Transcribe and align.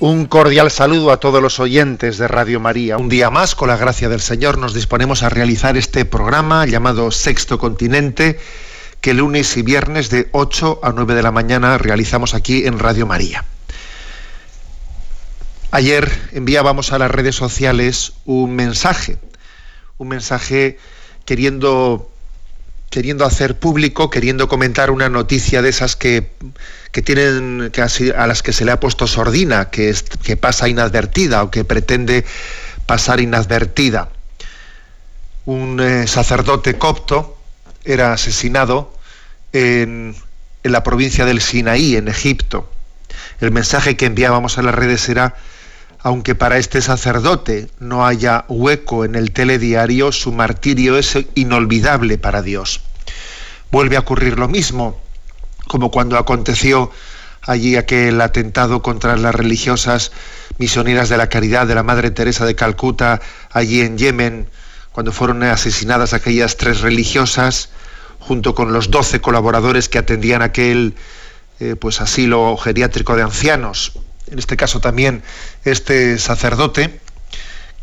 Un 0.00 0.24
cordial 0.24 0.70
saludo 0.70 1.12
a 1.12 1.20
todos 1.20 1.42
los 1.42 1.60
oyentes 1.60 2.16
de 2.16 2.26
Radio 2.26 2.58
María. 2.58 2.96
Un 2.96 3.10
día 3.10 3.28
más, 3.28 3.54
con 3.54 3.68
la 3.68 3.76
gracia 3.76 4.08
del 4.08 4.22
Señor, 4.22 4.56
nos 4.56 4.72
disponemos 4.72 5.22
a 5.22 5.28
realizar 5.28 5.76
este 5.76 6.06
programa 6.06 6.64
llamado 6.64 7.10
Sexto 7.10 7.58
Continente, 7.58 8.40
que 9.02 9.12
lunes 9.12 9.58
y 9.58 9.62
viernes 9.62 10.08
de 10.08 10.30
8 10.32 10.80
a 10.82 10.92
9 10.92 11.14
de 11.14 11.22
la 11.22 11.32
mañana 11.32 11.76
realizamos 11.76 12.32
aquí 12.32 12.64
en 12.64 12.78
Radio 12.78 13.06
María. 13.06 13.44
Ayer 15.70 16.10
enviábamos 16.32 16.94
a 16.94 16.98
las 16.98 17.10
redes 17.10 17.34
sociales 17.36 18.14
un 18.24 18.56
mensaje, 18.56 19.18
un 19.98 20.08
mensaje 20.08 20.78
queriendo 21.26 22.10
queriendo 22.90 23.24
hacer 23.24 23.58
público, 23.58 24.10
queriendo 24.10 24.48
comentar 24.48 24.90
una 24.90 25.08
noticia 25.08 25.62
de 25.62 25.68
esas 25.68 25.94
que, 25.94 26.32
que 26.90 27.02
tienen 27.02 27.70
que 27.72 27.82
a 27.82 28.26
las 28.26 28.42
que 28.42 28.52
se 28.52 28.64
le 28.64 28.72
ha 28.72 28.80
puesto 28.80 29.06
sordina, 29.06 29.70
que 29.70 29.94
pasa 30.38 30.68
inadvertida 30.68 31.44
o 31.44 31.50
que 31.50 31.64
pretende 31.64 32.24
pasar 32.86 33.20
inadvertida. 33.20 34.08
Un 35.46 35.80
eh, 35.80 36.06
sacerdote 36.06 36.76
copto 36.76 37.38
era 37.84 38.12
asesinado 38.12 38.92
en, 39.52 40.14
en 40.64 40.72
la 40.72 40.82
provincia 40.82 41.24
del 41.24 41.40
Sinaí, 41.40 41.96
en 41.96 42.08
Egipto. 42.08 42.70
El 43.40 43.52
mensaje 43.52 43.96
que 43.96 44.06
enviábamos 44.06 44.58
a 44.58 44.62
las 44.62 44.74
redes 44.74 45.08
era 45.08 45.36
aunque 46.02 46.34
para 46.34 46.58
este 46.58 46.80
sacerdote 46.80 47.68
no 47.78 48.06
haya 48.06 48.44
hueco 48.48 49.04
en 49.04 49.14
el 49.14 49.32
telediario, 49.32 50.12
su 50.12 50.32
martirio 50.32 50.96
es 50.96 51.18
inolvidable 51.34 52.16
para 52.16 52.42
Dios. 52.42 52.80
Vuelve 53.70 53.96
a 53.96 54.00
ocurrir 54.00 54.38
lo 54.38 54.48
mismo, 54.48 55.00
como 55.68 55.90
cuando 55.90 56.16
aconteció 56.16 56.90
allí 57.42 57.76
aquel 57.76 58.20
atentado 58.20 58.82
contra 58.82 59.16
las 59.16 59.34
religiosas 59.34 60.12
misioneras 60.58 61.08
de 61.08 61.16
la 61.16 61.28
caridad 61.28 61.66
de 61.66 61.74
la 61.74 61.82
Madre 61.82 62.10
Teresa 62.10 62.44
de 62.44 62.54
Calcuta, 62.54 63.20
allí 63.50 63.80
en 63.80 63.98
Yemen, 63.98 64.48
cuando 64.92 65.12
fueron 65.12 65.42
asesinadas 65.42 66.12
aquellas 66.12 66.56
tres 66.56 66.80
religiosas, 66.80 67.70
junto 68.18 68.54
con 68.54 68.72
los 68.72 68.90
doce 68.90 69.20
colaboradores 69.20 69.88
que 69.88 69.98
atendían 69.98 70.42
aquel 70.42 70.94
eh, 71.60 71.76
pues 71.76 72.00
asilo 72.00 72.56
geriátrico 72.56 73.16
de 73.16 73.22
ancianos. 73.22 73.92
En 74.30 74.38
este 74.38 74.56
caso 74.56 74.80
también 74.80 75.22
este 75.64 76.18
sacerdote 76.18 77.00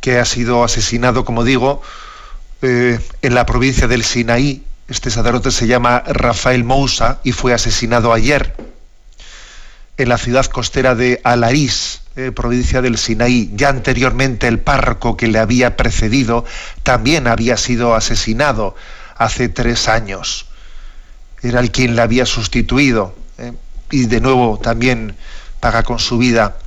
que 0.01 0.19
ha 0.19 0.25
sido 0.25 0.63
asesinado, 0.63 1.25
como 1.25 1.43
digo, 1.43 1.81
eh, 2.61 2.99
en 3.21 3.35
la 3.35 3.45
provincia 3.45 3.87
del 3.87 4.03
Sinaí. 4.03 4.63
Este 4.87 5.11
sacerdote 5.11 5.51
se 5.51 5.67
llama 5.67 6.03
Rafael 6.07 6.63
Moussa 6.63 7.19
y 7.23 7.33
fue 7.33 7.53
asesinado 7.53 8.13
ayer 8.13 8.55
en 9.97 10.09
la 10.09 10.17
ciudad 10.17 10.45
costera 10.45 10.95
de 10.95 11.19
Alarís, 11.23 12.01
eh, 12.15 12.31
provincia 12.31 12.81
del 12.81 12.97
Sinaí. 12.97 13.51
Ya 13.53 13.69
anteriormente 13.69 14.47
el 14.47 14.59
párroco 14.59 15.17
que 15.17 15.27
le 15.27 15.39
había 15.39 15.75
precedido 15.75 16.45
también 16.83 17.27
había 17.27 17.57
sido 17.57 17.95
asesinado 17.95 18.75
hace 19.17 19.49
tres 19.49 19.89
años. 19.89 20.45
Era 21.41 21.59
el 21.59 21.71
quien 21.71 21.95
le 21.95 22.01
había 22.01 22.25
sustituido. 22.25 23.15
eh, 23.37 23.53
y 23.89 24.05
de 24.05 24.19
nuevo 24.19 24.59
también 24.61 25.15
paga 25.59 25.83
con 25.83 25.99
su 25.99 26.17
vida. 26.17 26.57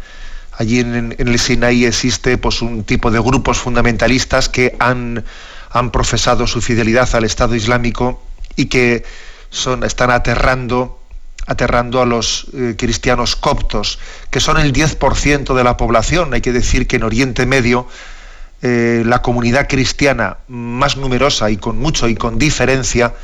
Allí 0.53 0.81
en, 0.81 1.15
el 1.19 1.39
Sinaí 1.39 1.84
existe 1.84 2.37
pues, 2.37 2.61
un 2.62 2.84
tipo 2.84 3.11
de 3.11 3.21
grupos 3.21 3.59
fundamentalistas 3.59 4.49
que 4.49 4.77
han, 4.78 5.25
han 5.71 5.91
profesado 5.91 6.47
su 6.47 6.61
fidelidad 6.61 7.09
al 7.15 7.25
Estado 7.25 7.55
Islámico 7.55 8.23
y 8.56 8.67
que 8.67 9.05
son, 9.50 9.84
están 9.84 10.11
aterrando, 10.11 11.00
aterrando 11.47 12.03
a 12.03 12.06
los 12.06 12.49
eh, 12.53 12.75
cristianos 12.77 13.37
coptos, 13.37 13.99
que 14.31 14.41
son 14.41 14.59
el 14.59 14.73
10% 14.73 15.55
de 15.55 15.65
la 15.65 15.77
población. 15.77 16.34
Hay 16.34 16.41
que 16.41 16.53
decir 16.53 16.87
que 16.87 16.97
en 16.97 17.05
Oriente 17.05 17.47
Medio 17.47 17.87
eh, 18.62 19.03
la 19.06 19.23
comunidad 19.23 19.69
cristiana 19.69 20.39
más 20.49 20.97
numerosa 20.97 21.50
y 21.50 21.56
con 21.56 21.79
mucho 21.79 22.09
y 22.09 22.17
con 22.17 22.39
diferencia 22.39 23.15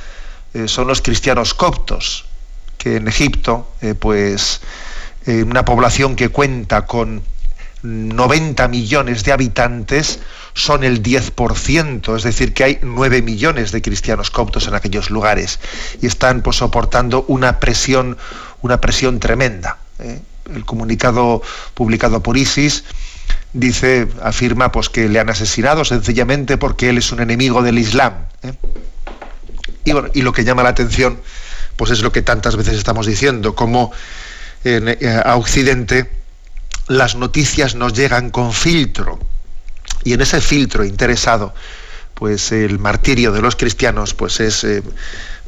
eh, 0.54 0.68
son 0.68 0.86
los 0.86 1.02
cristianos 1.02 1.52
coptos, 1.52 2.24
que 2.78 2.96
en 2.96 3.08
Egipto, 3.08 3.72
pues 4.00 4.60
eh, 5.26 5.42
una 5.42 5.64
población 5.64 6.16
que 6.16 6.28
cuenta 6.28 6.86
con 6.86 7.22
90 7.82 8.68
millones 8.68 9.24
de 9.24 9.32
habitantes, 9.32 10.20
son 10.54 10.84
el 10.84 11.02
10%, 11.02 12.16
es 12.16 12.22
decir, 12.22 12.54
que 12.54 12.64
hay 12.64 12.78
9 12.82 13.22
millones 13.22 13.72
de 13.72 13.82
cristianos 13.82 14.30
coptos 14.30 14.66
en 14.66 14.74
aquellos 14.74 15.10
lugares 15.10 15.60
y 16.00 16.06
están 16.06 16.42
pues, 16.42 16.56
soportando 16.56 17.24
una 17.28 17.60
presión, 17.60 18.16
una 18.62 18.80
presión 18.80 19.20
tremenda. 19.20 19.78
¿eh? 19.98 20.20
El 20.54 20.64
comunicado 20.64 21.42
publicado 21.74 22.22
por 22.22 22.36
ISIS 22.36 22.84
dice, 23.52 24.08
afirma 24.22 24.72
pues, 24.72 24.88
que 24.88 25.08
le 25.08 25.20
han 25.20 25.28
asesinado 25.28 25.84
sencillamente 25.84 26.56
porque 26.56 26.88
él 26.88 26.98
es 26.98 27.12
un 27.12 27.20
enemigo 27.20 27.62
del 27.62 27.78
Islam. 27.78 28.14
¿eh? 28.42 28.54
Y, 29.84 29.92
bueno, 29.92 30.08
y 30.14 30.22
lo 30.22 30.32
que 30.32 30.44
llama 30.44 30.62
la 30.62 30.70
atención, 30.70 31.20
pues 31.76 31.90
es 31.90 32.00
lo 32.00 32.12
que 32.12 32.22
tantas 32.22 32.56
veces 32.56 32.78
estamos 32.78 33.06
diciendo, 33.06 33.54
como 33.54 33.92
en, 34.64 34.88
eh, 34.88 35.20
a 35.24 35.36
Occidente 35.36 36.10
las 36.88 37.16
noticias 37.16 37.74
nos 37.74 37.92
llegan 37.92 38.30
con 38.30 38.52
filtro. 38.52 39.18
Y 40.04 40.12
en 40.12 40.20
ese 40.20 40.40
filtro 40.40 40.84
interesado, 40.84 41.52
pues 42.14 42.52
el 42.52 42.78
martirio 42.78 43.32
de 43.32 43.42
los 43.42 43.56
cristianos, 43.56 44.14
pues 44.14 44.40
es, 44.40 44.62
eh, 44.64 44.82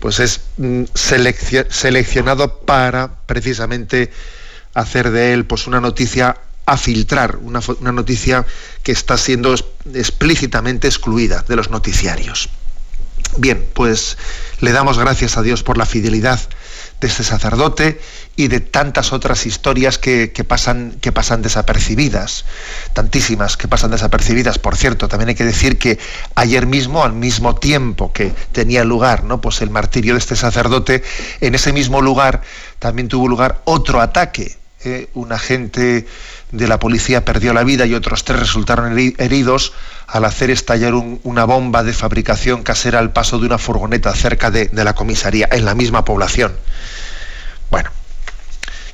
pues 0.00 0.18
es 0.20 0.40
mm, 0.56 0.82
seleccio- 0.94 1.66
seleccionado 1.70 2.58
para 2.60 3.20
precisamente 3.26 4.10
hacer 4.74 5.10
de 5.10 5.32
él 5.32 5.44
pues 5.44 5.66
una 5.66 5.80
noticia 5.80 6.36
a 6.66 6.76
filtrar, 6.76 7.36
una, 7.36 7.60
una 7.80 7.92
noticia 7.92 8.44
que 8.82 8.92
está 8.92 9.16
siendo 9.16 9.54
explícitamente 9.94 10.86
excluida 10.86 11.44
de 11.48 11.56
los 11.56 11.70
noticiarios. 11.70 12.50
Bien, 13.38 13.64
pues 13.74 14.18
le 14.60 14.72
damos 14.72 14.98
gracias 14.98 15.36
a 15.36 15.42
Dios 15.42 15.62
por 15.62 15.78
la 15.78 15.86
fidelidad 15.86 16.40
de 17.00 17.06
este 17.06 17.22
sacerdote 17.22 18.00
y 18.34 18.48
de 18.48 18.60
tantas 18.60 19.12
otras 19.12 19.46
historias 19.46 19.98
que, 19.98 20.32
que 20.32 20.44
pasan, 20.44 20.98
que 21.00 21.12
pasan 21.12 21.42
desapercibidas, 21.42 22.44
tantísimas 22.92 23.56
que 23.56 23.68
pasan 23.68 23.92
desapercibidas. 23.92 24.58
Por 24.58 24.76
cierto, 24.76 25.08
también 25.08 25.30
hay 25.30 25.34
que 25.34 25.44
decir 25.44 25.78
que 25.78 25.98
ayer 26.34 26.66
mismo, 26.66 27.04
al 27.04 27.12
mismo 27.12 27.54
tiempo 27.54 28.12
que 28.12 28.32
tenía 28.52 28.84
lugar 28.84 29.24
¿no? 29.24 29.40
pues 29.40 29.62
el 29.62 29.70
martirio 29.70 30.14
de 30.14 30.18
este 30.18 30.36
sacerdote, 30.36 31.02
en 31.40 31.54
ese 31.54 31.72
mismo 31.72 32.00
lugar 32.00 32.42
también 32.78 33.08
tuvo 33.08 33.28
lugar 33.28 33.62
otro 33.64 34.00
ataque. 34.00 34.57
¿Eh? 34.84 35.08
Un 35.14 35.32
agente 35.32 36.06
de 36.52 36.68
la 36.68 36.78
policía 36.78 37.24
perdió 37.24 37.52
la 37.52 37.64
vida 37.64 37.86
y 37.86 37.94
otros 37.94 38.24
tres 38.24 38.38
resultaron 38.40 38.92
heri- 38.96 39.14
heridos 39.18 39.72
al 40.06 40.24
hacer 40.24 40.50
estallar 40.50 40.94
un- 40.94 41.20
una 41.24 41.44
bomba 41.44 41.82
de 41.82 41.92
fabricación 41.92 42.62
casera 42.62 42.98
al 42.98 43.12
paso 43.12 43.38
de 43.38 43.46
una 43.46 43.58
furgoneta 43.58 44.14
cerca 44.14 44.50
de, 44.50 44.66
de 44.66 44.84
la 44.84 44.94
comisaría, 44.94 45.48
en 45.52 45.64
la 45.64 45.74
misma 45.74 46.04
población. 46.04 46.52
Bueno, 47.70 47.90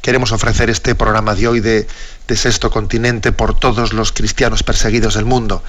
queremos 0.00 0.32
ofrecer 0.32 0.70
este 0.70 0.94
programa 0.94 1.34
de 1.34 1.48
hoy 1.48 1.60
de, 1.60 1.86
de 2.26 2.36
Sexto 2.36 2.70
Continente 2.70 3.30
por 3.32 3.58
todos 3.58 3.92
los 3.92 4.10
cristianos 4.12 4.62
perseguidos 4.62 5.14
del 5.14 5.24
mundo. 5.26 5.62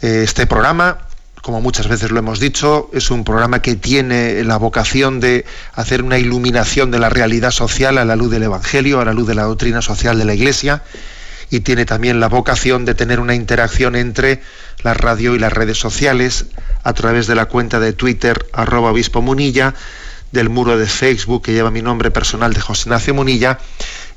Eh, 0.00 0.22
Este 0.24 0.46
programa, 0.46 0.98
como 1.44 1.60
muchas 1.60 1.88
veces 1.88 2.10
lo 2.10 2.18
hemos 2.18 2.40
dicho, 2.40 2.88
es 2.94 3.10
un 3.10 3.22
programa 3.22 3.60
que 3.60 3.76
tiene 3.76 4.42
la 4.44 4.56
vocación 4.56 5.20
de 5.20 5.44
hacer 5.74 6.02
una 6.02 6.18
iluminación 6.18 6.90
de 6.90 6.98
la 6.98 7.10
realidad 7.10 7.50
social 7.50 7.98
a 7.98 8.06
la 8.06 8.16
luz 8.16 8.30
del 8.30 8.44
Evangelio, 8.44 8.98
a 8.98 9.04
la 9.04 9.12
luz 9.12 9.28
de 9.28 9.34
la 9.34 9.42
doctrina 9.42 9.82
social 9.82 10.16
de 10.16 10.24
la 10.24 10.32
Iglesia, 10.32 10.82
y 11.50 11.60
tiene 11.60 11.84
también 11.84 12.18
la 12.18 12.28
vocación 12.28 12.86
de 12.86 12.94
tener 12.94 13.20
una 13.20 13.34
interacción 13.34 13.94
entre 13.94 14.40
la 14.82 14.94
radio 14.94 15.34
y 15.34 15.38
las 15.38 15.52
redes 15.52 15.76
sociales 15.76 16.46
a 16.82 16.94
través 16.94 17.26
de 17.26 17.34
la 17.34 17.44
cuenta 17.44 17.78
de 17.78 17.92
Twitter 17.92 18.46
arroba 18.54 18.92
obispo 18.92 19.20
Munilla, 19.20 19.74
del 20.32 20.48
muro 20.48 20.78
de 20.78 20.86
Facebook 20.86 21.42
que 21.42 21.52
lleva 21.52 21.70
mi 21.70 21.82
nombre 21.82 22.10
personal 22.10 22.54
de 22.54 22.62
José 22.62 22.88
Ignacio 22.88 23.12
Munilla 23.12 23.58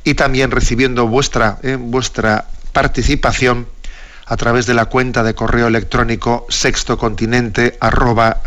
y 0.05 0.13
también 0.13 0.49
recibiendo 0.49 1.07
vuestra, 1.07 1.59
eh, 1.61 1.75
vuestra 1.77 2.47
participación 2.71 3.67
a 4.29 4.35
través 4.35 4.65
de 4.65 4.73
la 4.73 4.85
cuenta 4.85 5.23
de 5.23 5.33
correo 5.33 5.67
electrónico 5.67 6.45
sextocontinente 6.49 7.77
arroba. 7.79 8.41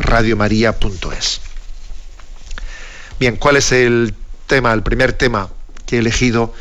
Bien, 3.19 3.37
¿cuál 3.37 3.57
es 3.57 3.73
el 3.73 4.15
tema, 4.47 4.73
el 4.73 4.83
primer 4.83 5.15
tema 5.15 5.49
que 5.87 5.97
he 5.97 5.99
elegido 6.01 6.53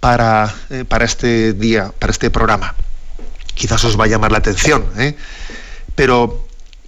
para, 0.00 0.54
eh, 0.70 0.84
para 0.86 1.06
este 1.06 1.54
día, 1.54 1.92
para 1.98 2.10
este 2.10 2.30
programa? 2.30 2.74
Quizás 3.54 3.82
os 3.84 3.98
va 3.98 4.04
a 4.04 4.08
llamar 4.08 4.32
la 4.32 4.38
atención, 4.38 4.84
¿eh? 4.98 5.16
pero 5.94 6.46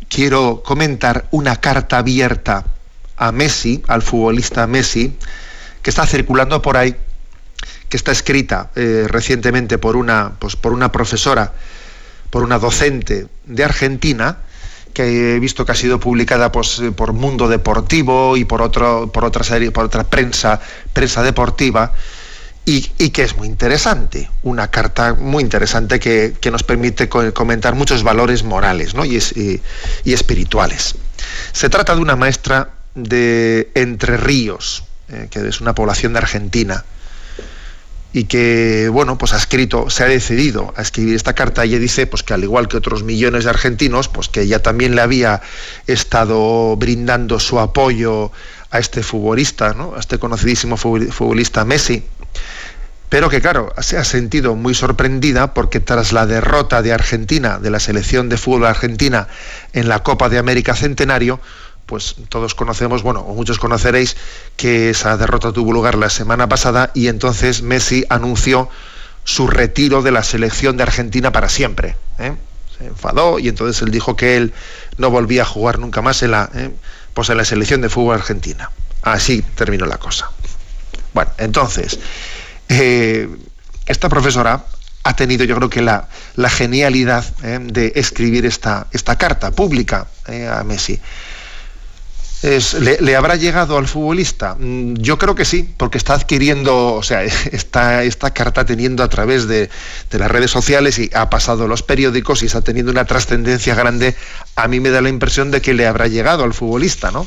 quiero 0.09 0.63
comentar 0.63 1.29
una 1.31 1.57
carta 1.57 1.99
abierta 1.99 2.65
a 3.17 3.33
Messi, 3.33 3.83
al 3.89 4.03
futbolista 4.03 4.67
Messi, 4.67 5.17
que 5.83 5.89
está 5.89 6.07
circulando 6.07 6.61
por 6.61 6.77
ahí 6.77 6.95
que 7.89 7.97
está 7.97 8.13
escrita 8.13 8.71
eh, 8.75 9.07
recientemente 9.09 9.79
por 9.79 9.97
una, 9.97 10.33
pues, 10.39 10.57
por 10.57 10.73
una 10.73 10.93
profesora, 10.93 11.53
por 12.31 12.43
una 12.43 12.59
docente 12.59 13.27
de 13.45 13.65
Argentina, 13.65 14.39
que 14.93 15.37
he 15.37 15.39
visto 15.39 15.65
que 15.65 15.73
ha 15.73 15.75
sido 15.75 16.01
publicada 16.01 16.51
pues, 16.53 16.81
eh, 16.81 16.93
por 16.93 17.13
Mundo 17.13 17.49
Deportivo 17.49 18.37
y 18.37 18.45
por, 18.45 18.63
otro, 18.63 19.11
por 19.13 19.25
otra 19.25 19.45
serie, 19.45 19.71
por 19.71 19.85
otra 19.85 20.05
prensa, 20.05 20.61
prensa 20.93 21.23
deportiva, 21.23 21.93
y, 22.71 22.83
que 22.83 23.23
es 23.23 23.35
muy 23.35 23.49
interesante, 23.49 24.29
una 24.43 24.69
carta 24.71 25.15
muy 25.15 25.43
interesante 25.43 25.99
que, 25.99 26.37
nos 26.53 26.63
permite 26.63 27.09
comentar 27.09 27.75
muchos 27.75 28.03
valores 28.03 28.45
morales 28.45 28.93
y, 29.05 29.63
y, 30.05 30.13
espirituales. 30.13 30.95
Se 31.53 31.71
trata 31.71 31.95
de 31.95 32.03
una 32.03 32.15
maestra 32.15 32.73
de 32.95 33.71
Entre 33.75 34.19
Ríos, 34.19 34.85
eh, 35.09 35.29
que 35.31 35.49
es 35.49 35.63
una 35.63 35.75
población 35.75 36.13
de 36.13 36.19
Argentina, 36.19 36.85
y 38.13 38.25
que 38.25 38.89
bueno 38.91 39.19
pues 39.19 39.35
ha 39.35 39.37
escrito 39.37 39.91
se 39.91 40.03
ha 40.03 40.07
decidido 40.07 40.73
a 40.77 40.83
escribir 40.83 41.15
esta 41.15 41.35
carta 41.35 41.65
ella 41.65 41.79
dice 41.79 42.07
pues 42.07 42.23
que 42.23 42.33
al 42.33 42.43
igual 42.43 42.69
que 42.69 42.79
otros 42.79 43.03
millones 43.03 43.45
de 43.45 43.51
argentinos 43.51 44.09
pues 44.09 44.29
que 44.29 44.43
ella 44.43 44.63
también 44.63 44.95
le 44.95 45.03
había 45.03 45.43
estado 45.87 46.75
brindando 46.77 47.39
su 47.39 47.61
apoyo 47.61 48.33
a 48.71 48.79
este 48.79 49.03
futbolista 49.03 49.75
¿no? 49.75 49.95
a 49.95 50.01
este 50.01 50.19
conocidísimo 50.19 50.79
futbolista 50.79 51.65
Messi 51.67 52.03
pero 53.11 53.29
que 53.29 53.43
claro 53.43 53.75
se 53.79 53.99
ha 53.99 54.05
sentido 54.05 54.55
muy 54.55 54.75
sorprendida 54.75 55.53
porque 55.53 55.81
tras 55.81 56.13
la 56.13 56.27
derrota 56.27 56.81
de 56.81 56.95
Argentina 56.95 57.59
de 57.59 57.71
la 57.71 57.81
selección 57.81 58.31
de 58.31 58.39
fútbol 58.39 58.67
argentina 58.67 59.29
en 59.75 59.89
la 59.89 60.03
Copa 60.03 60.31
de 60.31 60.39
América 60.39 60.75
Centenario 60.75 61.41
pues 61.89 62.17
todos 62.29 62.55
conocemos, 62.55 63.03
bueno, 63.03 63.21
o 63.21 63.35
muchos 63.35 63.59
conoceréis 63.59 64.17
que 64.57 64.91
esa 64.91 65.17
derrota 65.17 65.53
tuvo 65.53 65.73
lugar 65.73 65.97
la 65.97 66.11
semana 66.11 66.47
pasada 66.47 66.91
y 66.95 67.09
entonces 67.09 67.63
Messi 67.63 68.05
anunció 68.11 68.69
su 69.25 69.47
retiro 69.47 70.03
de 70.03 70.11
la 70.11 70.23
selección 70.23 70.77
de 70.77 70.83
Argentina 70.83 71.33
para 71.33 71.49
siempre. 71.49 71.97
¿eh? 72.19 72.35
Se 72.77 72.87
enfadó 72.87 73.39
y 73.39 73.49
entonces 73.49 73.81
él 73.81 73.91
dijo 73.91 74.17
que 74.17 74.37
él 74.37 74.53
no 74.99 75.11
volvía 75.11 75.43
a 75.43 75.45
jugar 75.47 75.79
nunca 75.79 76.03
más 76.03 76.23
en 76.23 76.33
la, 76.33 76.51
¿eh? 76.55 76.71
pues 77.15 77.31
en 77.31 77.39
la 77.39 77.45
selección 77.47 77.81
de 77.81 77.89
fútbol 77.89 78.17
argentina. 78.17 78.71
Así 79.01 79.41
terminó 79.55 79.87
la 79.87 79.97
cosa. 79.97 80.31
Bueno, 81.15 81.31
entonces, 81.39 81.99
eh, 82.69 83.29
esta 83.87 84.11
profesora 84.11 84.67
ha 85.05 85.17
tenido 85.17 85.45
yo 85.45 85.57
creo 85.57 85.71
que 85.71 85.81
la, 85.81 86.07
la 86.37 86.51
genialidad 86.51 87.25
de 87.39 87.93
escribir 87.97 88.45
esta, 88.45 88.89
esta 88.93 89.17
carta 89.17 89.53
pública 89.53 90.07
a 90.53 90.63
Messi. 90.65 91.01
¿Le, 92.43 93.17
habrá 93.17 93.37
llegado 93.37 93.79
al 93.79 93.89
futbolista? 93.89 94.55
Mm, 94.59 94.95
yo 94.95 95.19
creo 95.19 95.35
que 95.35 95.45
sí, 95.45 95.69
porque 95.77 95.99
está 95.99 96.15
adquiriendo, 96.15 96.95
o 96.95 97.03
sea, 97.03 97.23
está 97.53 98.05
esta 98.05 98.33
carta 98.33 98.65
teniendo 98.65 99.03
a 99.03 99.09
través 99.09 99.49
de, 99.49 99.71
las 100.11 100.31
redes 100.31 100.51
sociales 100.51 100.99
y 100.99 101.11
ha 101.15 101.31
pasado 101.31 101.67
los 101.67 101.83
periódicos 101.83 102.43
y 102.43 102.47
está 102.47 102.63
teniendo 102.63 102.93
una 102.93 103.05
trascendencia 103.05 103.75
grande. 103.75 104.15
A 104.57 104.69
mí 104.69 104.81
me 104.81 104.91
da 104.91 105.01
la 105.01 105.09
impresión 105.09 105.51
de 105.51 105.61
que 105.61 105.75
le 105.75 105.87
habrá 105.87 106.07
llegado 106.07 106.45
al 106.45 106.55
futbolista, 106.55 107.11
¿no? 107.11 107.27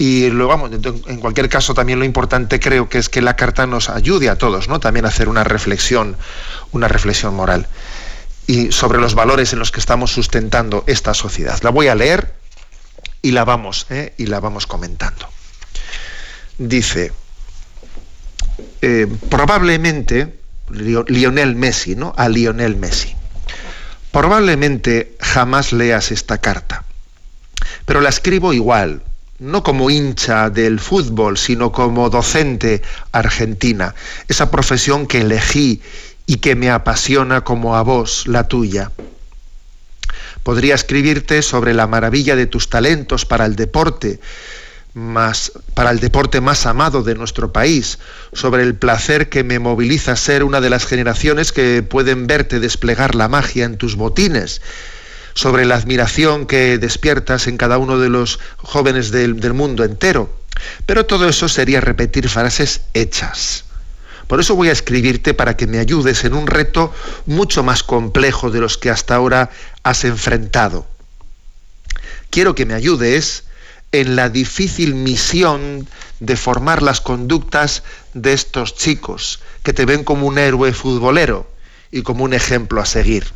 Y 0.00 0.30
luego, 0.30 0.50
vamos, 0.50 0.70
en 1.08 1.18
cualquier 1.18 1.48
caso, 1.48 1.74
también 1.74 1.98
lo 1.98 2.04
importante 2.04 2.60
creo 2.60 2.88
que 2.88 2.98
es 2.98 3.08
que 3.08 3.20
la 3.20 3.34
carta 3.34 3.66
nos 3.66 3.88
ayude 3.88 4.28
a 4.28 4.36
todos, 4.36 4.68
¿no? 4.68 4.78
También 4.78 5.04
a 5.04 5.08
hacer 5.08 5.28
una 5.28 5.42
reflexión, 5.42 6.16
una 6.70 6.86
reflexión 6.86 7.34
moral. 7.34 7.66
Y 8.46 8.70
sobre 8.70 9.00
los 9.00 9.14
valores 9.14 9.52
en 9.52 9.58
los 9.58 9.72
que 9.72 9.80
estamos 9.80 10.12
sustentando 10.12 10.84
esta 10.86 11.14
sociedad. 11.14 11.58
La 11.62 11.70
voy 11.70 11.88
a 11.88 11.96
leer 11.96 12.32
y 13.22 13.32
la 13.32 13.44
vamos, 13.44 13.86
¿eh? 13.90 14.14
y 14.16 14.26
la 14.26 14.40
vamos 14.40 14.66
comentando. 14.66 15.28
Dice, 16.58 17.12
eh, 18.82 19.06
probablemente, 19.28 20.38
Lionel 20.70 21.54
Messi, 21.54 21.94
¿no? 21.94 22.14
A 22.16 22.28
Lionel 22.28 22.76
Messi. 22.76 23.14
Probablemente 24.10 25.16
jamás 25.20 25.72
leas 25.72 26.10
esta 26.10 26.38
carta, 26.38 26.84
pero 27.84 28.00
la 28.00 28.08
escribo 28.08 28.52
igual, 28.52 29.02
no 29.38 29.62
como 29.62 29.90
hincha 29.90 30.50
del 30.50 30.80
fútbol, 30.80 31.38
sino 31.38 31.70
como 31.70 32.10
docente 32.10 32.82
argentina, 33.12 33.94
esa 34.26 34.50
profesión 34.50 35.06
que 35.06 35.20
elegí 35.20 35.82
y 36.26 36.36
que 36.36 36.56
me 36.56 36.70
apasiona 36.70 37.42
como 37.42 37.76
a 37.76 37.82
vos, 37.82 38.26
la 38.26 38.48
tuya. 38.48 38.90
Podría 40.48 40.76
escribirte 40.76 41.42
sobre 41.42 41.74
la 41.74 41.86
maravilla 41.86 42.34
de 42.34 42.46
tus 42.46 42.70
talentos 42.70 43.26
para 43.26 43.44
el 43.44 43.54
deporte, 43.54 44.18
más, 44.94 45.52
para 45.74 45.90
el 45.90 46.00
deporte 46.00 46.40
más 46.40 46.64
amado 46.64 47.02
de 47.02 47.14
nuestro 47.14 47.52
país, 47.52 47.98
sobre 48.32 48.62
el 48.62 48.74
placer 48.74 49.28
que 49.28 49.44
me 49.44 49.58
moviliza 49.58 50.16
ser 50.16 50.44
una 50.44 50.62
de 50.62 50.70
las 50.70 50.86
generaciones 50.86 51.52
que 51.52 51.82
pueden 51.82 52.26
verte 52.26 52.60
desplegar 52.60 53.14
la 53.14 53.28
magia 53.28 53.66
en 53.66 53.76
tus 53.76 53.94
botines, 53.94 54.62
sobre 55.34 55.66
la 55.66 55.74
admiración 55.74 56.46
que 56.46 56.78
despiertas 56.78 57.46
en 57.46 57.58
cada 57.58 57.76
uno 57.76 57.98
de 57.98 58.08
los 58.08 58.40
jóvenes 58.56 59.10
del, 59.10 59.40
del 59.40 59.52
mundo 59.52 59.84
entero. 59.84 60.34
Pero 60.86 61.04
todo 61.04 61.28
eso 61.28 61.50
sería 61.50 61.82
repetir 61.82 62.26
frases 62.30 62.80
hechas. 62.94 63.67
Por 64.28 64.40
eso 64.40 64.54
voy 64.54 64.68
a 64.68 64.72
escribirte 64.72 65.34
para 65.34 65.56
que 65.56 65.66
me 65.66 65.78
ayudes 65.78 66.24
en 66.24 66.34
un 66.34 66.46
reto 66.46 66.92
mucho 67.26 67.64
más 67.64 67.82
complejo 67.82 68.50
de 68.50 68.60
los 68.60 68.76
que 68.76 68.90
hasta 68.90 69.14
ahora 69.14 69.50
has 69.82 70.04
enfrentado. 70.04 70.86
Quiero 72.30 72.54
que 72.54 72.66
me 72.66 72.74
ayudes 72.74 73.44
en 73.90 74.16
la 74.16 74.28
difícil 74.28 74.94
misión 74.94 75.88
de 76.20 76.36
formar 76.36 76.82
las 76.82 77.00
conductas 77.00 77.82
de 78.12 78.34
estos 78.34 78.76
chicos 78.76 79.40
que 79.62 79.72
te 79.72 79.86
ven 79.86 80.04
como 80.04 80.26
un 80.26 80.38
héroe 80.38 80.72
futbolero 80.72 81.50
y 81.90 82.02
como 82.02 82.24
un 82.24 82.34
ejemplo 82.34 82.82
a 82.82 82.86
seguir. 82.86 83.32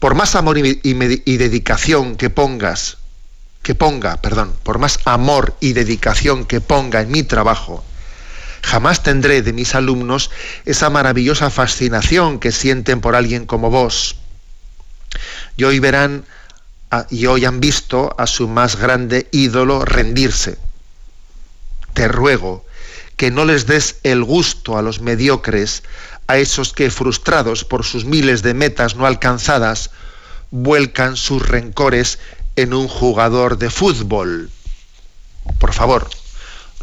Por 0.00 0.16
más 0.16 0.34
amor 0.34 0.58
y, 0.58 1.36
dedicación 1.36 2.16
que 2.16 2.28
pongas, 2.28 2.98
que 3.62 3.76
ponga, 3.76 4.20
perdón, 4.20 4.52
por 4.64 4.80
más 4.80 4.98
amor 5.04 5.54
y 5.60 5.74
dedicación 5.74 6.44
que 6.44 6.60
ponga 6.60 7.02
en 7.02 7.12
mi 7.12 7.22
trabajo, 7.22 7.84
Jamás 8.62 9.02
tendré 9.02 9.42
de 9.42 9.52
mis 9.52 9.74
alumnos 9.74 10.30
esa 10.64 10.88
maravillosa 10.88 11.50
fascinación 11.50 12.38
que 12.38 12.52
sienten 12.52 13.00
por 13.00 13.16
alguien 13.16 13.44
como 13.44 13.70
vos. 13.70 14.16
Y 15.56 15.64
hoy 15.64 15.78
verán 15.78 16.24
y 17.10 17.26
hoy 17.26 17.44
han 17.44 17.60
visto 17.60 18.14
a 18.18 18.26
su 18.26 18.48
más 18.48 18.76
grande 18.76 19.28
ídolo 19.32 19.84
rendirse. 19.84 20.58
Te 21.94 22.08
ruego 22.08 22.64
que 23.16 23.30
no 23.30 23.44
les 23.44 23.66
des 23.66 23.96
el 24.02 24.24
gusto 24.24 24.78
a 24.78 24.82
los 24.82 25.00
mediocres, 25.00 25.82
a 26.26 26.38
esos 26.38 26.72
que, 26.72 26.90
frustrados 26.90 27.64
por 27.64 27.84
sus 27.84 28.04
miles 28.04 28.42
de 28.42 28.54
metas 28.54 28.96
no 28.96 29.06
alcanzadas, 29.06 29.90
vuelcan 30.50 31.16
sus 31.16 31.46
rencores 31.46 32.18
en 32.56 32.74
un 32.74 32.88
jugador 32.88 33.58
de 33.58 33.70
fútbol. 33.70 34.50
Por 35.58 35.72
favor, 35.72 36.08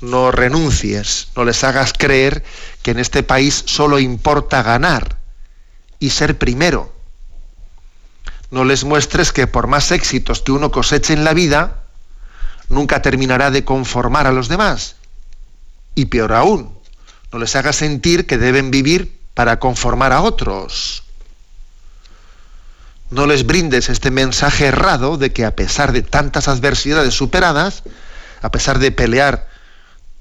no 0.01 0.31
renuncies, 0.31 1.29
no 1.35 1.43
les 1.43 1.63
hagas 1.63 1.93
creer 1.93 2.43
que 2.81 2.91
en 2.91 2.99
este 2.99 3.23
país 3.23 3.63
solo 3.65 3.99
importa 3.99 4.63
ganar 4.63 5.17
y 5.99 6.11
ser 6.11 6.37
primero. 6.37 6.93
No 8.51 8.63
les 8.63 8.83
muestres 8.83 9.31
que 9.31 9.47
por 9.47 9.67
más 9.67 9.91
éxitos 9.91 10.41
que 10.41 10.51
uno 10.51 10.71
coseche 10.71 11.13
en 11.13 11.23
la 11.23 11.33
vida, 11.33 11.83
nunca 12.69 13.01
terminará 13.01 13.51
de 13.51 13.65
conformar 13.65 14.25
a 14.25 14.31
los 14.31 14.47
demás. 14.47 14.95
Y 15.95 16.05
peor 16.05 16.33
aún, 16.33 16.77
no 17.31 17.39
les 17.39 17.55
hagas 17.55 17.75
sentir 17.75 18.25
que 18.25 18.37
deben 18.37 18.71
vivir 18.71 19.19
para 19.33 19.59
conformar 19.59 20.13
a 20.13 20.21
otros. 20.21 21.03
No 23.11 23.25
les 23.25 23.45
brindes 23.45 23.89
este 23.89 24.11
mensaje 24.11 24.67
errado 24.67 25.17
de 25.17 25.33
que 25.33 25.45
a 25.45 25.55
pesar 25.55 25.91
de 25.91 26.03
tantas 26.03 26.47
adversidades 26.47 27.13
superadas, 27.13 27.83
a 28.41 28.51
pesar 28.51 28.79
de 28.79 28.91
pelear 28.91 29.48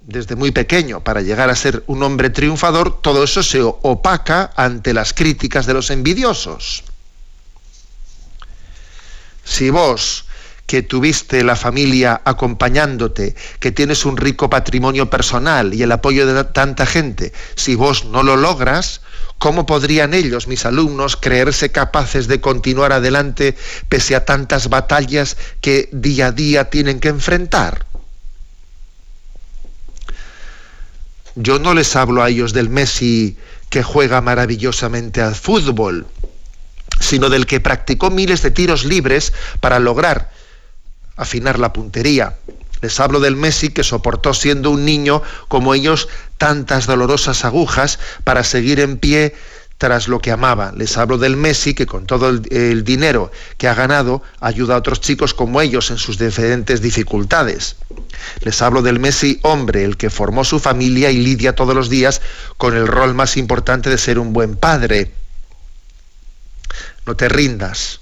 desde 0.08 0.36
muy 0.36 0.52
pequeño 0.52 1.04
para 1.04 1.20
llegar 1.20 1.50
a 1.50 1.54
ser 1.54 1.84
un 1.86 2.02
hombre 2.02 2.30
triunfador, 2.30 3.02
todo 3.02 3.22
eso 3.22 3.42
se 3.42 3.60
opaca 3.60 4.50
ante 4.56 4.94
las 4.94 5.12
críticas 5.12 5.66
de 5.66 5.74
los 5.74 5.90
envidiosos. 5.90 6.82
Si 9.44 9.68
vos 9.68 10.24
que 10.64 10.80
tuviste 10.80 11.44
la 11.44 11.56
familia 11.56 12.22
acompañándote, 12.24 13.36
que 13.60 13.70
tienes 13.70 14.06
un 14.06 14.16
rico 14.16 14.48
patrimonio 14.48 15.10
personal 15.10 15.74
y 15.74 15.82
el 15.82 15.92
apoyo 15.92 16.26
de 16.26 16.42
tanta 16.44 16.86
gente, 16.86 17.34
si 17.54 17.74
vos 17.74 18.06
no 18.06 18.22
lo 18.22 18.36
logras, 18.36 19.02
¿cómo 19.36 19.66
podrían 19.66 20.14
ellos, 20.14 20.48
mis 20.48 20.64
alumnos, 20.64 21.16
creerse 21.16 21.70
capaces 21.70 22.28
de 22.28 22.40
continuar 22.40 22.92
adelante 22.92 23.56
pese 23.90 24.16
a 24.16 24.24
tantas 24.24 24.70
batallas 24.70 25.36
que 25.60 25.90
día 25.92 26.28
a 26.28 26.32
día 26.32 26.70
tienen 26.70 26.98
que 26.98 27.08
enfrentar? 27.08 27.87
Yo 31.40 31.60
no 31.60 31.72
les 31.72 31.94
hablo 31.94 32.24
a 32.24 32.30
ellos 32.30 32.52
del 32.52 32.68
Messi 32.68 33.36
que 33.70 33.84
juega 33.84 34.20
maravillosamente 34.20 35.22
al 35.22 35.36
fútbol, 35.36 36.04
sino 36.98 37.30
del 37.30 37.46
que 37.46 37.60
practicó 37.60 38.10
miles 38.10 38.42
de 38.42 38.50
tiros 38.50 38.84
libres 38.84 39.32
para 39.60 39.78
lograr 39.78 40.32
afinar 41.16 41.60
la 41.60 41.72
puntería. 41.72 42.38
Les 42.80 42.98
hablo 42.98 43.20
del 43.20 43.36
Messi 43.36 43.68
que 43.68 43.84
soportó 43.84 44.34
siendo 44.34 44.72
un 44.72 44.84
niño 44.84 45.22
como 45.46 45.74
ellos 45.74 46.08
tantas 46.38 46.86
dolorosas 46.86 47.44
agujas 47.44 48.00
para 48.24 48.42
seguir 48.42 48.80
en 48.80 48.98
pie 48.98 49.36
tras 49.78 50.08
lo 50.08 50.18
que 50.18 50.32
amaba. 50.32 50.72
Les 50.76 50.98
hablo 50.98 51.18
del 51.18 51.36
Messi 51.36 51.72
que 51.72 51.86
con 51.86 52.04
todo 52.04 52.28
el, 52.28 52.84
dinero 52.84 53.30
que 53.56 53.68
ha 53.68 53.74
ganado 53.74 54.22
ayuda 54.40 54.74
a 54.74 54.78
otros 54.78 55.00
chicos 55.00 55.34
como 55.34 55.60
ellos 55.60 55.90
en 55.90 55.98
sus 55.98 56.18
diferentes 56.18 56.82
dificultades. 56.82 57.76
Les 58.40 58.60
hablo 58.60 58.82
del 58.82 58.98
Messi 58.98 59.38
hombre, 59.42 59.84
el 59.84 59.96
que 59.96 60.10
formó 60.10 60.44
su 60.44 60.58
familia 60.58 61.10
y 61.10 61.18
lidia 61.18 61.54
todos 61.54 61.74
los 61.74 61.88
días 61.88 62.20
con 62.56 62.76
el 62.76 62.88
rol 62.88 63.14
más 63.14 63.36
importante 63.36 63.88
de 63.88 63.98
ser 63.98 64.18
un 64.18 64.32
buen 64.32 64.56
padre. 64.56 65.12
No 67.06 67.16
te 67.16 67.28
rindas. 67.28 68.00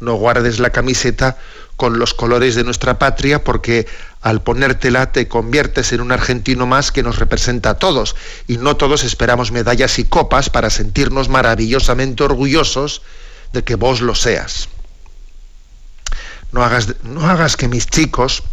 No 0.00 0.14
guardes 0.14 0.58
la 0.58 0.70
camiseta 0.70 1.38
con 1.76 1.98
los 1.98 2.14
colores 2.14 2.54
de 2.54 2.64
nuestra 2.64 2.98
patria 2.98 3.42
porque 3.42 3.86
al 4.20 4.42
ponértela 4.42 5.12
te 5.12 5.28
conviertes 5.28 5.92
en 5.92 6.00
un 6.00 6.12
argentino 6.12 6.66
más 6.66 6.92
que 6.92 7.02
nos 7.02 7.18
representa 7.18 7.70
a 7.70 7.78
todos 7.78 8.16
y 8.46 8.58
no 8.58 8.76
todos 8.76 9.04
esperamos 9.04 9.52
medallas 9.52 9.98
y 9.98 10.04
copas 10.04 10.50
para 10.50 10.70
sentirnos 10.70 11.28
maravillosamente 11.28 12.22
orgullosos 12.22 13.02
de 13.52 13.64
que 13.64 13.74
vos 13.74 14.00
lo 14.00 14.14
seas. 14.14 14.68
No 16.52 16.62
hagas, 16.62 17.02
no 17.02 17.28
hagas 17.28 17.56
que 17.56 17.68
mis 17.68 17.86
chicos 17.86 18.44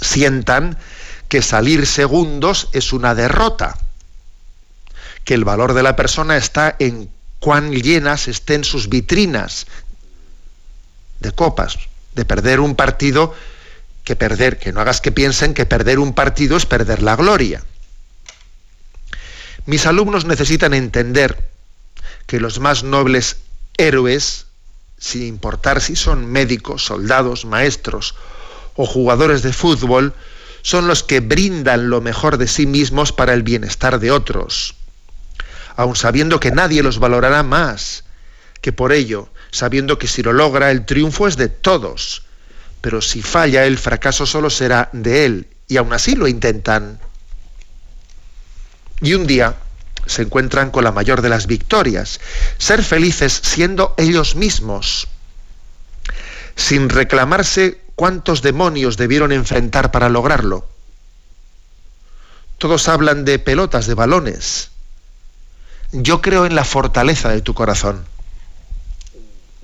sientan 0.00 0.78
que 1.28 1.42
salir 1.42 1.86
segundos 1.86 2.68
es 2.72 2.92
una 2.92 3.14
derrota, 3.14 3.78
que 5.24 5.34
el 5.34 5.44
valor 5.44 5.74
de 5.74 5.84
la 5.84 5.94
persona 5.94 6.36
está 6.36 6.74
en 6.78 7.08
cuán 7.38 7.70
llenas 7.72 8.28
estén 8.28 8.64
sus 8.64 8.88
vitrinas 8.88 9.66
de 11.20 11.32
copas, 11.32 11.78
de 12.20 12.26
perder 12.26 12.60
un 12.60 12.74
partido 12.74 13.34
que 14.04 14.14
perder, 14.14 14.58
que 14.58 14.74
no 14.74 14.82
hagas 14.82 15.00
que 15.00 15.10
piensen 15.10 15.54
que 15.54 15.64
perder 15.64 15.98
un 15.98 16.12
partido 16.12 16.58
es 16.58 16.66
perder 16.66 17.02
la 17.02 17.16
gloria. 17.16 17.64
Mis 19.64 19.86
alumnos 19.86 20.26
necesitan 20.26 20.74
entender 20.74 21.42
que 22.26 22.38
los 22.38 22.60
más 22.60 22.84
nobles 22.84 23.38
héroes, 23.78 24.48
sin 24.98 25.22
importar 25.22 25.80
si 25.80 25.96
son 25.96 26.26
médicos, 26.26 26.84
soldados, 26.84 27.46
maestros 27.46 28.14
o 28.74 28.84
jugadores 28.84 29.40
de 29.40 29.54
fútbol, 29.54 30.12
son 30.60 30.88
los 30.88 31.02
que 31.02 31.20
brindan 31.20 31.88
lo 31.88 32.02
mejor 32.02 32.36
de 32.36 32.48
sí 32.48 32.66
mismos 32.66 33.12
para 33.12 33.32
el 33.32 33.42
bienestar 33.42 33.98
de 33.98 34.10
otros, 34.10 34.74
aun 35.74 35.96
sabiendo 35.96 36.38
que 36.38 36.50
nadie 36.50 36.82
los 36.82 36.98
valorará 36.98 37.42
más 37.42 38.04
que 38.60 38.72
por 38.72 38.92
ello 38.92 39.30
sabiendo 39.50 39.98
que 39.98 40.06
si 40.06 40.22
lo 40.22 40.32
logra 40.32 40.70
el 40.70 40.84
triunfo 40.86 41.26
es 41.26 41.36
de 41.36 41.48
todos, 41.48 42.22
pero 42.80 43.00
si 43.00 43.22
falla 43.22 43.64
el 43.64 43.78
fracaso 43.78 44.26
solo 44.26 44.50
será 44.50 44.88
de 44.92 45.24
él, 45.24 45.48
y 45.68 45.76
aún 45.76 45.92
así 45.92 46.14
lo 46.14 46.28
intentan. 46.28 46.98
Y 49.00 49.14
un 49.14 49.26
día 49.26 49.56
se 50.06 50.22
encuentran 50.22 50.70
con 50.70 50.84
la 50.84 50.92
mayor 50.92 51.22
de 51.22 51.28
las 51.28 51.46
victorias, 51.46 52.20
ser 52.58 52.82
felices 52.82 53.40
siendo 53.42 53.94
ellos 53.96 54.34
mismos, 54.34 55.08
sin 56.56 56.88
reclamarse 56.88 57.80
cuántos 57.94 58.42
demonios 58.42 58.96
debieron 58.96 59.32
enfrentar 59.32 59.90
para 59.90 60.08
lograrlo. 60.08 60.68
Todos 62.58 62.88
hablan 62.88 63.24
de 63.24 63.38
pelotas, 63.38 63.86
de 63.86 63.94
balones. 63.94 64.70
Yo 65.92 66.20
creo 66.20 66.44
en 66.46 66.54
la 66.54 66.64
fortaleza 66.64 67.30
de 67.30 67.40
tu 67.40 67.54
corazón. 67.54 68.04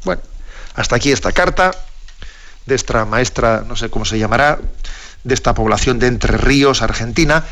Bueno, 0.07 0.23
hasta 0.77 0.95
aquí 0.95 1.11
esta 1.11 1.33
carta 1.33 1.73
de 2.65 2.77
esta 2.77 3.05
maestra, 3.05 3.65
no 3.67 3.75
sé 3.75 3.91
cómo 3.91 4.05
se 4.05 4.21
llamará, 4.21 4.61
de 5.25 5.35
esta 5.35 5.53
población 5.53 5.99
de 5.99 6.07
Entre 6.07 6.39
Ríos, 6.39 6.81
Argentina, 6.81 7.45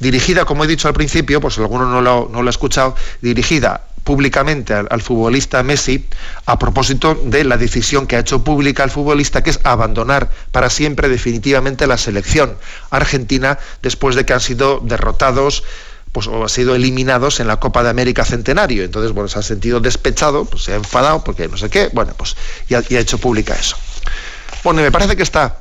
dirigida, 0.00 0.44
como 0.44 0.64
he 0.64 0.66
dicho 0.66 0.88
al 0.88 0.94
principio, 0.94 1.40
pues 1.40 1.56
alguno 1.58 1.86
no 1.86 2.00
lo, 2.00 2.28
no 2.28 2.44
ha 2.44 2.50
escuchado, 2.50 2.96
dirigida 3.22 3.82
públicamente 4.02 4.74
al, 4.74 5.00
futbolista 5.02 5.62
Messi 5.62 6.04
a 6.46 6.58
propósito 6.58 7.14
de 7.14 7.44
la 7.44 7.56
decisión 7.56 8.08
que 8.08 8.16
ha 8.16 8.20
hecho 8.20 8.42
pública 8.42 8.82
el 8.82 8.90
futbolista, 8.90 9.44
que 9.44 9.50
es 9.50 9.60
abandonar 9.62 10.30
para 10.50 10.68
siempre 10.68 11.08
definitivamente 11.08 11.86
la 11.86 11.96
selección 11.96 12.56
argentina 12.90 13.56
después 13.82 14.16
de 14.16 14.26
que 14.26 14.32
han 14.32 14.40
sido 14.40 14.80
derrotados 14.82 15.62
pues 16.12 16.26
o 16.26 16.44
ha 16.44 16.48
sido 16.48 16.74
eliminados 16.74 17.40
en 17.40 17.46
la 17.46 17.58
Copa 17.60 17.82
de 17.82 17.90
América 17.90 18.24
Centenario. 18.24 18.84
Entonces, 18.84 19.12
bueno, 19.12 19.28
se 19.28 19.38
ha 19.38 19.42
sentido 19.42 19.80
despechado, 19.80 20.44
pues 20.44 20.64
se 20.64 20.72
ha 20.72 20.76
enfadado 20.76 21.22
porque 21.22 21.48
no 21.48 21.56
sé 21.56 21.70
qué, 21.70 21.90
bueno, 21.92 22.14
pues 22.16 22.36
y 22.68 22.74
ha, 22.74 22.82
hecho 22.88 23.18
pública 23.18 23.54
eso. 23.54 23.76
Bueno, 24.64 24.82
me 24.82 24.90
parece 24.90 25.16
que 25.16 25.22
esta, 25.22 25.60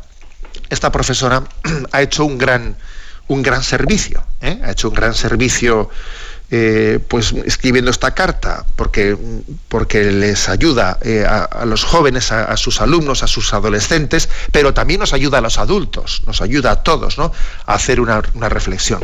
esta 0.70 0.92
profesora 0.92 1.44
ha 1.92 2.02
hecho 2.02 2.26
un 2.26 2.38
gran, 2.38 2.76
un 3.28 3.42
gran 3.42 3.64
servicio, 3.64 4.24
¿eh? 4.42 4.60
ha 4.64 4.72
hecho 4.72 4.90
un 4.90 4.96
gran 4.96 5.14
servicio 5.14 5.90
eh, 6.52 7.00
pues 7.08 7.32
escribiendo 7.46 7.92
esta 7.92 8.16
carta, 8.16 8.66
porque, 8.76 9.16
porque 9.68 10.06
les 10.06 10.50
ayuda 10.50 10.98
eh, 11.04 11.24
a, 11.24 11.64
los 11.66 11.84
jóvenes, 11.84 12.32
a, 12.32 12.58
sus 12.58 12.82
alumnos, 12.82 13.22
a 13.22 13.28
sus 13.28 13.54
adolescentes, 13.54 14.30
pero 14.52 14.74
también 14.74 15.00
nos 15.00 15.14
ayuda 15.14 15.38
a 15.38 15.42
los 15.42 15.60
adultos, 15.60 16.24
nos 16.26 16.42
ayuda 16.42 16.72
a 16.72 16.84
todos 16.84 17.20
¿no? 17.20 17.32
a 17.68 17.74
hacer 17.76 18.00
una, 18.00 18.24
una 18.34 18.50
reflexión. 18.50 19.04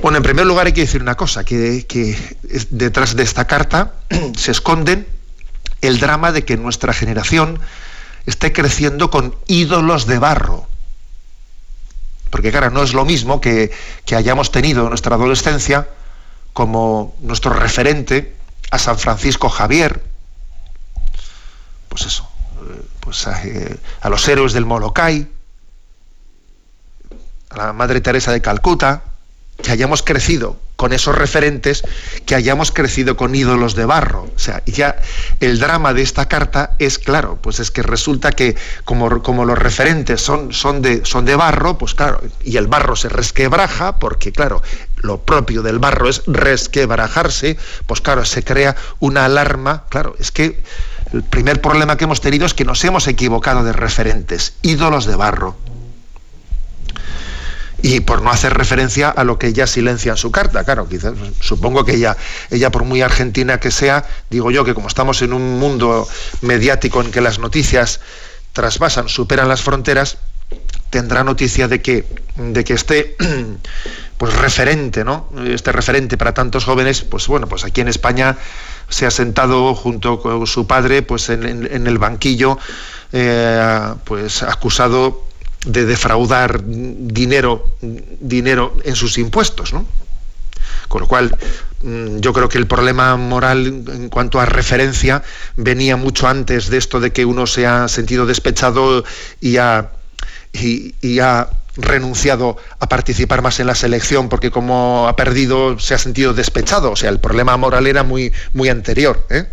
Bueno, 0.00 0.16
en 0.16 0.22
primer 0.22 0.46
lugar 0.46 0.66
hay 0.66 0.72
que 0.72 0.80
decir 0.80 1.02
una 1.02 1.16
cosa, 1.16 1.44
que, 1.44 2.16
detrás 2.70 3.14
de 3.14 3.22
esta 3.22 3.46
carta 3.46 3.94
se 4.36 4.50
esconde 4.50 5.06
el 5.80 6.00
drama 6.00 6.32
de 6.32 6.44
que 6.44 6.56
nuestra 6.56 6.92
generación 6.92 7.60
esté 8.26 8.52
creciendo 8.52 9.10
con 9.10 9.36
ídolos 9.46 10.06
de 10.06 10.18
barro. 10.18 10.66
Porque 12.30 12.50
claro, 12.50 12.70
no 12.70 12.82
es 12.82 12.94
lo 12.94 13.04
mismo 13.04 13.40
que, 13.40 13.70
que 14.06 14.16
hayamos 14.16 14.50
tenido 14.50 14.84
en 14.84 14.88
nuestra 14.88 15.16
adolescencia 15.16 15.88
como 16.52 17.14
nuestro 17.20 17.52
referente 17.52 18.34
a 18.70 18.78
San 18.78 18.98
Francisco 18.98 19.50
Javier, 19.50 20.02
pues 21.88 22.06
eso, 22.06 22.28
pues 23.00 23.26
a, 23.26 23.44
eh, 23.44 23.76
a 24.00 24.08
los 24.08 24.26
héroes 24.26 24.54
del 24.54 24.64
Molokai, 24.64 25.28
a 27.50 27.56
la 27.56 27.72
Madre 27.74 28.00
Teresa 28.00 28.32
de 28.32 28.40
Calcuta, 28.40 29.02
que 29.62 29.72
hayamos 29.72 30.02
crecido 30.02 30.58
con 30.76 30.92
esos 30.92 31.14
referentes, 31.14 31.82
que 32.26 32.34
hayamos 32.34 32.72
crecido 32.72 33.16
con 33.16 33.34
ídolos 33.34 33.76
de 33.76 33.84
barro. 33.84 34.24
O 34.34 34.38
sea, 34.38 34.62
ya 34.66 34.96
el 35.38 35.60
drama 35.60 35.94
de 35.94 36.02
esta 36.02 36.26
carta 36.26 36.74
es 36.80 36.98
claro, 36.98 37.38
pues 37.40 37.60
es 37.60 37.70
que 37.70 37.82
resulta 37.82 38.32
que 38.32 38.56
como, 38.84 39.22
como 39.22 39.44
los 39.44 39.56
referentes 39.56 40.20
son, 40.20 40.52
son, 40.52 40.82
de, 40.82 41.04
son 41.04 41.24
de 41.24 41.36
barro, 41.36 41.78
pues 41.78 41.94
claro, 41.94 42.20
y 42.44 42.56
el 42.56 42.66
barro 42.66 42.96
se 42.96 43.08
resquebraja, 43.08 44.00
porque 44.00 44.32
claro, 44.32 44.60
lo 44.96 45.20
propio 45.20 45.62
del 45.62 45.78
barro 45.78 46.08
es 46.08 46.22
resquebrajarse, 46.26 47.56
pues 47.86 48.00
claro, 48.00 48.24
se 48.24 48.42
crea 48.42 48.74
una 48.98 49.26
alarma. 49.26 49.84
Claro, 49.88 50.16
es 50.18 50.32
que 50.32 50.60
el 51.12 51.22
primer 51.22 51.60
problema 51.60 51.96
que 51.96 52.04
hemos 52.04 52.20
tenido 52.20 52.44
es 52.44 52.54
que 52.54 52.64
nos 52.64 52.82
hemos 52.84 53.06
equivocado 53.06 53.62
de 53.62 53.72
referentes, 53.72 54.54
ídolos 54.62 55.06
de 55.06 55.14
barro 55.14 55.56
y 57.82 58.00
por 58.00 58.22
no 58.22 58.30
hacer 58.30 58.54
referencia 58.54 59.08
a 59.08 59.24
lo 59.24 59.38
que 59.38 59.48
ella 59.48 59.66
silencia 59.66 60.12
en 60.12 60.16
su 60.16 60.30
carta. 60.30 60.64
Claro, 60.64 60.88
quizás 60.88 61.14
supongo 61.40 61.84
que 61.84 61.96
ella, 61.96 62.16
ella 62.50 62.70
por 62.70 62.84
muy 62.84 63.02
argentina 63.02 63.58
que 63.58 63.70
sea, 63.70 64.04
digo 64.30 64.50
yo 64.50 64.64
que 64.64 64.72
como 64.72 64.88
estamos 64.88 65.20
en 65.22 65.32
un 65.32 65.58
mundo 65.58 66.08
mediático 66.40 67.02
en 67.02 67.10
que 67.10 67.20
las 67.20 67.40
noticias 67.40 68.00
trasvasan, 68.52 69.08
superan 69.08 69.48
las 69.48 69.62
fronteras, 69.62 70.18
tendrá 70.90 71.24
noticia 71.24 71.66
de 71.68 71.82
que, 71.82 72.06
de 72.36 72.64
que 72.64 72.74
este 72.74 73.16
pues 74.18 74.34
referente, 74.34 75.04
¿no? 75.04 75.28
Este 75.44 75.72
referente 75.72 76.16
para 76.16 76.32
tantos 76.32 76.64
jóvenes, 76.64 77.02
pues 77.02 77.26
bueno, 77.26 77.48
pues 77.48 77.64
aquí 77.64 77.80
en 77.80 77.88
España 77.88 78.36
se 78.88 79.06
ha 79.06 79.10
sentado 79.10 79.74
junto 79.74 80.20
con 80.20 80.46
su 80.46 80.68
padre, 80.68 81.02
pues 81.02 81.28
en, 81.30 81.66
el 81.66 81.98
banquillo, 81.98 82.58
eh, 83.12 83.94
pues 84.04 84.44
acusado 84.44 85.31
de 85.66 85.86
defraudar 85.86 86.62
dinero, 86.64 87.64
dinero 87.80 88.76
en 88.84 88.96
sus 88.96 89.18
impuestos, 89.18 89.72
¿no? 89.72 89.86
Con 90.88 91.02
lo 91.02 91.06
cual, 91.08 91.36
mm, 91.82 92.18
yo 92.18 92.32
creo 92.32 92.48
que 92.48 92.58
el 92.58 92.66
problema 92.66 93.16
moral 93.16 93.84
en 93.88 94.08
cuanto 94.08 94.40
a 94.40 94.46
referencia 94.46 95.22
venía 95.56 95.96
mucho 95.96 96.28
antes 96.28 96.68
de 96.68 96.78
esto 96.78 97.00
de 97.00 97.12
que 97.12 97.24
uno 97.24 97.46
se 97.46 97.66
ha 97.66 97.88
sentido 97.88 98.26
despechado 98.26 99.04
y 99.40 99.56
ha, 99.56 99.90
y, 100.52 101.18
ha 101.20 101.48
renunciado 101.76 102.58
a 102.78 102.88
participar 102.90 103.40
más 103.40 103.58
en 103.58 103.66
la 103.66 103.74
selección 103.74 104.28
porque 104.28 104.50
como 104.50 105.08
ha 105.08 105.16
perdido 105.16 105.78
se 105.78 105.94
ha 105.94 105.98
sentido 105.98 106.34
despechado. 106.34 106.90
O 106.90 106.96
sea, 106.96 107.08
el 107.08 107.18
problema 107.18 107.56
moral 107.56 107.86
era 107.86 108.02
muy, 108.02 108.32
muy 108.52 108.68
anterior. 108.68 109.26
¿eh? 109.30 109.46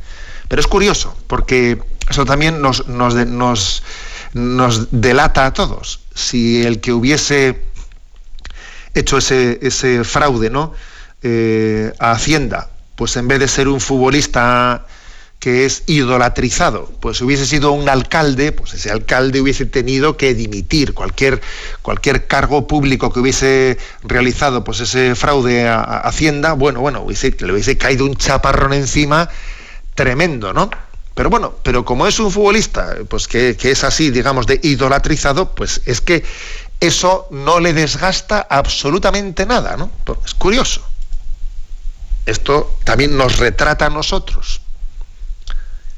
Pero 0.49 0.59
es 0.59 0.67
curioso, 0.67 1.15
porque 1.27 1.79
eso 2.09 2.25
también 2.25 2.61
nos, 2.61 2.87
nos, 2.87 3.15
nos, 3.15 3.83
nos 4.33 4.87
delata 4.91 5.45
a 5.45 5.53
todos. 5.53 6.01
Si 6.13 6.65
el 6.65 6.81
que 6.81 6.91
hubiese 6.93 7.63
hecho 8.93 9.17
ese, 9.17 9.59
ese 9.61 10.03
fraude, 10.03 10.49
¿no? 10.49 10.73
Eh, 11.21 11.93
a 11.99 12.11
Hacienda, 12.11 12.69
pues 12.95 13.17
en 13.17 13.27
vez 13.27 13.39
de 13.39 13.47
ser 13.47 13.67
un 13.67 13.81
futbolista 13.81 14.85
que 15.39 15.65
es 15.65 15.83
idolatrizado, 15.87 16.91
pues 16.99 17.21
hubiese 17.21 17.45
sido 17.45 17.71
un 17.71 17.87
alcalde, 17.87 18.51
pues 18.51 18.73
ese 18.73 18.91
alcalde 18.91 19.39
hubiese 19.39 19.65
tenido 19.65 20.17
que 20.17 20.33
dimitir 20.33 20.93
cualquier, 20.93 21.41
cualquier 21.81 22.27
cargo 22.27 22.67
público 22.67 23.11
que 23.11 23.21
hubiese 23.21 23.77
realizado 24.03 24.65
pues 24.65 24.81
ese 24.81 25.15
fraude 25.15 25.67
a, 25.67 25.81
Hacienda, 25.81 26.53
bueno, 26.53 26.81
bueno, 26.81 27.05
le 27.07 27.53
hubiese 27.53 27.77
caído 27.77 28.05
un 28.05 28.15
chaparrón 28.15 28.73
encima 28.73 29.29
tremendo, 29.95 30.53
¿no? 30.53 30.69
Pero 31.19 31.29
bueno, 31.29 31.53
pero 31.63 31.83
como 31.83 32.07
es 32.07 32.17
un 32.21 32.31
futbolista, 32.31 32.95
pues 33.09 33.27
que, 33.27 33.57
es 33.61 33.83
así, 33.83 34.09
digamos, 34.09 34.47
de 34.47 34.57
idolatrizado, 34.63 35.53
pues 35.53 35.81
es 35.85 35.99
que 35.99 36.23
eso 36.79 37.27
no 37.29 37.59
le 37.59 37.73
desgasta 37.73 38.47
absolutamente 38.49 39.45
nada, 39.45 39.75
¿no? 39.75 39.91
Es 40.23 40.33
curioso. 40.33 40.81
Esto 42.25 42.73
también 42.85 43.17
nos 43.17 43.37
retrata 43.37 43.87
a 43.87 43.89
nosotros. 43.89 44.61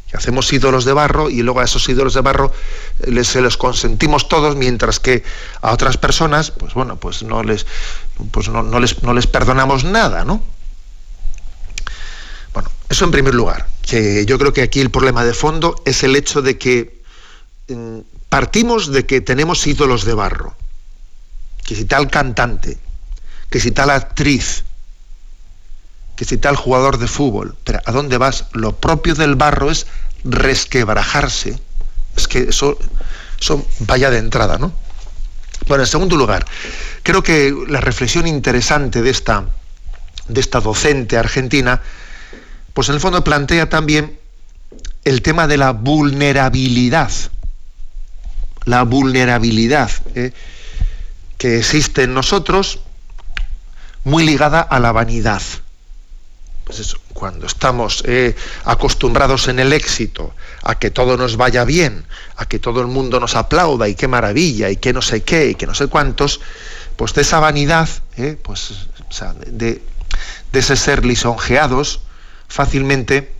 Que 0.10 0.18
hacemos 0.18 0.52
ídolos 0.52 0.86
de 0.86 0.94
barro 0.94 1.30
y 1.30 1.44
luego 1.44 1.60
a 1.60 1.66
esos 1.66 1.88
ídolos 1.88 2.16
de 2.16 2.22
barro 2.22 2.52
les, 3.06 3.28
se 3.28 3.42
los 3.42 3.58
consentimos 3.58 4.28
todos, 4.28 4.56
mientras 4.56 5.00
que 5.00 5.24
a 5.62 5.72
otras 5.72 5.98
personas, 5.98 6.50
pues 6.50 6.74
bueno, 6.74 6.96
pues 6.96 7.22
no 7.22 7.44
les, 7.44 7.68
pues 8.32 8.50
no, 8.50 8.80
les, 8.80 9.04
no 9.04 9.14
les 9.14 9.28
perdonamos 9.28 9.84
nada, 9.84 10.26
¿no? 10.26 10.42
Eso 12.92 13.06
en 13.06 13.12
primer 13.12 13.34
lugar, 13.34 13.68
que 13.88 14.26
yo 14.26 14.38
creo 14.38 14.52
que 14.52 14.62
aquí 14.62 14.82
el 14.82 14.92
problema 14.92 15.24
de 15.24 15.34
fondo 15.34 15.82
es 15.86 16.04
el 16.04 16.14
hecho 16.14 16.42
de 16.42 16.58
que 16.58 17.02
mm, 17.70 18.00
partimos 18.28 18.92
de 18.92 19.06
que 19.06 19.22
tenemos 19.22 19.66
ídolos 19.66 20.04
de 20.04 20.14
barro, 20.14 20.58
que 21.64 21.74
si 21.74 21.86
tal 21.86 22.10
cantante, 22.10 22.78
que 23.50 23.62
si 23.62 23.72
tal 23.72 23.92
actriz, 23.92 24.66
que 26.18 26.26
si 26.26 26.36
tal 26.36 26.58
jugador 26.58 26.98
de 26.98 27.08
fútbol, 27.08 27.56
pero 27.64 27.80
¿a 27.86 27.94
dónde 27.94 28.18
vas? 28.18 28.48
Lo 28.52 28.76
propio 28.76 29.16
del 29.16 29.36
barro 29.36 29.72
es 29.72 29.88
resquebrajarse. 30.26 31.58
Es 32.18 32.28
que 32.28 32.40
eso, 32.50 32.78
eso 33.40 33.66
vaya 33.80 34.10
de 34.10 34.18
entrada, 34.18 34.58
¿no? 34.58 34.74
Bueno, 35.66 35.84
en 35.84 35.88
segundo 35.88 36.18
lugar, 36.18 36.46
creo 37.04 37.24
que 37.24 37.56
la 37.70 37.80
reflexión 37.80 38.28
interesante 38.28 39.02
de 39.02 39.12
esta, 39.12 39.46
de 40.28 40.42
esta 40.42 40.60
docente 40.60 41.18
argentina, 41.18 41.82
pues 42.74 42.90
en 42.90 42.96
el 42.96 43.02
fondo 43.02 43.24
plantea 43.24 43.70
también 43.70 44.20
el 45.04 45.22
tema 45.22 45.48
de 45.48 45.58
la 45.58 45.72
vulnerabilidad. 45.72 47.12
La 48.66 48.84
vulnerabilidad 48.84 49.92
¿eh? 50.16 50.34
que 51.38 51.58
existe 51.58 52.04
en 52.04 52.14
nosotros, 52.14 52.80
muy 54.04 54.26
ligada 54.26 54.62
a 54.62 54.80
la 54.80 54.92
vanidad. 54.92 55.42
Pues 56.64 56.96
cuando 57.14 57.48
estamos 57.48 58.04
eh, 58.06 58.36
acostumbrados 58.64 59.48
en 59.48 59.60
el 59.60 59.74
éxito 59.74 60.34
a 60.64 60.76
que 60.76 60.92
todo 60.92 61.18
nos 61.18 61.38
vaya 61.38 61.66
bien, 61.66 62.06
a 62.38 62.46
que 62.46 62.60
todo 62.60 62.82
el 62.82 62.88
mundo 62.88 63.20
nos 63.20 63.36
aplauda 63.36 63.90
y 63.90 63.96
qué 63.96 64.08
maravilla 64.08 64.70
y 64.70 64.78
qué 64.78 64.94
no 64.94 65.02
sé 65.02 65.24
qué 65.24 65.50
y 65.50 65.56
que 65.56 65.68
no 65.68 65.74
sé 65.74 65.88
cuántos, 65.88 66.40
pues 66.96 67.14
de 67.14 67.24
esa 67.24 67.40
vanidad, 67.40 67.90
eh, 68.18 68.38
pues, 68.42 68.88
de, 69.48 69.82
ese 70.54 70.76
ser 70.76 71.06
lisonjeados, 71.06 72.02
fácilmente 72.52 73.32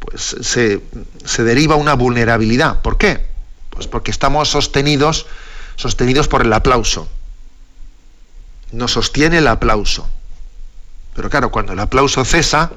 pues, 0.00 0.36
se, 0.40 0.80
se 1.24 1.44
deriva 1.44 1.76
una 1.76 1.94
vulnerabilidad. 1.94 2.80
¿Por 2.80 2.96
qué? 2.96 3.26
Pues 3.70 3.86
porque 3.86 4.10
estamos 4.10 4.48
sostenidos, 4.48 5.26
sostenidos 5.76 6.26
por 6.26 6.40
el 6.42 6.52
aplauso. 6.52 7.08
Nos 8.72 8.92
sostiene 8.92 9.38
el 9.38 9.46
aplauso. 9.46 10.08
Pero 11.14 11.28
claro, 11.28 11.50
cuando 11.50 11.74
el 11.74 11.80
aplauso 11.80 12.24
cesa, 12.24 12.72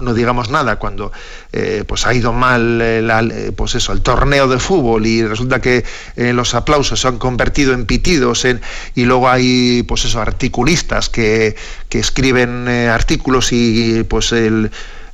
no 0.00 0.14
digamos 0.14 0.50
nada, 0.50 0.76
cuando 0.76 1.12
eh, 1.52 1.84
pues 1.86 2.06
ha 2.06 2.14
ido 2.14 2.32
mal 2.32 2.80
eh, 2.82 3.52
pues 3.56 3.74
eso, 3.74 3.92
el 3.92 4.02
torneo 4.02 4.48
de 4.48 4.58
fútbol 4.58 5.06
y 5.06 5.24
resulta 5.24 5.60
que 5.60 5.84
eh, 6.16 6.32
los 6.32 6.54
aplausos 6.54 7.00
se 7.00 7.08
han 7.08 7.18
convertido 7.18 7.72
en 7.72 7.86
pitidos 7.86 8.46
y 8.94 9.04
luego 9.04 9.28
hay 9.28 9.82
pues 9.84 10.04
eso, 10.04 10.20
articulistas 10.20 11.08
que, 11.08 11.56
escriben 11.90 12.68
artículos 12.68 13.52
y 13.52 14.04
pues 14.04 14.32
el, 14.32 14.70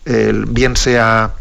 bien 0.07 0.77
sea 0.77 1.35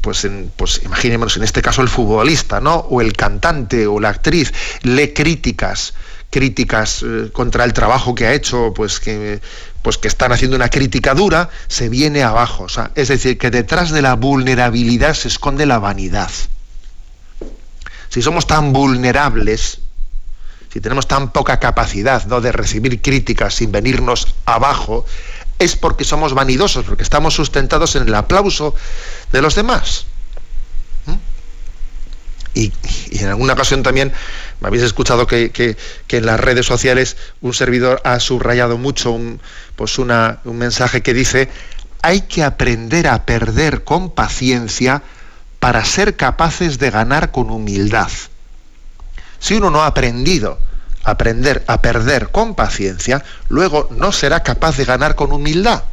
pues, 0.00 0.24
en, 0.24 0.50
pues 0.56 0.82
imaginémonos 0.84 1.36
en 1.36 1.44
este 1.44 1.62
caso 1.62 1.82
el 1.82 1.88
futbolista, 1.88 2.60
¿no? 2.60 2.76
O 2.76 3.00
el 3.00 3.12
cantante 3.12 3.86
o 3.86 4.00
la 4.00 4.10
actriz 4.10 4.52
lee 4.82 5.12
críticas 5.14 5.94
críticas 6.30 7.04
contra 7.32 7.64
el 7.64 7.72
trabajo 7.72 8.14
que 8.14 8.26
ha 8.26 8.34
hecho, 8.34 8.72
pues 8.74 9.00
que 9.00 9.40
pues 9.82 9.96
que 9.96 10.08
están 10.08 10.32
haciendo 10.32 10.56
una 10.56 10.68
crítica 10.68 11.14
dura, 11.14 11.48
se 11.68 11.88
viene 11.88 12.22
abajo. 12.22 12.66
es 12.94 13.08
decir, 13.08 13.38
que 13.38 13.50
detrás 13.50 13.90
de 13.90 14.02
la 14.02 14.14
vulnerabilidad 14.14 15.14
se 15.14 15.28
esconde 15.28 15.66
la 15.66 15.78
vanidad. 15.78 16.30
Si 18.08 18.20
somos 18.20 18.46
tan 18.46 18.72
vulnerables, 18.72 19.80
si 20.72 20.80
tenemos 20.80 21.08
tan 21.08 21.32
poca 21.32 21.58
capacidad 21.58 22.26
¿no? 22.26 22.40
de 22.40 22.52
recibir 22.52 23.00
críticas 23.00 23.54
sin 23.54 23.72
venirnos 23.72 24.34
abajo, 24.44 25.06
es 25.58 25.76
porque 25.76 26.04
somos 26.04 26.34
vanidosos, 26.34 26.84
porque 26.84 27.02
estamos 27.02 27.34
sustentados 27.34 27.96
en 27.96 28.06
el 28.08 28.14
aplauso 28.14 28.74
de 29.32 29.42
los 29.42 29.54
demás. 29.54 30.06
Y, 32.54 32.72
en 33.10 33.28
alguna 33.28 33.52
ocasión 33.52 33.82
también 33.82 34.12
me 34.60 34.68
habéis 34.68 34.82
escuchado 34.82 35.26
que, 35.26 35.76
en 36.08 36.26
las 36.26 36.40
redes 36.40 36.66
sociales 36.66 37.16
un 37.40 37.54
servidor 37.54 38.00
ha 38.04 38.18
subrayado 38.20 38.78
mucho 38.78 39.12
un, 39.12 39.40
pues 39.76 39.98
un 39.98 40.10
mensaje 40.44 41.02
que 41.02 41.14
dice, 41.14 41.48
hay 42.02 42.22
que 42.22 42.42
aprender 42.42 43.06
a 43.06 43.26
perder 43.26 43.84
con 43.84 44.10
paciencia 44.10 45.02
para 45.60 45.84
ser 45.84 46.16
capaces 46.16 46.78
de 46.78 46.90
ganar 46.90 47.30
con 47.30 47.50
humildad. 47.50 48.10
Si 49.38 49.54
uno 49.54 49.70
no 49.70 49.82
ha 49.82 49.86
aprendido 49.86 50.58
aprender 51.04 51.64
a 51.66 51.80
perder 51.80 52.30
con 52.30 52.54
paciencia, 52.54 53.24
luego 53.48 53.88
no 53.90 54.12
será 54.12 54.42
capaz 54.42 54.76
de 54.76 54.84
ganar 54.84 55.14
con 55.14 55.32
humildad. 55.32 55.84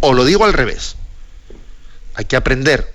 O 0.00 0.12
lo 0.12 0.24
digo 0.24 0.44
al 0.44 0.52
revés. 0.52 0.96
Hay 2.14 2.24
que 2.26 2.36
aprender 2.36 2.94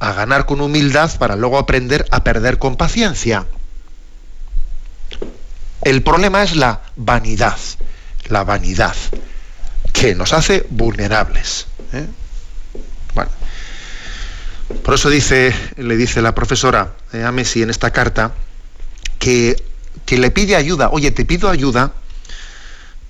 a 0.00 0.12
ganar 0.12 0.46
con 0.46 0.60
humildad 0.60 1.16
para 1.18 1.36
luego 1.36 1.58
aprender 1.58 2.06
a 2.10 2.24
perder 2.24 2.58
con 2.58 2.76
paciencia. 2.76 3.46
El 5.82 6.02
problema 6.02 6.42
es 6.42 6.56
la 6.56 6.80
vanidad, 6.96 7.56
la 8.28 8.44
vanidad, 8.44 8.94
que 9.92 10.14
nos 10.14 10.32
hace 10.32 10.66
vulnerables. 10.70 11.66
¿eh? 11.92 12.06
Bueno, 13.14 13.30
por 14.84 14.94
eso 14.94 15.08
dice, 15.10 15.54
le 15.76 15.96
dice 15.96 16.22
la 16.22 16.34
profesora 16.34 16.94
eh, 17.12 17.22
a 17.22 17.32
Messi 17.32 17.62
en 17.62 17.70
esta 17.70 17.90
carta 17.90 18.32
que, 19.18 19.62
que 20.06 20.18
le 20.18 20.30
pide 20.30 20.56
ayuda. 20.56 20.90
Oye, 20.90 21.10
te 21.10 21.24
pido 21.24 21.48
ayuda 21.48 21.92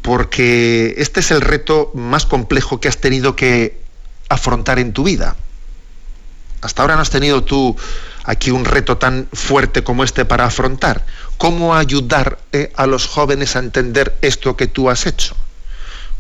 porque 0.03 0.95
este 0.99 1.21
es 1.21 1.31
el 1.31 1.41
reto 1.41 1.91
más 1.95 2.27
complejo 2.27 2.81
que 2.81 2.89
has 2.89 2.99
tenido 2.99 3.37
que 3.37 3.81
afrontar 4.29 4.79
en 4.79 4.93
tu 4.93 5.05
vida. 5.05 5.37
Hasta 6.61 6.83
ahora 6.83 6.97
no 6.97 7.03
has 7.03 7.11
tenido 7.11 7.43
tú 7.43 7.77
aquí 8.25 8.51
un 8.51 8.65
reto 8.65 8.99
tan 8.99 9.29
fuerte 9.33 9.83
como 9.83 10.05
este 10.05 10.25
para 10.25 10.45
afrontar. 10.45 11.05
¿Cómo 11.39 11.75
ayudar 11.75 12.39
eh, 12.53 12.73
a 12.77 12.87
los 12.87 13.07
jóvenes 13.07 13.57
a 13.57 13.61
entender 13.61 14.17
esto 14.23 14.57
que 14.57 14.67
tú 14.67 14.91
has 14.91 15.07
hecho? 15.07 15.35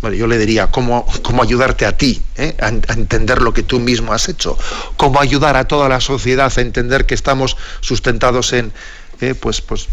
Bueno, 0.00 0.16
yo 0.16 0.26
le 0.26 0.36
diría, 0.36 0.66
¿cómo, 0.66 1.06
cómo 1.22 1.44
ayudarte 1.44 1.86
a 1.86 1.96
ti 1.96 2.20
eh, 2.34 2.56
a, 2.60 2.68
entender 2.68 3.40
lo 3.40 3.54
que 3.54 3.62
tú 3.62 3.78
mismo 3.78 4.12
has 4.12 4.28
hecho? 4.28 4.58
¿Cómo 4.96 5.20
ayudar 5.20 5.56
a 5.56 5.68
toda 5.68 5.88
la 5.88 6.00
sociedad 6.00 6.52
a 6.54 6.60
entender 6.60 7.06
que 7.06 7.14
estamos 7.14 7.56
sustentados 7.80 8.52
en, 8.52 8.72
eh, 9.20 9.36
pues, 9.36 9.60
pues, 9.60 9.86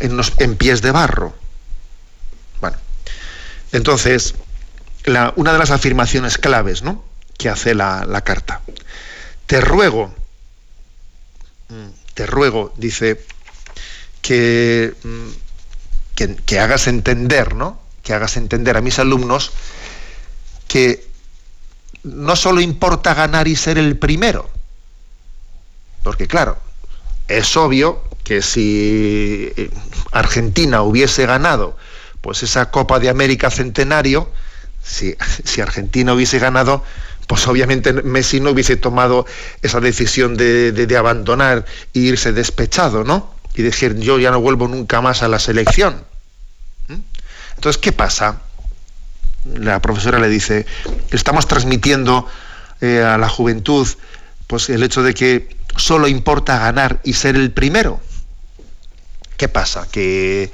en, 0.00 0.56
pies 0.56 0.82
de 0.82 0.90
barro? 0.90 1.34
Bueno, 2.60 2.76
entonces, 3.72 4.34
una 5.36 5.52
de 5.52 5.58
las 5.58 5.70
afirmaciones 5.70 6.38
claves 6.38 6.82
¿no? 6.82 7.04
que 7.38 7.48
hace 7.48 7.74
la, 7.74 8.04
la 8.04 8.22
carta 8.22 8.60
te 9.50 9.60
ruego, 9.60 10.14
te 12.14 12.24
ruego, 12.24 12.72
dice, 12.76 13.20
que, 14.22 14.94
mm, 15.02 15.28
que, 16.14 16.36
que 16.36 16.60
hagas 16.60 16.86
entender, 16.86 17.56
¿no? 17.56 17.80
Que 18.04 18.14
hagas 18.14 18.36
entender 18.36 18.76
a 18.76 18.80
mis 18.80 19.00
alumnos 19.00 19.50
que 20.68 21.04
no 22.04 22.36
solo 22.36 22.60
importa 22.60 23.12
ganar 23.14 23.48
y 23.48 23.56
ser 23.56 23.76
el 23.76 23.98
primero, 23.98 24.48
porque 26.04 26.28
claro, 26.28 26.56
es 27.26 27.56
obvio 27.56 28.04
que 28.30 28.42
si 28.42 29.52
eh, 29.56 29.70
Argentina 30.12 30.82
hubiese 30.82 31.26
ganado 31.26 31.76
pues 32.20 32.44
esa 32.44 32.70
Copa 32.70 33.00
de 33.00 33.08
América 33.08 33.50
Centenario, 33.50 34.30
si, 34.84 35.16
Argentina 35.60 36.14
hubiese 36.14 36.38
ganado, 36.38 36.84
pues 37.26 37.48
obviamente 37.48 37.92
Messi 37.92 38.38
no 38.38 38.50
hubiese 38.50 38.76
tomado 38.76 39.26
esa 39.62 39.80
decisión 39.80 40.36
de, 40.36 40.96
abandonar 40.96 41.64
e 41.92 41.98
irse 41.98 42.30
despechado, 42.30 43.02
¿no? 43.02 43.34
Y 43.56 43.62
decir, 43.62 43.98
yo 43.98 44.20
ya 44.20 44.30
no 44.30 44.40
vuelvo 44.40 44.68
nunca 44.68 45.00
más 45.00 45.24
a 45.24 45.28
la 45.28 45.40
selección. 45.40 46.04
¿Mm? 46.86 47.02
Entonces, 47.56 47.82
¿qué 47.82 47.90
pasa? 47.90 48.42
La 49.44 49.82
profesora 49.82 50.20
le 50.20 50.28
dice, 50.28 50.66
estamos 51.10 51.48
transmitiendo 51.48 52.28
eh, 52.80 53.02
a 53.02 53.18
la 53.18 53.28
juventud 53.28 53.88
pues 54.46 54.70
el 54.70 54.84
hecho 54.84 55.02
de 55.02 55.14
que 55.14 55.56
solo 55.74 56.06
importa 56.06 56.60
ganar 56.60 57.00
y 57.02 57.14
ser 57.14 57.34
el 57.34 57.50
primero. 57.50 58.00
¿Qué 59.40 59.48
pasa? 59.48 59.88
Que, 59.90 60.52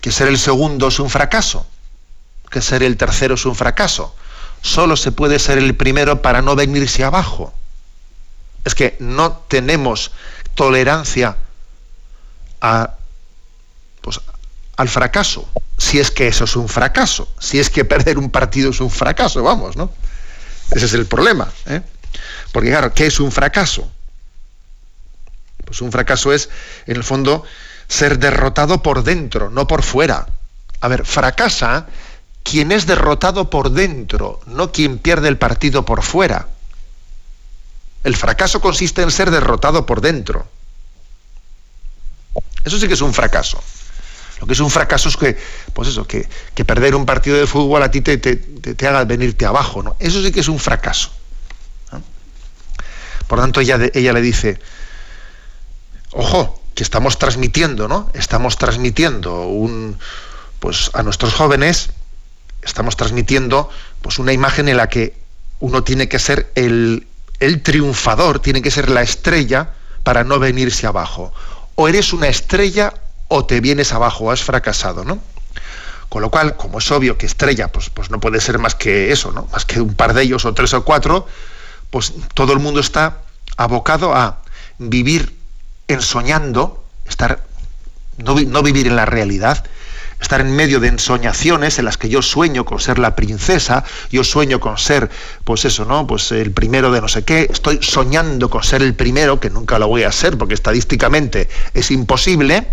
que 0.00 0.12
ser 0.12 0.28
el 0.28 0.38
segundo 0.38 0.86
es 0.86 1.00
un 1.00 1.10
fracaso, 1.10 1.66
que 2.48 2.62
ser 2.62 2.84
el 2.84 2.96
tercero 2.96 3.34
es 3.34 3.44
un 3.44 3.56
fracaso. 3.56 4.14
Solo 4.60 4.96
se 4.96 5.10
puede 5.10 5.40
ser 5.40 5.58
el 5.58 5.74
primero 5.74 6.22
para 6.22 6.42
no 6.42 6.54
venirse 6.54 7.02
abajo. 7.02 7.52
Es 8.64 8.76
que 8.76 8.96
no 9.00 9.32
tenemos 9.48 10.12
tolerancia 10.54 11.36
a, 12.60 12.94
pues, 14.00 14.20
al 14.76 14.88
fracaso, 14.88 15.48
si 15.76 15.98
es 15.98 16.12
que 16.12 16.28
eso 16.28 16.44
es 16.44 16.54
un 16.54 16.68
fracaso, 16.68 17.34
si 17.40 17.58
es 17.58 17.68
que 17.68 17.84
perder 17.84 18.16
un 18.16 18.30
partido 18.30 18.70
es 18.70 18.80
un 18.80 18.90
fracaso, 18.90 19.42
vamos, 19.42 19.74
¿no? 19.74 19.90
Ese 20.70 20.86
es 20.86 20.94
el 20.94 21.06
problema. 21.06 21.52
¿eh? 21.66 21.82
Porque 22.52 22.68
claro, 22.68 22.94
¿qué 22.94 23.06
es 23.06 23.18
un 23.18 23.32
fracaso? 23.32 23.90
Pues 25.64 25.80
un 25.80 25.90
fracaso 25.90 26.32
es, 26.32 26.48
en 26.86 26.96
el 26.96 27.02
fondo, 27.02 27.44
ser 27.92 28.18
derrotado 28.18 28.82
por 28.82 29.04
dentro, 29.04 29.50
no 29.50 29.66
por 29.66 29.82
fuera. 29.82 30.26
A 30.80 30.88
ver, 30.88 31.04
fracasa 31.04 31.86
quien 32.42 32.72
es 32.72 32.86
derrotado 32.86 33.50
por 33.50 33.70
dentro, 33.70 34.40
no 34.46 34.72
quien 34.72 34.98
pierde 34.98 35.28
el 35.28 35.36
partido 35.36 35.84
por 35.84 36.02
fuera. 36.02 36.48
El 38.02 38.16
fracaso 38.16 38.62
consiste 38.62 39.02
en 39.02 39.10
ser 39.10 39.30
derrotado 39.30 39.84
por 39.84 40.00
dentro. 40.00 40.48
Eso 42.64 42.78
sí 42.78 42.88
que 42.88 42.94
es 42.94 43.02
un 43.02 43.12
fracaso. 43.12 43.62
Lo 44.40 44.46
que 44.46 44.54
es 44.54 44.60
un 44.60 44.70
fracaso 44.70 45.10
es 45.10 45.16
que, 45.18 45.36
pues 45.74 45.88
eso, 45.88 46.06
que, 46.06 46.26
perder 46.64 46.94
un 46.94 47.04
partido 47.04 47.36
de 47.36 47.46
fútbol 47.46 47.82
a 47.82 47.90
ti 47.90 48.00
te, 48.00 48.88
haga 48.88 49.04
venirte 49.04 49.44
abajo. 49.44 49.82
¿no? 49.82 49.96
Eso 50.00 50.22
sí 50.22 50.32
que 50.32 50.40
es 50.40 50.48
un 50.48 50.58
fracaso. 50.58 51.10
Por 53.28 53.38
tanto, 53.38 53.60
ella, 53.60 53.78
ella 53.92 54.12
le 54.14 54.22
dice, 54.22 54.58
ojo, 56.10 56.61
estamos 56.82 57.18
transmitiendo, 57.18 57.88
¿no? 57.88 58.10
Estamos 58.14 58.58
transmitiendo 58.58 59.42
un, 59.42 59.98
pues 60.60 60.90
a 60.94 61.02
nuestros 61.02 61.34
jóvenes, 61.34 61.90
estamos 62.62 62.96
transmitiendo 62.96 63.70
pues 64.02 64.18
una 64.18 64.32
imagen 64.32 64.68
en 64.68 64.76
la 64.76 64.88
que 64.88 65.14
uno 65.60 65.84
tiene 65.84 66.08
que 66.08 66.18
ser 66.18 66.50
el, 66.54 67.06
el 67.40 67.62
triunfador, 67.62 68.40
tiene 68.40 68.62
que 68.62 68.70
ser 68.70 68.90
la 68.90 69.02
estrella 69.02 69.74
para 70.02 70.24
no 70.24 70.38
venirse 70.38 70.86
abajo. 70.86 71.32
O 71.76 71.88
eres 71.88 72.12
una 72.12 72.28
estrella 72.28 72.94
o 73.28 73.46
te 73.46 73.60
vienes 73.60 73.92
abajo, 73.92 74.30
has 74.30 74.42
fracasado, 74.42 75.04
¿no? 75.04 75.18
Con 76.08 76.20
lo 76.20 76.30
cual, 76.30 76.56
como 76.56 76.78
es 76.78 76.90
obvio 76.90 77.16
que 77.16 77.24
estrella, 77.24 77.68
pues, 77.68 77.88
pues 77.88 78.10
no 78.10 78.20
puede 78.20 78.40
ser 78.40 78.58
más 78.58 78.74
que 78.74 79.12
eso, 79.12 79.32
¿no? 79.32 79.48
Más 79.52 79.64
que 79.64 79.80
un 79.80 79.94
par 79.94 80.12
de 80.12 80.22
ellos 80.22 80.44
o 80.44 80.52
tres 80.52 80.74
o 80.74 80.84
cuatro, 80.84 81.26
pues 81.90 82.12
todo 82.34 82.52
el 82.52 82.58
mundo 82.58 82.80
está 82.80 83.22
abocado 83.56 84.14
a 84.14 84.42
vivir 84.78 85.41
ensoñando, 85.88 86.84
estar, 87.06 87.44
no, 88.18 88.34
no, 88.34 88.62
vivir 88.62 88.86
en 88.86 88.96
la 88.96 89.06
realidad, 89.06 89.64
estar 90.20 90.40
en 90.40 90.54
medio 90.54 90.80
de 90.80 90.88
ensoñaciones 90.88 91.78
en 91.78 91.84
las 91.84 91.96
que 91.96 92.08
yo 92.08 92.22
sueño 92.22 92.64
con 92.64 92.78
ser 92.80 92.98
la 92.98 93.16
princesa, 93.16 93.84
yo 94.10 94.24
sueño 94.24 94.60
con 94.60 94.78
ser, 94.78 95.10
pues 95.44 95.64
eso, 95.64 95.84
¿no? 95.84 96.06
Pues 96.06 96.30
el 96.32 96.52
primero 96.52 96.92
de 96.92 97.00
no 97.00 97.08
sé 97.08 97.24
qué, 97.24 97.48
estoy 97.50 97.80
soñando 97.82 98.48
con 98.48 98.62
ser 98.62 98.82
el 98.82 98.94
primero, 98.94 99.40
que 99.40 99.50
nunca 99.50 99.78
lo 99.78 99.88
voy 99.88 100.04
a 100.04 100.12
ser 100.12 100.38
porque 100.38 100.54
estadísticamente 100.54 101.48
es 101.74 101.90
imposible, 101.90 102.66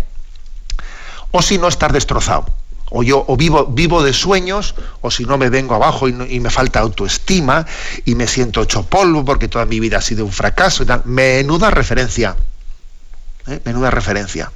o 1.32 1.42
si 1.42 1.58
no 1.58 1.68
estar 1.68 1.92
destrozado. 1.92 2.46
O 2.92 3.04
yo 3.04 3.24
o 3.28 3.36
vivo, 3.36 3.66
vivo 3.66 4.02
de 4.02 4.12
sueños, 4.12 4.74
o 5.00 5.12
si 5.12 5.24
no 5.24 5.38
me 5.38 5.48
vengo 5.48 5.76
abajo 5.76 6.08
y, 6.08 6.40
me 6.40 6.50
falta 6.50 6.80
autoestima 6.80 7.64
y 8.04 8.16
me 8.16 8.26
siento 8.26 8.62
hecho 8.62 8.84
polvo 8.84 9.24
porque 9.24 9.46
toda 9.46 9.64
mi 9.64 9.78
vida 9.78 9.98
ha 9.98 10.00
sido 10.00 10.24
un 10.24 10.32
fracaso 10.32 10.82
y 10.82 10.86
tal. 10.86 11.02
Menuda 11.04 11.70
referencia. 11.70 12.34
¿Eh? 13.50 13.60
menuda 13.64 13.90
referencia. 13.90 14.50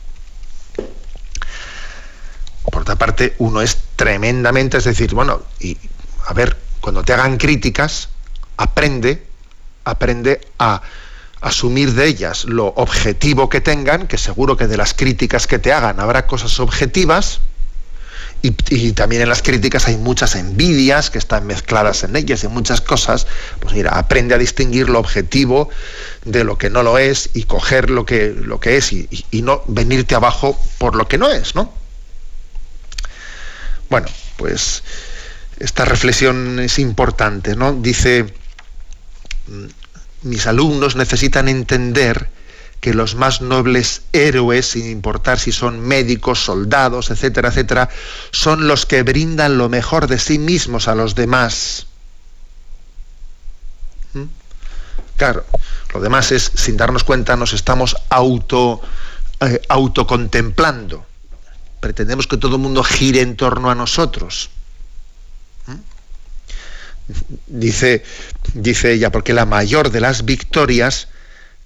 Por 2.70 2.82
otra 2.82 2.96
parte, 2.96 3.34
uno 3.38 3.60
es 3.60 3.78
tremendamente, 3.96 4.78
es 4.78 4.84
decir, 4.84 5.14
bueno, 5.14 5.42
y 5.60 5.76
a 6.26 6.32
ver, 6.32 6.56
cuando 6.80 7.02
te 7.02 7.12
hagan 7.12 7.36
críticas, 7.36 8.08
aprende, 8.56 9.26
aprende 9.84 10.40
a 10.58 10.82
asumir 11.40 11.92
de 11.92 12.06
ellas 12.06 12.46
lo 12.46 12.68
objetivo 12.68 13.50
que 13.50 13.60
tengan, 13.60 14.06
que 14.06 14.16
seguro 14.16 14.56
que 14.56 14.66
de 14.66 14.78
las 14.78 14.94
críticas 14.94 15.46
que 15.46 15.58
te 15.58 15.72
hagan 15.72 16.00
habrá 16.00 16.26
cosas 16.26 16.58
objetivas, 16.58 17.40
y, 18.44 18.92
también 18.92 19.22
en 19.22 19.30
las 19.30 19.40
críticas 19.40 19.88
hay 19.88 19.96
muchas 19.96 20.34
envidias 20.34 21.08
que 21.08 21.16
están 21.16 21.46
mezcladas 21.46 22.04
en 22.04 22.14
ellas 22.14 22.44
y 22.44 22.48
muchas 22.48 22.82
cosas. 22.82 23.26
Pues 23.58 23.74
mira, 23.74 23.92
aprende 23.92 24.34
a 24.34 24.38
distinguir 24.38 24.90
lo 24.90 24.98
objetivo 24.98 25.70
de 26.26 26.44
lo 26.44 26.58
que 26.58 26.68
no 26.68 26.82
lo 26.82 26.98
es 26.98 27.30
y 27.32 27.44
coger 27.44 27.88
lo 27.88 28.04
que, 28.04 28.34
lo 28.36 28.60
que 28.60 28.76
es 28.76 28.92
y, 28.92 29.08
no 29.42 29.62
venirte 29.66 30.14
abajo 30.14 30.60
por 30.76 30.94
lo 30.94 31.08
que 31.08 31.16
no 31.16 31.30
es, 31.30 31.54
¿no? 31.54 31.72
Bueno, 33.88 34.08
pues 34.36 34.82
esta 35.58 35.86
reflexión 35.86 36.58
es 36.58 36.78
importante, 36.78 37.56
¿no? 37.56 37.72
Dice, 37.72 38.34
mm, 39.46 40.28
mis 40.28 40.46
alumnos 40.46 40.96
necesitan 40.96 41.48
entender 41.48 42.28
que 42.84 42.92
los 42.92 43.14
más 43.14 43.40
nobles 43.40 44.02
héroes, 44.12 44.66
sin 44.66 44.90
importar 44.90 45.38
si 45.38 45.52
son 45.52 45.80
médicos, 45.80 46.44
soldados, 46.44 47.10
etcétera, 47.10 47.48
etcétera, 47.48 47.88
son 48.30 48.68
los 48.68 48.84
que 48.84 49.02
brindan 49.02 49.56
lo 49.56 49.70
mejor 49.70 50.06
de 50.06 50.18
sí 50.18 50.38
mismos 50.38 50.86
a 50.86 50.94
los 50.94 51.14
demás. 51.14 51.86
¿Mm? 54.12 54.24
Claro, 55.16 55.46
lo 55.94 56.00
demás 56.00 56.30
es, 56.30 56.52
sin 56.56 56.76
darnos 56.76 57.04
cuenta, 57.04 57.36
nos 57.36 57.54
estamos 57.54 57.96
auto, 58.10 58.82
eh, 59.40 59.62
autocontemplando. 59.70 61.06
Pretendemos 61.80 62.26
que 62.26 62.36
todo 62.36 62.56
el 62.56 62.60
mundo 62.60 62.84
gire 62.84 63.22
en 63.22 63.34
torno 63.38 63.70
a 63.70 63.74
nosotros. 63.74 64.50
¿Mm? 65.68 67.14
Dice, 67.46 68.04
dice 68.52 68.92
ella, 68.92 69.10
porque 69.10 69.32
la 69.32 69.46
mayor 69.46 69.90
de 69.90 70.02
las 70.02 70.26
victorias 70.26 71.08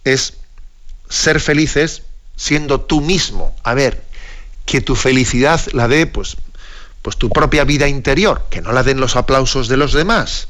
es 0.05 0.35
ser 1.09 1.41
felices 1.41 2.03
siendo 2.37 2.81
tú 2.81 3.01
mismo. 3.01 3.55
A 3.63 3.75
ver, 3.75 4.05
que 4.65 4.81
tu 4.81 4.95
felicidad 4.95 5.61
la 5.73 5.89
dé 5.89 6.07
pues, 6.07 6.37
pues 7.03 7.17
tu 7.17 7.31
propia 7.31 7.65
vida 7.65 7.89
interior, 7.89 8.47
que 8.51 8.61
no 8.61 8.73
la 8.73 8.83
den 8.83 9.01
los 9.01 9.17
aplausos 9.17 9.69
de 9.69 9.77
los 9.77 9.93
demás. 9.93 10.49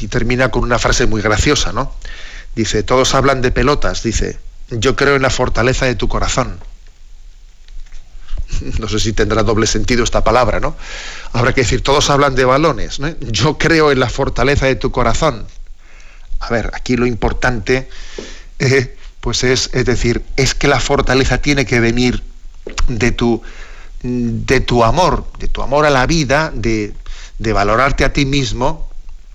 Y 0.00 0.08
termina 0.08 0.50
con 0.50 0.62
una 0.62 0.78
frase 0.78 1.06
muy 1.06 1.22
graciosa, 1.22 1.72
¿no? 1.72 1.92
Dice, 2.54 2.82
todos 2.82 3.14
hablan 3.14 3.42
de 3.42 3.50
pelotas, 3.50 4.02
dice, 4.02 4.38
yo 4.70 4.96
creo 4.96 5.16
en 5.16 5.22
la 5.22 5.30
fortaleza 5.30 5.86
de 5.86 5.94
tu 5.94 6.08
corazón. 6.08 6.60
No 8.78 8.88
sé 8.88 8.98
si 8.98 9.12
tendrá 9.12 9.42
doble 9.42 9.66
sentido 9.66 10.04
esta 10.04 10.24
palabra, 10.24 10.60
¿no? 10.60 10.76
Habrá 11.32 11.52
que 11.52 11.60
decir, 11.60 11.82
todos 11.82 12.10
hablan 12.10 12.34
de 12.34 12.44
balones, 12.44 12.98
¿no? 12.98 13.08
Yo 13.20 13.58
creo 13.58 13.92
en 13.92 14.00
la 14.00 14.08
fortaleza 14.08 14.66
de 14.66 14.76
tu 14.76 14.90
corazón. 14.90 15.46
A 16.40 16.50
ver, 16.50 16.70
aquí 16.74 16.96
lo 16.96 17.06
importante 17.06 17.88
eh, 18.58 18.96
pues 19.20 19.44
es, 19.44 19.70
es 19.72 19.84
decir, 19.84 20.22
es 20.36 20.54
que 20.54 20.68
la 20.68 20.80
fortaleza 20.80 21.38
tiene 21.38 21.66
que 21.66 21.80
venir 21.80 22.22
de 22.88 23.12
tu, 23.12 23.42
de 24.02 24.60
tu 24.60 24.84
amor, 24.84 25.26
de 25.38 25.48
tu 25.48 25.62
amor 25.62 25.86
a 25.86 25.90
la 25.90 26.06
vida, 26.06 26.52
de, 26.54 26.94
de 27.38 27.52
valorarte 27.52 28.04
a 28.04 28.12
ti 28.12 28.26
mismo, 28.26 28.88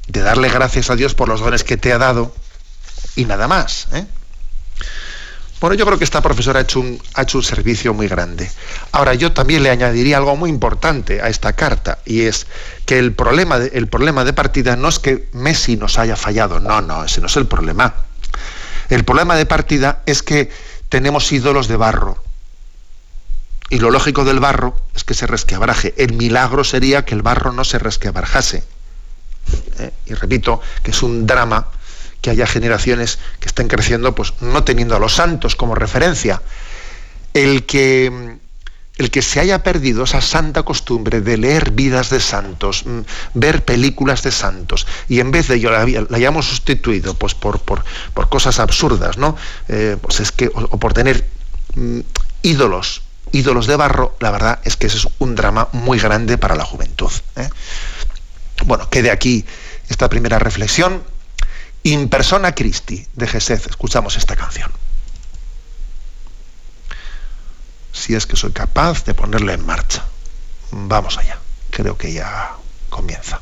de 0.08 0.22
darle 0.22 0.50
gracias 0.50 0.90
a 0.90 0.96
Dios 0.96 1.16
por 1.16 1.28
los 1.28 1.42
dones 1.42 1.64
que 1.64 1.78
te 1.78 1.94
ha 1.94 1.98
dado 1.98 2.34
y 3.16 3.26
nada 3.26 3.48
más. 3.48 3.88
¿eh? 3.94 4.06
Bueno, 5.64 5.78
yo 5.78 5.86
creo 5.86 5.98
que 5.98 6.04
esta 6.04 6.20
profesora 6.20 6.60
ha 6.60 6.64
hecho, 6.64 6.82
un, 6.82 7.02
ha 7.14 7.22
hecho 7.22 7.38
un 7.38 7.44
servicio 7.46 7.94
muy 7.94 8.10
grande. 8.10 8.52
Ahora, 8.92 9.14
yo 9.14 9.32
también 9.32 9.64
le 9.64 9.70
añadiría 9.70 10.18
algo 10.18 10.36
muy 10.36 10.50
importante 10.50 11.22
a 11.22 11.30
esta 11.30 11.54
carta, 11.54 12.00
y 12.04 12.24
es 12.24 12.48
que 12.86 13.00
el 13.00 13.14
problema 13.14 13.58
de, 13.60 13.72
el 13.74 13.88
problema 13.88 14.26
de 14.26 14.34
partida 14.34 14.76
no 14.76 14.90
es 14.90 15.00
que 15.00 15.30
Messi 15.32 15.78
nos 15.78 15.98
haya 15.98 16.18
fallado, 16.18 16.60
no, 16.60 16.82
no, 16.82 17.06
ese 17.06 17.22
no 17.22 17.28
es 17.28 17.38
el 17.38 17.48
problema. 17.48 17.94
El 18.90 19.06
problema 19.06 19.38
de 19.38 19.46
partida 19.46 20.02
es 20.06 20.22
que 20.22 20.52
tenemos 20.90 21.32
ídolos 21.32 21.70
de 21.70 21.78
barro. 21.78 22.22
Y 23.70 23.80
lo 23.80 23.90
lógico 23.90 24.26
del 24.26 24.42
barro 24.42 24.76
es 24.94 25.06
que 25.06 25.14
se 25.14 25.28
resquebraje. 25.28 25.94
El 25.96 26.12
milagro 26.12 26.66
sería 26.66 27.06
que 27.06 27.16
el 27.16 27.22
barro 27.22 27.54
no 27.54 27.64
se 27.64 27.80
resquebrajase. 27.80 28.66
¿Eh? 29.80 29.92
Y 30.08 30.14
repito 30.14 30.60
que 30.84 30.92
es 30.92 31.02
un 31.04 31.26
drama 31.26 31.70
que 32.24 32.30
haya 32.30 32.48
generaciones 32.48 33.20
que 33.42 33.48
estén 33.48 33.68
creciendo 33.68 34.16
pues 34.16 34.34
no 34.40 34.64
teniendo 34.64 34.96
a 34.96 35.00
los 35.00 35.14
santos 35.14 35.56
como 35.56 35.76
referencia. 35.76 36.42
El 37.34 37.66
que 37.66 38.40
el 38.98 39.10
que 39.12 39.22
se 39.22 39.40
haya 39.40 39.64
perdido 39.64 40.04
esa 40.04 40.22
santa 40.22 40.64
costumbre 40.64 41.20
de 41.20 41.38
leer 41.38 41.72
vidas 41.72 42.10
de 42.12 42.20
santos, 42.20 42.86
mm, 42.86 43.00
ver 43.34 43.66
películas 43.66 44.22
de 44.22 44.32
santos, 44.32 44.88
y 45.10 45.20
en 45.20 45.32
vez 45.32 45.48
de 45.48 45.56
ello 45.56 45.72
la, 45.72 45.82
hayamos 46.16 46.46
sustituido 46.46 47.16
pues, 47.16 47.34
por, 47.34 47.60
por, 47.60 47.84
cosas 48.30 48.60
absurdas, 48.60 49.18
¿no? 49.18 49.36
Eh, 49.68 49.98
pues 50.00 50.20
es 50.20 50.32
que, 50.32 50.48
o, 50.54 50.78
por 50.78 50.94
tener 50.94 51.28
mm, 51.76 52.00
ídolos, 52.44 53.02
ídolos 53.32 53.68
de 53.68 53.76
barro, 53.76 54.16
la 54.20 54.32
verdad 54.32 54.60
es 54.64 54.78
que 54.78 54.88
ese 54.88 54.98
es 54.98 55.08
un 55.20 55.36
drama 55.36 55.68
muy 55.74 56.00
grande 56.00 56.38
para 56.38 56.56
la 56.56 56.64
juventud. 56.64 57.12
¿eh? 57.36 57.50
Bueno, 58.66 58.90
quede 58.90 59.12
aquí 59.12 59.44
esta 59.90 60.08
primera 60.08 60.40
reflexión. 60.40 61.04
In 61.84 62.08
persona 62.08 62.56
Christi, 62.56 63.06
de 63.14 63.28
Gesed, 63.28 63.62
escuchamos 63.68 64.16
esta 64.16 64.38
canción. 64.38 64.72
Si 67.92 68.16
es 68.16 68.26
que 68.26 68.38
soy 68.38 68.54
capaz 68.54 69.04
de 69.04 69.14
ponerla 69.14 69.54
en 69.54 69.66
marcha. 69.66 70.06
Vamos 70.72 71.18
allá. 71.18 71.38
Creo 71.72 71.98
que 71.98 72.14
ya 72.14 72.56
comienza. 72.90 73.42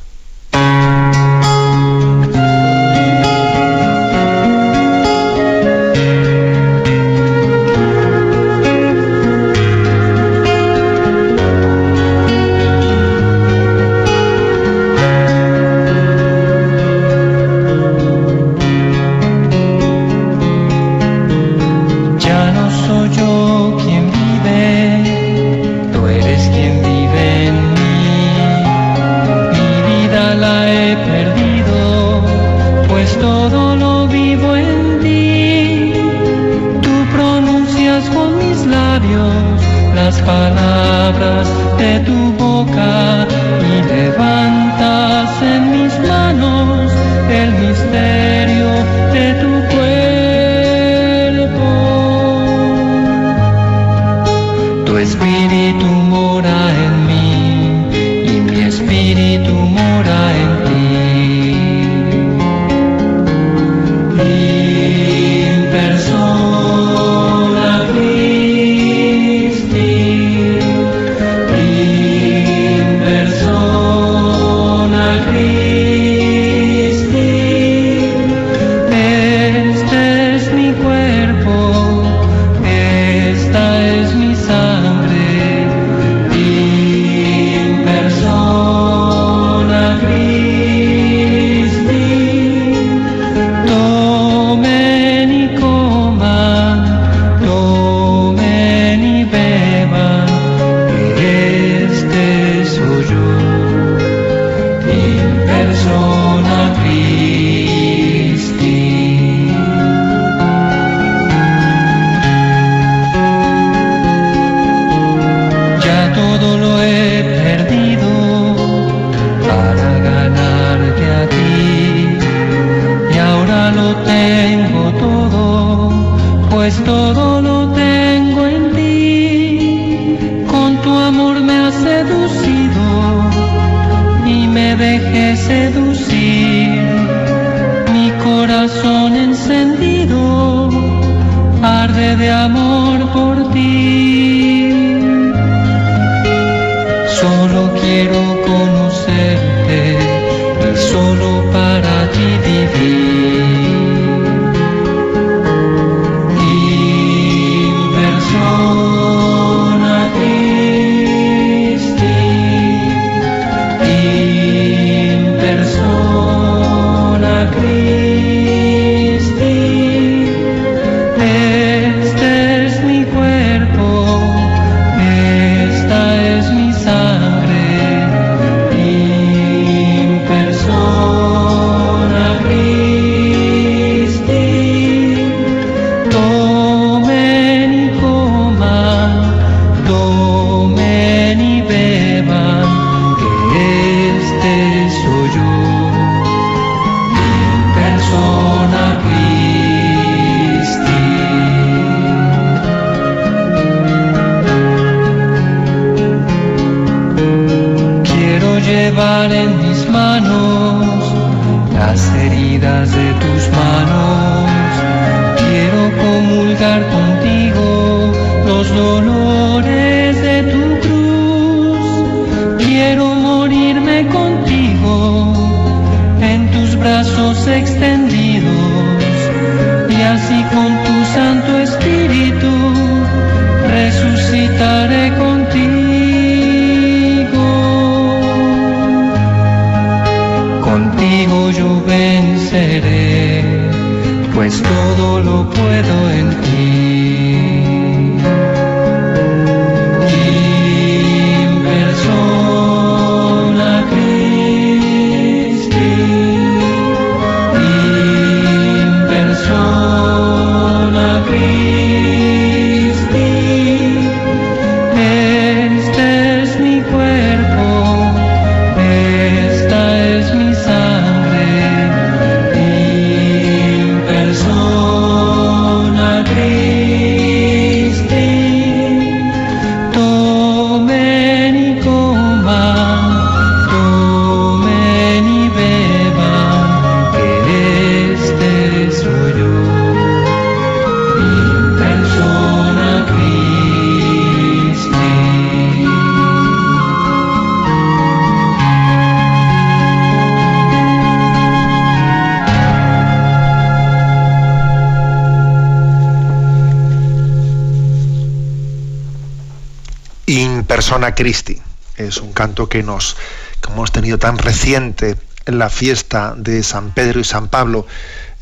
Persona 310.92 311.14
Christi. 311.14 311.58
Es 311.96 312.18
un 312.18 312.34
canto 312.34 312.68
que 312.68 312.82
nos 312.82 313.16
que 313.62 313.72
hemos 313.72 313.92
tenido 313.92 314.18
tan 314.18 314.36
reciente 314.36 315.16
en 315.46 315.58
la 315.58 315.70
fiesta 315.70 316.34
de 316.36 316.62
San 316.62 316.92
Pedro 316.92 317.18
y 317.18 317.24
San 317.24 317.48
Pablo, 317.48 317.86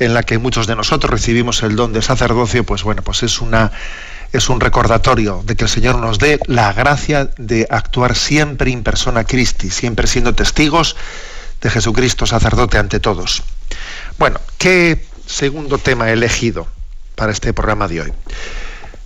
en 0.01 0.15
la 0.15 0.25
que 0.25 0.37
muchos 0.39 0.67
de 0.67 0.75
nosotros 0.75 1.13
recibimos 1.13 1.63
el 1.63 1.77
don 1.77 1.93
del 1.93 2.03
sacerdocio, 2.03 2.65
pues 2.65 2.83
bueno, 2.83 3.03
pues 3.03 3.23
es 3.23 3.41
una 3.41 3.71
es 4.33 4.49
un 4.49 4.59
recordatorio 4.59 5.45
de 5.45 5.55
que 5.55 5.63
el 5.63 5.71
Señor 5.71 6.01
nos 6.01 6.19
dé 6.19 6.41
la 6.47 6.73
gracia 6.73 7.31
de 7.39 7.69
actuar 7.71 8.17
siempre 8.17 8.73
in 8.73 8.83
persona 8.83 9.23
Christi, 9.23 9.71
siempre 9.71 10.09
siendo 10.09 10.35
testigos 10.35 10.97
de 11.61 11.71
Jesucristo 11.71 12.27
sacerdote 12.27 12.79
ante 12.79 12.99
todos. 12.99 13.45
Bueno, 14.19 14.41
¿qué 14.59 15.07
segundo 15.25 15.79
tema 15.79 16.11
he 16.11 16.15
elegido 16.15 16.67
para 17.15 17.31
este 17.31 17.53
programa 17.53 17.87
de 17.87 18.01
hoy? 18.01 18.13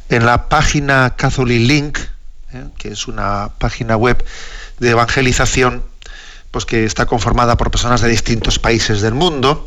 En 0.09 0.25
la 0.25 0.49
página 0.49 1.13
Catholic 1.15 1.61
Link, 1.61 1.99
¿eh? 2.55 2.65
que 2.79 2.89
es 2.89 3.07
una 3.07 3.51
página 3.59 3.97
web 3.97 4.25
de 4.79 4.91
evangelización, 4.91 5.85
pues 6.51 6.65
que 6.65 6.85
está 6.85 7.07
conformada 7.07 7.57
por 7.57 7.71
personas 7.71 8.01
de 8.01 8.09
distintos 8.09 8.59
países 8.59 9.01
del 9.01 9.15
mundo, 9.15 9.67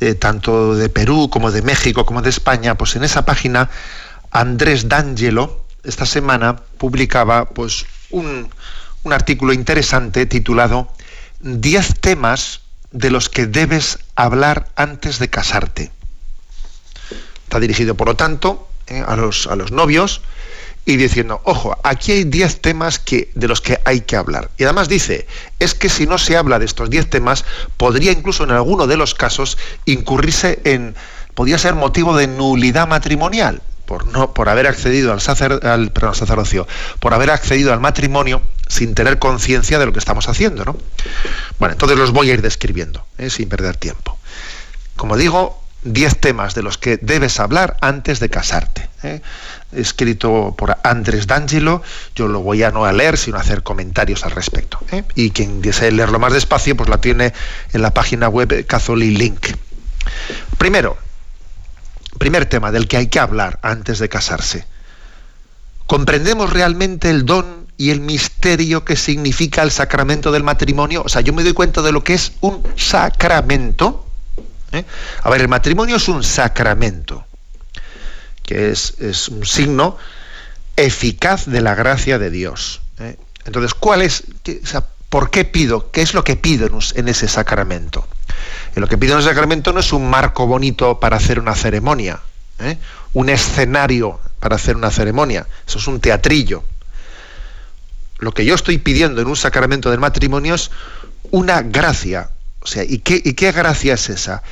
eh, 0.00 0.14
tanto 0.14 0.74
de 0.74 0.88
Perú 0.88 1.30
como 1.30 1.50
de 1.50 1.62
México 1.62 2.04
como 2.04 2.22
de 2.22 2.30
España, 2.30 2.76
pues 2.76 2.96
en 2.96 3.04
esa 3.04 3.24
página 3.24 3.70
Andrés 4.30 4.88
D'Angelo 4.88 5.64
esta 5.84 6.06
semana 6.06 6.56
publicaba 6.78 7.50
pues 7.50 7.86
un, 8.10 8.50
un 9.04 9.12
artículo 9.12 9.52
interesante 9.52 10.26
titulado 10.26 10.92
10 11.40 12.00
temas 12.00 12.62
de 12.90 13.10
los 13.10 13.28
que 13.28 13.46
debes 13.46 13.98
hablar 14.16 14.68
antes 14.76 15.18
de 15.18 15.28
casarte. 15.28 15.92
Está 17.44 17.60
dirigido, 17.60 17.96
por 17.96 18.08
lo 18.08 18.16
tanto, 18.16 18.68
eh, 18.86 19.02
a, 19.06 19.16
los, 19.16 19.46
a 19.46 19.56
los 19.56 19.72
novios 19.72 20.22
y 20.86 20.96
diciendo, 20.96 21.40
ojo, 21.44 21.76
aquí 21.82 22.12
hay 22.12 22.24
10 22.24 22.60
temas 22.60 22.98
que, 22.98 23.30
de 23.34 23.48
los 23.48 23.60
que 23.60 23.80
hay 23.84 24.02
que 24.02 24.16
hablar. 24.16 24.50
Y 24.58 24.64
además 24.64 24.88
dice, 24.88 25.26
es 25.58 25.74
que 25.74 25.88
si 25.88 26.06
no 26.06 26.18
se 26.18 26.36
habla 26.36 26.58
de 26.58 26.66
estos 26.66 26.90
10 26.90 27.08
temas, 27.08 27.44
podría 27.76 28.12
incluso 28.12 28.44
en 28.44 28.50
alguno 28.50 28.86
de 28.86 28.96
los 28.96 29.14
casos 29.14 29.56
incurrirse 29.86 30.60
en, 30.64 30.94
podría 31.34 31.58
ser 31.58 31.74
motivo 31.74 32.16
de 32.16 32.26
nulidad 32.26 32.86
matrimonial 32.86 33.62
por 33.86 34.06
no 34.06 34.32
por 34.32 34.48
haber 34.48 34.66
accedido 34.66 35.12
al, 35.12 35.20
al, 35.62 35.92
sacerdocio, 36.14 36.66
por 37.00 37.12
haber 37.12 37.30
accedido 37.30 37.72
al 37.72 37.80
matrimonio 37.80 38.40
sin 38.66 38.94
tener 38.94 39.18
conciencia 39.18 39.78
de 39.78 39.86
lo 39.86 39.92
que 39.92 39.98
estamos 39.98 40.28
haciendo, 40.28 40.64
¿no? 40.64 40.76
Bueno, 41.58 41.74
entonces 41.74 41.98
los 41.98 42.10
voy 42.12 42.30
a 42.30 42.34
ir 42.34 42.42
describiendo, 42.42 43.04
¿eh? 43.18 43.28
sin 43.28 43.48
perder 43.48 43.76
tiempo. 43.76 44.18
Como 44.96 45.16
digo, 45.18 45.63
10 45.84 46.16
temas 46.18 46.54
de 46.54 46.62
los 46.62 46.78
que 46.78 46.96
debes 46.96 47.38
hablar 47.40 47.76
antes 47.80 48.20
de 48.20 48.30
casarte. 48.30 48.88
¿eh? 49.02 49.20
Escrito 49.72 50.54
por 50.56 50.76
Andrés 50.82 51.26
D'Angelo, 51.26 51.82
yo 52.14 52.28
lo 52.28 52.40
voy 52.40 52.62
a 52.62 52.70
no 52.70 52.84
a 52.84 52.92
leer, 52.92 53.18
sino 53.18 53.36
a 53.36 53.40
hacer 53.40 53.62
comentarios 53.62 54.24
al 54.24 54.32
respecto. 54.32 54.78
¿eh? 54.90 55.04
Y 55.14 55.30
quien 55.30 55.60
desee 55.60 55.92
leerlo 55.92 56.18
más 56.18 56.32
despacio, 56.32 56.76
pues 56.76 56.88
la 56.88 57.00
tiene 57.00 57.32
en 57.72 57.82
la 57.82 57.92
página 57.92 58.28
web 58.28 58.66
Catholic 58.66 59.18
Link. 59.18 59.46
Primero, 60.58 60.96
primer 62.18 62.46
tema 62.46 62.72
del 62.72 62.88
que 62.88 62.96
hay 62.96 63.08
que 63.08 63.20
hablar 63.20 63.58
antes 63.62 63.98
de 63.98 64.08
casarse. 64.08 64.66
¿Comprendemos 65.86 66.50
realmente 66.50 67.10
el 67.10 67.26
don 67.26 67.66
y 67.76 67.90
el 67.90 68.00
misterio 68.00 68.84
que 68.84 68.96
significa 68.96 69.62
el 69.62 69.70
sacramento 69.70 70.32
del 70.32 70.42
matrimonio? 70.42 71.02
O 71.04 71.08
sea, 71.08 71.20
yo 71.20 71.32
me 71.32 71.42
doy 71.42 71.52
cuenta 71.52 71.82
de 71.82 71.92
lo 71.92 72.02
que 72.02 72.14
es 72.14 72.32
un 72.40 72.62
sacramento. 72.76 74.03
¿Eh? 74.74 74.84
A 75.22 75.30
ver, 75.30 75.40
el 75.40 75.48
matrimonio 75.48 75.96
es 75.96 76.08
un 76.08 76.22
sacramento, 76.22 77.24
que 78.42 78.70
es, 78.70 79.28
un 79.28 79.46
signo 79.46 79.96
eficaz 80.76 81.46
de 81.46 81.60
la 81.60 81.74
gracia 81.74 82.18
de 82.18 82.30
Dios. 82.30 82.82
¿eh? 82.98 83.16
Entonces, 83.46 83.74
¿cuál 83.74 84.02
es, 84.02 84.24
¿por 85.08 85.30
qué 85.30 85.44
pido? 85.44 85.90
¿Qué 85.90 86.02
es 86.02 86.14
lo 86.14 86.24
que 86.24 86.36
pido 86.36 86.68
en 86.94 87.08
ese 87.08 87.28
sacramento? 87.28 88.06
Y 88.76 88.80
lo 88.80 88.88
que 88.88 88.98
pide 88.98 89.14
un 89.14 89.22
sacramento 89.22 89.72
no 89.72 89.80
es 89.80 89.92
un 89.92 90.08
marco 90.08 90.46
bonito 90.46 90.98
para 90.98 91.16
hacer 91.16 91.38
una 91.38 91.54
ceremonia, 91.54 92.20
¿eh? 92.58 92.78
un 93.12 93.28
escenario 93.28 94.20
para 94.40 94.56
hacer 94.56 94.76
una 94.76 94.90
ceremonia, 94.90 95.46
eso 95.66 95.78
es 95.78 95.86
un 95.86 96.00
teatrillo. 96.00 96.64
Lo 98.18 98.32
que 98.32 98.44
yo 98.44 98.54
estoy 98.54 98.78
pidiendo 98.78 99.20
en 99.20 99.28
un 99.28 99.36
sacramento 99.36 99.90
del 99.90 100.00
matrimonio 100.00 100.54
es 100.54 100.70
una 101.30 101.62
gracia. 101.62 102.30
O 102.64 102.66
sea, 102.66 102.82
¿y 102.84 102.98
qué, 102.98 103.20
y 103.22 103.34
qué 103.34 103.52
gracia 103.52 103.94
es 103.94 104.08
esa? 104.08 104.42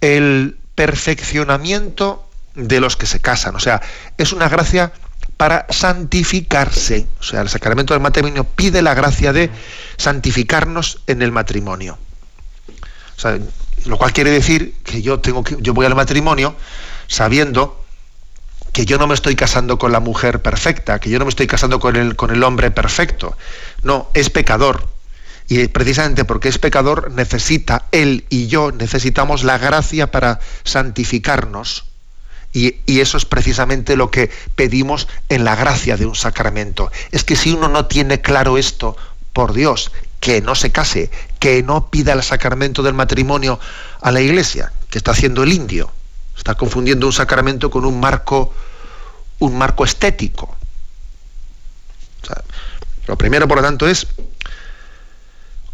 El 0.00 0.58
perfeccionamiento 0.74 2.28
de 2.54 2.80
los 2.80 2.96
que 2.96 3.06
se 3.06 3.20
casan. 3.20 3.56
O 3.56 3.60
sea, 3.60 3.80
es 4.18 4.32
una 4.32 4.48
gracia 4.48 4.92
para 5.36 5.66
santificarse. 5.70 7.06
O 7.18 7.22
sea, 7.22 7.40
el 7.40 7.48
sacramento 7.48 7.94
del 7.94 8.02
matrimonio 8.02 8.44
pide 8.44 8.82
la 8.82 8.94
gracia 8.94 9.32
de 9.32 9.50
santificarnos 9.96 11.00
en 11.06 11.22
el 11.22 11.32
matrimonio 11.32 11.98
lo 13.86 13.98
cual 13.98 14.12
quiere 14.12 14.30
decir 14.30 14.74
que 14.84 15.02
yo 15.02 15.20
tengo 15.20 15.44
que 15.44 15.56
yo 15.60 15.74
voy 15.74 15.86
al 15.86 15.94
matrimonio 15.94 16.54
sabiendo 17.08 17.84
que 18.72 18.86
yo 18.86 18.98
no 18.98 19.06
me 19.06 19.14
estoy 19.14 19.36
casando 19.36 19.78
con 19.78 19.92
la 19.92 20.00
mujer 20.00 20.40
perfecta, 20.40 20.98
que 20.98 21.10
yo 21.10 21.18
no 21.18 21.26
me 21.26 21.28
estoy 21.28 21.46
casando 21.46 21.78
con 21.78 21.94
el, 21.94 22.16
con 22.16 22.30
el 22.30 22.42
hombre 22.42 22.70
perfecto. 22.70 23.36
No, 23.82 24.08
es 24.14 24.30
pecador. 24.30 24.88
Y 25.52 25.68
precisamente 25.68 26.24
porque 26.24 26.48
es 26.48 26.56
pecador, 26.56 27.12
necesita, 27.12 27.84
él 27.92 28.24
y 28.30 28.46
yo 28.46 28.72
necesitamos 28.72 29.44
la 29.44 29.58
gracia 29.58 30.10
para 30.10 30.40
santificarnos. 30.64 31.84
Y, 32.54 32.76
y, 32.86 33.00
eso 33.00 33.18
es 33.18 33.26
precisamente 33.26 33.94
lo 33.96 34.10
que 34.10 34.30
pedimos 34.54 35.08
en 35.28 35.44
la 35.44 35.54
gracia 35.54 35.98
de 35.98 36.06
un 36.06 36.14
sacramento. 36.14 36.90
Es 37.10 37.22
que 37.22 37.36
si 37.36 37.52
uno 37.52 37.68
no 37.68 37.84
tiene 37.84 38.22
claro 38.22 38.56
esto, 38.56 38.96
por 39.34 39.52
Dios, 39.52 39.92
que 40.20 40.40
no 40.40 40.54
se 40.54 40.72
case, 40.72 41.10
que 41.38 41.62
no 41.62 41.90
pida 41.90 42.14
el 42.14 42.22
sacramento 42.22 42.82
del 42.82 42.94
matrimonio 42.94 43.60
a 44.00 44.10
la 44.10 44.22
iglesia, 44.22 44.72
que 44.88 44.96
está 44.96 45.10
haciendo 45.10 45.42
el 45.42 45.52
indio. 45.52 45.92
Está 46.34 46.54
confundiendo 46.54 47.06
un 47.06 47.12
sacramento 47.12 47.70
con 47.70 47.84
un 47.84 48.00
marco, 48.00 48.54
un 49.40 49.58
marco 49.58 49.84
estético. 49.84 50.56
lo 53.06 53.18
primero, 53.18 53.46
por 53.46 53.58
lo 53.58 53.62
tanto, 53.62 53.86
es 53.86 54.06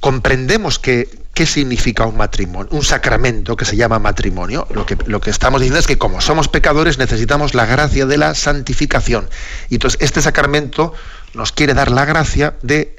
comprendemos 0.01 0.79
que, 0.79 1.09
qué 1.35 1.47
significa 1.47 2.07
un 2.07 2.17
matrimonio, 2.17 2.69
un 2.73 2.85
sacramento 2.85 3.57
que 3.57 3.65
se 3.65 3.77
llama 3.77 3.99
matrimonio. 3.99 4.67
Lo 4.71 4.87
que, 4.87 4.97
lo 5.07 5.21
que 5.21 5.31
estamos 5.31 5.61
diciendo 5.61 5.81
es 5.81 5.87
que 5.87 5.99
como 5.99 6.21
somos 6.21 6.49
pecadores 6.49 6.99
necesitamos 6.99 7.55
la 7.55 7.67
gracia 7.67 8.07
de 8.07 8.17
la 8.17 8.35
santificación. 8.35 9.29
Y 9.69 9.75
entonces 9.75 10.01
este 10.01 10.23
sacramento 10.23 10.93
nos 11.35 11.53
quiere 11.53 11.75
dar 11.75 11.91
la 11.91 12.05
gracia 12.05 12.57
de 12.63 12.97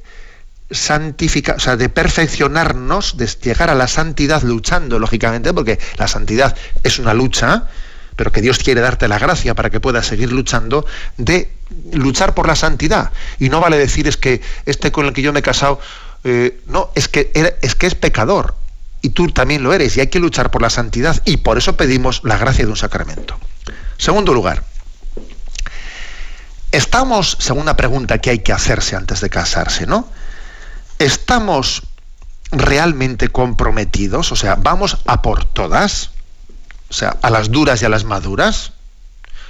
santificar, 0.71 1.55
o 1.55 1.59
sea, 1.59 1.77
de 1.77 1.89
perfeccionarnos, 1.89 3.17
de 3.17 3.27
llegar 3.27 3.69
a 3.69 3.75
la 3.75 3.87
santidad 3.87 4.43
luchando, 4.43 4.99
lógicamente, 4.99 5.53
porque 5.53 5.79
la 5.97 6.07
santidad 6.07 6.55
es 6.83 6.99
una 6.99 7.13
lucha, 7.13 7.67
pero 8.15 8.31
que 8.31 8.41
Dios 8.41 8.59
quiere 8.59 8.81
darte 8.81 9.07
la 9.07 9.17
gracia 9.17 9.55
para 9.55 9.69
que 9.69 9.79
puedas 9.79 10.05
seguir 10.05 10.31
luchando, 10.31 10.85
de 11.17 11.49
luchar 11.93 12.35
por 12.35 12.47
la 12.47 12.55
santidad. 12.55 13.11
Y 13.39 13.49
no 13.49 13.61
vale 13.61 13.77
decir 13.77 14.07
es 14.07 14.17
que 14.17 14.41
este 14.65 14.91
con 14.91 15.05
el 15.05 15.13
que 15.13 15.21
yo 15.21 15.33
me 15.33 15.39
he 15.39 15.43
casado, 15.43 15.79
eh, 16.23 16.61
no, 16.67 16.91
es 16.95 17.07
que, 17.07 17.31
es 17.61 17.75
que 17.75 17.87
es 17.87 17.95
pecador. 17.95 18.55
Y 19.01 19.09
tú 19.09 19.27
también 19.31 19.63
lo 19.63 19.73
eres, 19.73 19.95
y 19.95 20.01
hay 20.01 20.07
que 20.07 20.19
luchar 20.19 20.51
por 20.51 20.61
la 20.61 20.69
santidad, 20.69 21.21
y 21.25 21.37
por 21.37 21.57
eso 21.57 21.77
pedimos 21.77 22.21
la 22.23 22.37
gracia 22.37 22.65
de 22.65 22.71
un 22.71 22.77
sacramento. 22.77 23.39
Segundo 23.97 24.33
lugar, 24.33 24.63
estamos, 26.71 27.37
segunda 27.39 27.77
pregunta 27.77 28.17
que 28.17 28.31
hay 28.31 28.39
que 28.39 28.51
hacerse 28.51 28.95
antes 28.95 29.21
de 29.21 29.29
casarse, 29.29 29.85
¿no? 29.85 30.09
¿Estamos 30.99 31.83
realmente 32.51 33.29
comprometidos? 33.29 34.31
O 34.31 34.35
sea, 34.35 34.55
¿vamos 34.55 34.97
a 35.05 35.21
por 35.21 35.45
todas? 35.45 36.11
O 36.89 36.93
sea, 36.93 37.17
a 37.21 37.29
las 37.29 37.51
duras 37.51 37.81
y 37.81 37.85
a 37.85 37.89
las 37.89 38.03
maduras. 38.03 38.73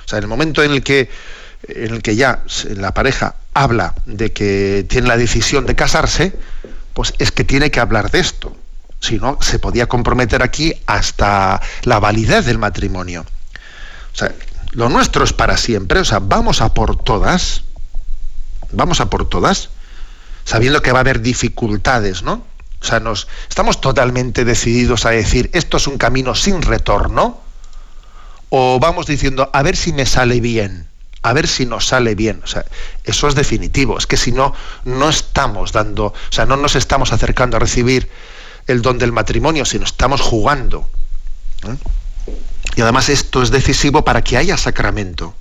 O 0.05 0.07
sea, 0.09 0.17
en 0.17 0.23
el 0.23 0.29
momento 0.29 0.61
en 0.63 0.71
el 0.71 0.83
que, 0.83 1.09
en 1.75 1.93
el 1.93 2.01
que 2.01 2.15
ya 2.15 2.43
la 2.75 2.93
pareja 2.93 3.35
habla 3.53 3.95
de 4.05 4.31
que 4.31 4.85
tiene 4.87 5.07
la 5.07 5.17
decisión 5.17 5.65
de 5.65 5.75
casarse, 5.75 6.33
pues 6.93 7.13
es 7.19 7.31
que 7.31 7.43
tiene 7.43 7.71
que 7.71 7.79
hablar 7.79 8.11
de 8.11 8.19
esto. 8.19 8.55
Si 8.99 9.17
no, 9.17 9.37
se 9.41 9.59
podía 9.59 9.87
comprometer 9.87 10.43
aquí 10.43 10.73
hasta 10.85 11.61
la 11.83 11.99
validez 11.99 12.45
del 12.45 12.57
matrimonio. 12.57 13.25
O 14.13 14.17
sea, 14.17 14.33
lo 14.71 14.89
nuestro 14.89 15.23
es 15.23 15.33
para 15.33 15.57
siempre. 15.57 15.99
O 15.99 16.05
sea, 16.05 16.19
vamos 16.19 16.61
a 16.61 16.73
por 16.73 17.01
todas. 17.01 17.63
Vamos 18.71 18.99
a 18.99 19.09
por 19.09 19.27
todas 19.27 19.69
sabiendo 20.49 20.81
que 20.81 20.91
va 20.91 20.97
a 20.97 21.01
haber 21.01 21.21
dificultades, 21.21 22.23
¿no? 22.23 22.43
O 22.81 22.85
sea, 22.85 22.99
nos, 22.99 23.27
estamos 23.47 23.81
totalmente 23.81 24.45
decididos 24.45 25.05
a 25.05 25.11
decir, 25.11 25.51
esto 25.53 25.77
es 25.77 25.85
un 25.85 25.99
camino 25.99 26.33
sin 26.33 26.63
retorno, 26.63 27.39
o 28.49 28.79
vamos 28.79 29.05
diciendo, 29.05 29.51
a 29.53 29.61
ver 29.61 29.75
si 29.75 29.93
me 29.93 30.07
sale 30.07 30.39
bien, 30.39 30.87
a 31.21 31.33
ver 31.33 31.47
si 31.47 31.65
nos 31.65 31.87
sale 31.87 32.15
bien. 32.15 32.41
O 32.43 32.47
sea, 32.47 32.65
eso 33.03 33.27
es 33.27 33.35
definitivo, 33.35 33.97
es 33.97 34.07
que 34.07 34.17
si 34.17 34.31
no, 34.31 34.53
no 34.85 35.09
estamos 35.09 35.71
dando, 35.71 36.05
o 36.07 36.31
sea, 36.31 36.45
no 36.45 36.57
nos 36.57 36.75
estamos 36.75 37.11
acercando 37.11 37.57
a 37.57 37.59
recibir 37.59 38.09
el 38.67 38.81
don 38.81 38.97
del 38.97 39.11
matrimonio, 39.11 39.65
sino 39.65 39.85
estamos 39.85 40.21
jugando. 40.21 40.89
¿eh? 41.63 41.75
Y 42.75 42.81
además 42.81 43.09
esto 43.09 43.41
es 43.41 43.51
decisivo 43.51 44.03
para 44.03 44.23
que 44.23 44.37
haya 44.37 44.57
sacramento. 44.57 45.35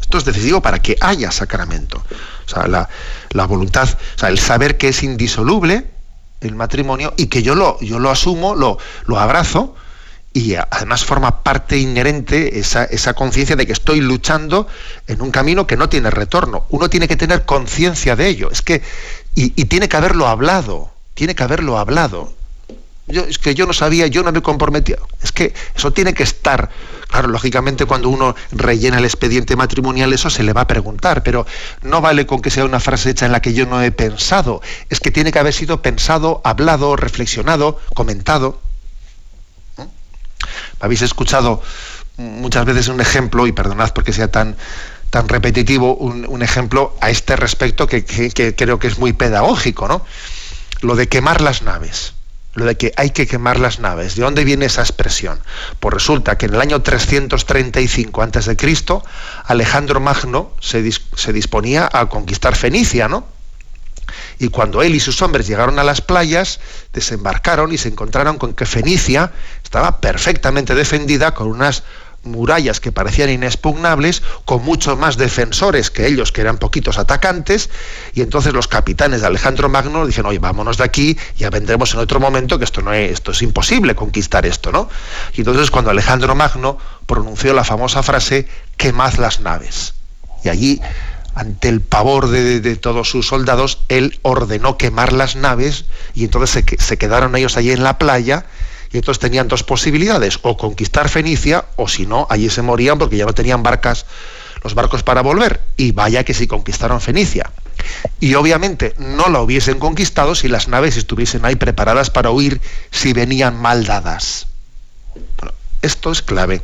Esto 0.00 0.18
es 0.18 0.24
decisivo 0.24 0.60
para 0.60 0.80
que 0.80 0.96
haya 1.00 1.30
sacramento. 1.30 2.02
O 2.46 2.48
sea, 2.48 2.66
la, 2.66 2.88
la 3.30 3.46
voluntad, 3.46 3.88
o 3.88 4.18
sea, 4.18 4.28
el 4.28 4.38
saber 4.38 4.76
que 4.76 4.88
es 4.88 5.02
indisoluble 5.02 5.86
el 6.40 6.54
matrimonio 6.54 7.12
y 7.16 7.26
que 7.26 7.42
yo 7.42 7.54
lo, 7.54 7.78
yo 7.80 7.98
lo 7.98 8.10
asumo, 8.10 8.54
lo, 8.54 8.78
lo 9.04 9.20
abrazo 9.20 9.76
y 10.32 10.54
además 10.54 11.04
forma 11.04 11.42
parte 11.42 11.76
inherente 11.76 12.58
esa, 12.60 12.84
esa 12.84 13.14
conciencia 13.14 13.56
de 13.56 13.66
que 13.66 13.72
estoy 13.72 14.00
luchando 14.00 14.68
en 15.08 15.22
un 15.22 15.30
camino 15.30 15.66
que 15.66 15.76
no 15.76 15.88
tiene 15.88 16.10
retorno. 16.10 16.66
Uno 16.70 16.88
tiene 16.88 17.08
que 17.08 17.16
tener 17.16 17.44
conciencia 17.44 18.14
de 18.14 18.28
ello. 18.28 18.50
Es 18.50 18.62
que, 18.62 18.82
y, 19.34 19.50
tiene 19.64 19.88
que 19.88 19.96
haberlo 19.96 20.28
hablado, 20.28 20.90
tiene 21.14 21.34
que 21.34 21.42
haberlo 21.42 21.78
hablado 21.78 22.32
yo, 23.08 23.22
es 23.22 23.38
que 23.38 23.56
yo 23.56 23.66
no 23.66 23.72
sabía, 23.72 24.06
yo 24.06 24.22
no 24.22 24.30
me 24.30 24.40
comprometía. 24.40 24.98
Es 25.20 25.32
que 25.32 25.52
eso 25.74 25.92
tiene 25.92 26.14
que 26.14 26.22
estar. 26.22 26.70
Claro, 27.08 27.26
lógicamente 27.26 27.84
cuando 27.84 28.08
uno 28.08 28.36
rellena 28.52 28.98
el 28.98 29.04
expediente 29.04 29.56
matrimonial 29.56 30.12
eso 30.12 30.30
se 30.30 30.44
le 30.44 30.52
va 30.52 30.60
a 30.60 30.66
preguntar, 30.68 31.24
pero 31.24 31.44
no 31.82 32.00
vale 32.00 32.24
con 32.24 32.40
que 32.40 32.50
sea 32.50 32.64
una 32.64 32.78
frase 32.78 33.10
hecha 33.10 33.26
en 33.26 33.32
la 33.32 33.42
que 33.42 33.52
yo 33.52 33.66
no 33.66 33.82
he 33.82 33.90
pensado. 33.90 34.62
Es 34.90 35.00
que 35.00 35.10
tiene 35.10 35.32
que 35.32 35.40
haber 35.40 35.52
sido 35.52 35.82
pensado, 35.82 36.40
hablado, 36.44 36.94
reflexionado, 36.94 37.80
comentado. 37.94 38.60
Habéis 40.80 41.02
escuchado 41.02 41.62
muchas 42.16 42.64
veces 42.64 42.88
un 42.88 43.00
ejemplo, 43.00 43.46
y 43.46 43.52
perdonad 43.52 43.92
porque 43.92 44.12
sea 44.12 44.30
tan, 44.30 44.56
tan 45.10 45.28
repetitivo, 45.28 45.94
un, 45.96 46.42
ejemplo 46.42 46.96
a 47.00 47.10
este 47.10 47.36
respecto 47.36 47.86
que, 47.86 48.04
que 48.04 48.54
creo 48.54 48.78
que 48.78 48.88
es 48.88 48.98
muy 48.98 49.12
pedagógico, 49.12 49.88
¿no? 49.88 50.04
Lo 50.82 50.96
de 50.96 51.08
quemar 51.08 51.40
las 51.40 51.62
naves 51.62 52.14
lo 52.54 52.64
de 52.64 52.76
que 52.76 52.92
hay 52.96 53.10
que 53.10 53.26
quemar 53.26 53.60
las 53.60 53.78
naves. 53.78 54.16
¿De 54.16 54.22
dónde 54.22 54.44
viene 54.44 54.66
esa 54.66 54.82
expresión? 54.82 55.40
Pues 55.78 55.94
resulta 55.94 56.36
que 56.36 56.46
en 56.46 56.54
el 56.54 56.60
año 56.60 56.82
335 56.82 58.22
a.C., 58.22 58.56
Alejandro 59.44 60.00
Magno 60.00 60.52
se, 60.60 60.90
se, 60.90 61.32
disponía 61.32 61.88
a 61.92 62.08
conquistar 62.08 62.56
Fenicia, 62.56 63.08
¿no? 63.08 63.26
Y 64.40 64.48
cuando 64.48 64.82
él 64.82 64.94
y 64.94 65.00
sus 65.00 65.22
hombres 65.22 65.46
llegaron 65.46 65.78
a 65.78 65.84
las 65.84 66.00
playas, 66.00 66.58
desembarcaron 66.92 67.72
y 67.72 67.78
se 67.78 67.88
encontraron 67.88 68.38
con 68.38 68.54
que 68.54 68.66
Fenicia 68.66 69.32
estaba 69.70 70.00
perfectamente 70.00 70.74
defendida 70.74 71.32
con 71.32 71.46
unas 71.46 71.84
murallas 72.24 72.80
que 72.80 72.90
parecían 72.90 73.30
inexpugnables, 73.30 74.20
con 74.44 74.64
muchos 74.64 74.98
más 74.98 75.16
defensores 75.16 75.92
que 75.92 76.08
ellos, 76.08 76.32
que 76.32 76.40
eran 76.40 76.58
poquitos 76.58 76.98
atacantes, 76.98 77.70
y 78.12 78.22
entonces 78.22 78.52
los 78.52 78.66
capitanes 78.66 79.20
de 79.20 79.28
Alejandro 79.28 79.68
Magno 79.68 80.04
dijeron, 80.08 80.30
oye, 80.30 80.40
vámonos 80.40 80.76
de 80.76 80.82
aquí, 80.82 81.16
ya 81.36 81.50
vendremos 81.50 81.94
en 81.94 82.00
otro 82.00 82.18
momento, 82.18 82.58
que 82.58 82.64
esto 82.64 82.82
no 82.82 82.92
es, 82.92 83.12
esto 83.12 83.30
es 83.30 83.42
imposible 83.42 83.94
conquistar 83.94 84.44
esto, 84.44 84.72
¿no? 84.72 84.88
Y 85.34 85.42
entonces 85.42 85.70
cuando 85.70 85.92
Alejandro 85.92 86.34
Magno 86.34 86.76
pronunció 87.06 87.54
la 87.54 87.62
famosa 87.62 88.02
frase, 88.02 88.48
quemad 88.76 89.14
las 89.18 89.40
naves. 89.40 89.94
Y 90.42 90.48
allí, 90.48 90.80
ante 91.36 91.68
el 91.68 91.80
pavor 91.80 92.26
de, 92.26 92.74
todos 92.74 93.08
sus 93.08 93.28
soldados, 93.28 93.78
él 93.88 94.18
ordenó 94.22 94.76
quemar 94.76 95.12
las 95.12 95.36
naves, 95.36 95.84
y 96.12 96.24
entonces 96.24 96.50
se, 96.50 96.76
se 96.76 96.98
quedaron 96.98 97.36
ellos 97.36 97.56
allí 97.56 97.70
en 97.70 97.84
la 97.84 97.98
playa, 97.98 98.46
y 98.92 98.98
entonces 98.98 99.20
tenían 99.20 99.46
dos 99.46 99.62
posibilidades, 99.62 100.38
o 100.42 100.56
conquistar 100.56 101.08
Fenicia, 101.08 101.66
o 101.76 101.86
si 101.88 102.06
no, 102.06 102.26
allí 102.28 102.50
se 102.50 102.62
morían 102.62 102.98
porque 102.98 103.16
ya 103.16 103.24
no 103.24 103.32
tenían 103.32 103.62
barcas, 103.62 104.04
los 104.64 104.74
barcos 104.74 105.02
para 105.02 105.22
volver. 105.22 105.60
Y 105.76 105.92
vaya 105.92 106.24
que 106.24 106.34
si 106.34 106.48
conquistaron 106.48 107.00
Fenicia. 107.00 107.50
Y 108.18 108.34
obviamente 108.34 108.94
no 108.98 109.28
la 109.28 109.40
hubiesen 109.40 109.78
conquistado 109.78 110.34
si 110.34 110.48
las 110.48 110.68
naves 110.68 110.96
estuviesen 110.96 111.44
ahí 111.44 111.56
preparadas 111.56 112.10
para 112.10 112.30
huir 112.30 112.60
si 112.90 113.12
venían 113.12 113.56
mal 113.60 113.86
dadas. 113.86 114.46
esto 115.82 116.10
es 116.10 116.20
clave. 116.20 116.62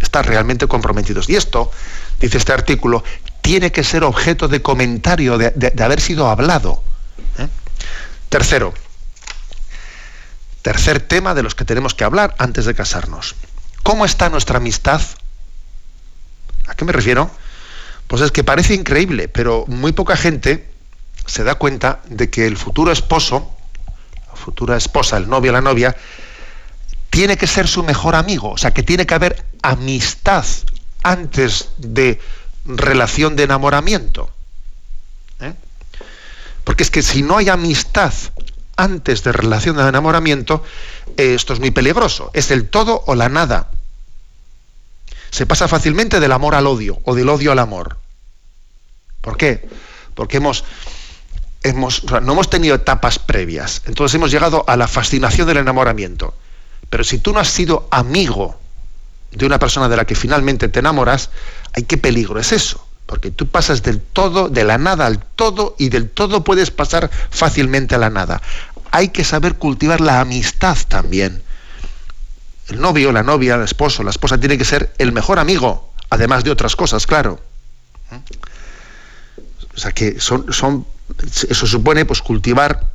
Están 0.00 0.24
realmente 0.24 0.66
comprometidos. 0.66 1.28
Y 1.28 1.36
esto, 1.36 1.70
dice 2.18 2.38
este 2.38 2.54
artículo, 2.54 3.04
tiene 3.42 3.70
que 3.70 3.84
ser 3.84 4.02
objeto 4.02 4.48
de 4.48 4.62
comentario, 4.62 5.36
de, 5.36 5.72
haber 5.82 6.00
sido 6.00 6.28
hablado. 6.28 6.82
¿eh? 7.38 7.48
Tercero, 8.30 8.72
Tercer 10.62 11.00
tema 11.00 11.34
de 11.34 11.42
los 11.42 11.54
que 11.54 11.64
tenemos 11.64 11.94
que 11.94 12.04
hablar 12.04 12.34
antes 12.38 12.64
de 12.64 12.74
casarnos. 12.74 13.34
¿Cómo 13.82 14.04
está 14.04 14.28
nuestra 14.28 14.58
amistad? 14.58 15.00
¿A 16.66 16.74
qué 16.74 16.84
me 16.84 16.92
refiero? 16.92 17.30
Pues 18.06 18.22
es 18.22 18.30
que 18.30 18.44
parece 18.44 18.74
increíble, 18.74 19.28
pero 19.28 19.64
muy 19.68 19.92
poca 19.92 20.16
gente 20.16 20.70
se 21.26 21.44
da 21.44 21.54
cuenta 21.54 22.00
de 22.08 22.28
que 22.28 22.46
el 22.46 22.56
futuro 22.56 22.92
esposo, 22.92 23.56
la 24.28 24.36
futura 24.36 24.76
esposa, 24.76 25.16
el 25.16 25.28
novio 25.28 25.52
la 25.52 25.60
novia, 25.60 25.96
tiene 27.10 27.36
que 27.36 27.46
ser 27.46 27.66
su 27.68 27.82
mejor 27.82 28.14
amigo. 28.14 28.50
O 28.50 28.58
sea, 28.58 28.72
que 28.72 28.82
tiene 28.82 29.06
que 29.06 29.14
haber 29.14 29.44
amistad 29.62 30.44
antes 31.02 31.70
de 31.78 32.20
relación 32.64 33.36
de 33.36 33.44
enamoramiento. 33.44 34.30
¿eh? 35.40 35.54
Porque 36.64 36.82
es 36.82 36.90
que 36.90 37.02
si 37.02 37.22
no 37.22 37.38
hay 37.38 37.48
amistad 37.48 38.12
antes 38.80 39.22
de 39.22 39.32
relación 39.32 39.76
de 39.76 39.86
enamoramiento, 39.86 40.64
eh, 41.16 41.34
esto 41.34 41.52
es 41.52 41.60
muy 41.60 41.70
peligroso. 41.70 42.30
Es 42.32 42.50
el 42.50 42.68
todo 42.68 43.04
o 43.06 43.14
la 43.14 43.28
nada. 43.28 43.70
Se 45.30 45.46
pasa 45.46 45.68
fácilmente 45.68 46.18
del 46.18 46.32
amor 46.32 46.54
al 46.54 46.66
odio 46.66 46.98
o 47.04 47.14
del 47.14 47.28
odio 47.28 47.52
al 47.52 47.58
amor. 47.58 47.98
¿Por 49.20 49.36
qué? 49.36 49.68
Porque 50.14 50.38
hemos, 50.38 50.64
hemos, 51.62 52.04
no 52.04 52.32
hemos 52.32 52.50
tenido 52.50 52.74
etapas 52.74 53.18
previas. 53.18 53.82
Entonces 53.86 54.14
hemos 54.14 54.30
llegado 54.30 54.64
a 54.66 54.76
la 54.76 54.88
fascinación 54.88 55.46
del 55.46 55.58
enamoramiento. 55.58 56.34
Pero 56.88 57.04
si 57.04 57.18
tú 57.18 57.32
no 57.32 57.40
has 57.40 57.48
sido 57.48 57.86
amigo 57.90 58.58
de 59.30 59.46
una 59.46 59.58
persona 59.58 59.88
de 59.88 59.96
la 59.96 60.06
que 60.06 60.14
finalmente 60.14 60.68
te 60.68 60.80
enamoras, 60.80 61.30
¿hay 61.74 61.84
qué 61.84 61.98
peligro 61.98 62.40
es 62.40 62.52
eso? 62.52 62.84
Porque 63.06 63.30
tú 63.30 63.46
pasas 63.46 63.82
del 63.82 64.00
todo, 64.00 64.48
de 64.48 64.64
la 64.64 64.78
nada 64.78 65.06
al 65.06 65.18
todo, 65.18 65.74
y 65.78 65.88
del 65.88 66.10
todo 66.10 66.44
puedes 66.44 66.70
pasar 66.70 67.10
fácilmente 67.30 67.94
a 67.94 67.98
la 67.98 68.08
nada 68.08 68.40
hay 68.90 69.08
que 69.08 69.24
saber 69.24 69.56
cultivar 69.56 70.00
la 70.00 70.20
amistad 70.20 70.76
también. 70.88 71.42
El 72.68 72.80
novio, 72.80 73.12
la 73.12 73.22
novia, 73.22 73.56
el 73.56 73.62
esposo, 73.62 74.02
la 74.02 74.10
esposa 74.10 74.38
tiene 74.38 74.56
que 74.56 74.64
ser 74.64 74.92
el 74.98 75.12
mejor 75.12 75.38
amigo, 75.38 75.92
además 76.08 76.44
de 76.44 76.50
otras 76.50 76.76
cosas, 76.76 77.06
claro. 77.06 77.40
O 79.74 79.78
sea 79.78 79.92
que 79.92 80.20
son, 80.20 80.46
eso 81.48 81.66
supone 81.66 82.04
pues 82.04 82.22
cultivar 82.22 82.92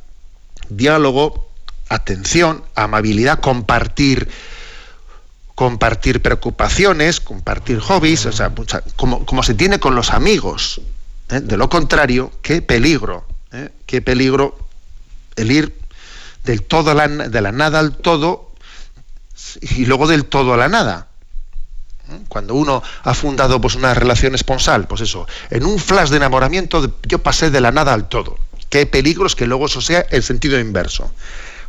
diálogo, 0.68 1.50
atención, 1.88 2.64
amabilidad, 2.74 3.40
compartir, 3.40 4.28
compartir 5.54 6.22
preocupaciones, 6.22 7.20
compartir 7.20 7.80
hobbies, 7.80 8.26
o 8.26 8.32
sea, 8.32 8.52
como, 8.96 9.24
como, 9.24 9.42
se 9.42 9.54
tiene 9.54 9.78
con 9.80 9.94
los 9.94 10.10
amigos. 10.10 10.80
¿eh? 11.30 11.40
De 11.40 11.56
lo 11.56 11.68
contrario, 11.68 12.32
qué 12.42 12.62
peligro, 12.62 13.26
¿eh? 13.52 13.70
qué 13.86 14.02
peligro 14.02 14.58
el 15.36 15.52
ir 15.52 15.85
del 16.46 16.62
todo 16.62 16.92
a 16.92 16.94
la, 16.94 17.08
de 17.08 17.40
la 17.40 17.52
nada 17.52 17.80
al 17.80 17.96
todo 17.96 18.52
y 19.60 19.84
luego 19.84 20.06
del 20.06 20.24
todo 20.24 20.54
a 20.54 20.56
la 20.56 20.68
nada. 20.68 21.08
Cuando 22.28 22.54
uno 22.54 22.82
ha 23.02 23.14
fundado 23.14 23.60
pues, 23.60 23.74
una 23.74 23.92
relación 23.92 24.34
esponsal, 24.36 24.86
pues 24.86 25.00
eso, 25.00 25.26
en 25.50 25.66
un 25.66 25.78
flash 25.78 26.08
de 26.10 26.18
enamoramiento 26.18 26.98
yo 27.02 27.18
pasé 27.18 27.50
de 27.50 27.60
la 27.60 27.72
nada 27.72 27.92
al 27.92 28.08
todo. 28.08 28.38
Qué 28.70 28.86
peligros 28.86 29.34
que 29.34 29.46
luego 29.46 29.66
eso 29.66 29.80
sea 29.80 30.06
el 30.10 30.22
sentido 30.22 30.58
inverso. 30.58 31.12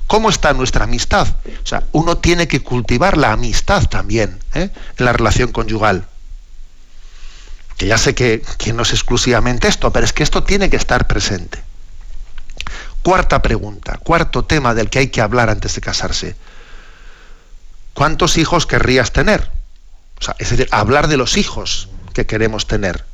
¿Cómo 0.05 0.29
está 0.29 0.53
nuestra 0.53 0.85
amistad? 0.85 1.27
O 1.63 1.65
sea, 1.65 1.83
uno 1.91 2.17
tiene 2.17 2.47
que 2.47 2.61
cultivar 2.61 3.17
la 3.17 3.33
amistad 3.33 3.83
también 3.89 4.39
¿eh? 4.53 4.69
en 4.97 5.05
la 5.05 5.11
relación 5.11 5.51
conyugal. 5.51 6.07
Que 7.77 7.87
ya 7.87 7.97
sé 7.97 8.15
que, 8.15 8.41
que 8.57 8.73
no 8.73 8.83
es 8.83 8.91
exclusivamente 8.91 9.67
esto, 9.67 9.91
pero 9.91 10.05
es 10.05 10.13
que 10.13 10.23
esto 10.23 10.43
tiene 10.43 10.69
que 10.69 10.77
estar 10.77 11.07
presente. 11.07 11.66
Cuarta 13.07 13.41
pregunta, 13.41 13.97
cuarto 14.03 14.43
tema 14.43 14.73
del 14.73 14.89
que 14.89 14.99
hay 14.99 15.07
que 15.07 15.21
hablar 15.21 15.49
antes 15.49 15.73
de 15.75 15.79
casarse. 15.79 16.35
¿Cuántos 17.93 18.37
hijos 18.37 18.65
querrías 18.65 19.13
tener? 19.13 19.49
O 20.19 20.23
sea, 20.25 20.35
es 20.39 20.49
decir, 20.49 20.67
hablar 20.71 21.07
de 21.07 21.15
los 21.15 21.37
hijos 21.37 21.87
que 22.13 22.25
queremos 22.25 22.67
tener. 22.67 23.05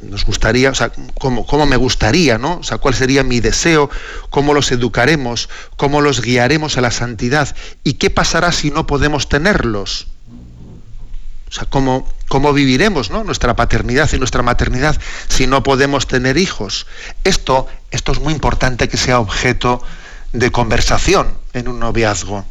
Nos 0.00 0.24
gustaría, 0.24 0.70
o 0.70 0.74
sea, 0.74 0.90
¿cómo, 1.20 1.46
cómo 1.46 1.64
me 1.64 1.76
gustaría, 1.76 2.38
¿no? 2.38 2.56
O 2.56 2.64
sea, 2.64 2.78
cuál 2.78 2.94
sería 2.94 3.22
mi 3.22 3.38
deseo, 3.38 3.88
cómo 4.30 4.52
los 4.52 4.72
educaremos, 4.72 5.48
cómo 5.76 6.00
los 6.00 6.20
guiaremos 6.20 6.76
a 6.76 6.80
la 6.80 6.90
santidad 6.90 7.54
y 7.84 7.94
qué 7.94 8.10
pasará 8.10 8.50
si 8.50 8.72
no 8.72 8.88
podemos 8.88 9.28
tenerlos. 9.28 10.08
O 11.48 11.52
sea, 11.52 11.64
¿cómo, 11.64 12.06
cómo 12.28 12.52
viviremos 12.52 13.10
nuestra 13.10 13.56
paternidad 13.56 14.10
y 14.12 14.18
nuestra 14.18 14.42
maternidad 14.42 15.00
si 15.28 15.46
no 15.46 15.62
podemos 15.62 16.06
tener 16.06 16.36
hijos? 16.36 16.86
Esto, 17.24 17.66
esto 17.90 18.12
es 18.12 18.20
muy 18.20 18.34
importante 18.34 18.88
que 18.88 18.98
sea 18.98 19.18
objeto 19.18 19.82
de 20.32 20.50
conversación 20.50 21.38
en 21.54 21.68
un 21.68 21.78
noviazgo. 21.80 22.44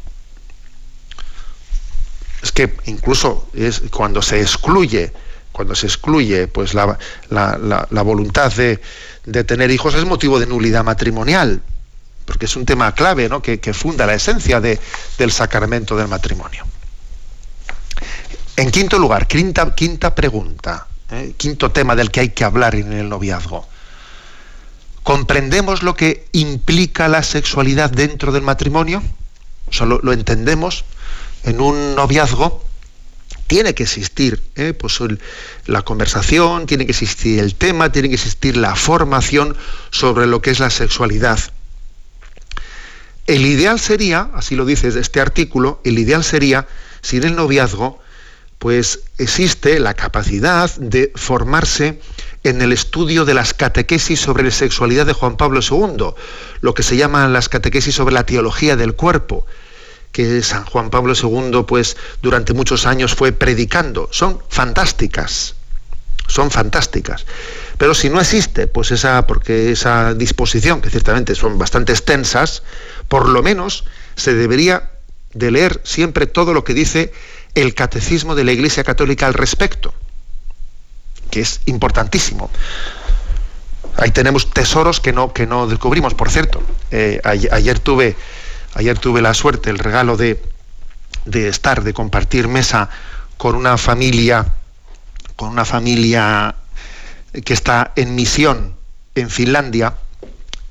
Es 2.41 2.52
que 2.52 2.76
incluso 2.86 3.48
es 3.54 3.84
cuando 3.91 4.22
se 4.22 4.41
excluye, 4.41 5.14
cuando 5.52 5.76
se 5.76 5.86
excluye 5.86 6.48
pues 6.48 6.74
la, 6.74 6.98
voluntad 8.04 8.52
de, 8.54 8.80
tener 9.43 9.70
hijos 9.70 9.93
es 9.93 10.06
motivo 10.06 10.39
de 10.39 10.48
nulidad 10.48 10.84
matrimonial, 10.84 11.62
porque 12.26 12.45
es 12.45 12.56
un 12.56 12.66
tema 12.66 12.93
clave 12.93 13.30
¿no? 13.30 13.43
que, 13.43 13.74
funda 13.74 14.08
la 14.08 14.16
esencia 14.16 14.60
del 14.60 15.32
sacramento 15.32 15.95
del 15.95 16.08
matrimonio 16.08 16.66
En 18.58 18.72
quinto 18.72 18.97
lugar, 18.97 19.28
quinta, 19.28 20.16
pregunta, 20.16 20.88
¿eh? 21.12 21.34
quinto 21.38 21.70
tema 21.72 21.95
del 21.95 22.10
que 22.10 22.22
hay 22.22 22.30
que 22.30 22.43
hablar 22.43 22.74
en 22.74 22.91
el 22.91 23.08
noviazgo. 23.08 23.68
¿Comprendemos 25.03 25.84
lo 25.84 25.93
que 25.93 26.26
implica 26.32 27.08
la 27.08 27.22
sexualidad 27.22 27.91
dentro 27.91 28.32
del 28.32 28.41
matrimonio? 28.41 29.03
O 29.80 29.86
lo, 29.86 30.12
entendemos 30.12 30.86
en 31.43 31.62
un 31.62 31.93
noviazgo. 31.95 32.66
Tiene 33.45 33.76
que 33.76 33.84
existir 33.84 34.41
¿eh? 34.55 34.74
pues 34.74 34.97
la 35.68 35.84
conversación, 35.84 36.66
tiene 36.66 36.88
que 36.88 36.93
existir 36.93 37.39
el 37.39 37.53
tema, 37.53 37.91
tiene 37.91 38.10
que 38.10 38.16
existir 38.16 38.58
la 38.58 38.76
formación 38.76 39.55
sobre 39.91 40.26
lo 40.26 40.41
que 40.41 40.49
es 40.49 40.60
la 40.60 40.72
sexualidad. 40.72 41.39
El 43.28 43.45
ideal 43.45 43.80
sería, 43.80 44.32
así 44.34 44.55
lo 44.55 44.66
dice 44.66 44.88
este 44.88 45.22
artículo, 45.22 45.80
el 45.84 45.99
ideal 45.99 46.24
sería, 46.24 46.68
si 47.03 47.18
en 47.18 47.26
el 47.26 47.36
noviazgo, 47.36 48.01
pues 48.60 49.01
existe 49.18 49.80
la 49.80 49.93
capacidad 49.93 50.74
de 50.76 51.12
formarse 51.16 51.99
en 52.43 52.62
el 52.62 52.72
estudio 52.72 53.26
de 53.26 53.34
las 53.34 53.53
catequesis 53.53 54.20
sobre 54.20 54.43
la 54.43 54.51
sexualidad 54.51 55.05
de 55.05 55.14
Juan 55.14 55.38
Pablo 55.38 55.60
II, 55.62 56.14
lo 56.62 56.74
que 56.74 56.84
se 56.84 56.97
llaman 56.97 57.34
las 57.34 57.49
catequesis 57.49 57.95
sobre 57.95 58.14
la 58.14 58.26
teología 58.26 58.76
del 58.76 58.95
cuerpo, 58.95 59.45
que 60.12 60.41
San 60.41 60.66
Juan 60.66 60.89
Pablo 60.89 61.14
II 61.14 61.64
pues 61.68 61.97
durante 62.22 62.53
muchos 62.53 62.86
años 62.86 63.14
fue 63.14 63.32
predicando. 63.32 64.10
Son 64.12 64.39
fantásticas. 64.49 65.55
Son 66.28 66.51
fantásticas. 66.51 67.26
Pero 67.78 67.93
si 67.93 68.10
no 68.10 68.20
existe, 68.20 68.68
pues 68.68 68.91
esa, 68.91 69.28
porque 69.28 69.72
esa 69.72 70.14
disposición, 70.14 70.82
que 70.82 70.89
ciertamente 70.89 71.36
son 71.36 71.58
bastante 71.58 71.91
extensas, 71.91 72.64
por 73.08 73.30
lo 73.30 73.43
menos 73.43 73.86
se 74.16 74.34
debería 74.34 74.91
de 75.34 75.51
leer 75.51 75.80
siempre 75.84 76.26
todo 76.26 76.53
lo 76.53 76.64
que 76.64 76.74
dice 76.74 77.14
el 77.62 77.74
catecismo 77.74 78.36
de 78.36 78.43
la 78.43 78.51
Iglesia 78.51 78.84
Católica 78.84 79.28
al 79.28 79.34
respecto 79.34 79.93
que 81.30 81.41
es 81.41 81.62
importantísimo. 81.66 82.49
Ahí 83.97 84.12
tenemos 84.12 84.49
tesoros 84.51 84.99
que 84.99 85.12
no, 85.12 85.34
que 85.34 85.47
no 85.47 85.68
descubrimos. 85.68 86.14
Por 86.14 86.30
cierto, 86.30 86.62
eh, 86.91 87.20
ayer, 87.24 87.80
tuve, 87.80 88.16
ayer 88.76 88.97
tuve 88.97 89.22
la 89.22 89.34
suerte, 89.34 89.70
el 89.70 89.80
regalo 89.80 90.18
de, 90.18 90.41
de 91.26 91.47
estar, 91.47 91.84
de 91.84 91.93
compartir 91.93 92.47
mesa 92.47 92.89
con 93.38 93.55
una 93.55 93.78
familia, 93.78 94.53
con 95.36 95.49
una 95.49 95.66
familia 95.66 96.55
que 97.43 97.53
está 97.53 97.91
en 97.95 98.16
misión 98.16 98.76
en 99.16 99.30
Finlandia, 99.30 99.95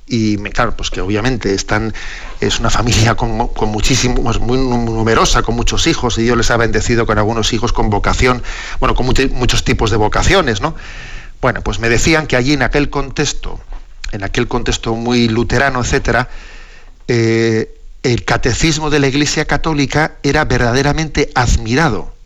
y 0.07 0.37
claro, 0.37 0.75
pues 0.75 0.89
que 0.89 1.01
obviamente 1.01 1.53
están, 1.53 1.93
es 2.39 2.59
una 2.59 2.69
familia 2.69 3.15
con, 3.15 3.47
con 3.47 3.69
muchísimos, 3.69 4.39
muy 4.39 4.57
numerosa, 4.57 5.43
con 5.43 5.55
muchos 5.55 5.87
hijos, 5.87 6.17
y 6.17 6.23
Dios 6.23 6.37
les 6.37 6.51
ha 6.51 6.57
bendecido 6.57 7.05
con 7.05 7.17
algunos 7.17 7.53
hijos 7.53 7.73
con 7.73 7.89
vocación, 7.89 8.43
bueno, 8.79 8.95
con 8.95 9.05
muchos 9.05 9.63
tipos 9.63 9.91
de 9.91 9.97
vocaciones, 9.97 10.61
¿no? 10.61 10.75
Bueno, 11.41 11.61
pues 11.61 11.79
me 11.79 11.89
decían 11.89 12.27
que 12.27 12.35
allí 12.35 12.53
en 12.53 12.63
aquel 12.63 12.89
contexto, 12.89 13.59
en 14.11 14.23
aquel 14.23 14.47
contexto 14.47 14.95
muy 14.95 15.27
luterano, 15.29 15.81
etcétera, 15.81 16.29
eh, 17.07 17.73
el 18.03 18.25
catecismo 18.25 18.89
de 18.89 18.99
la 18.99 19.07
Iglesia 19.07 19.45
Católica 19.45 20.15
era 20.23 20.45
verdaderamente 20.45 21.31
admirado 21.35 22.17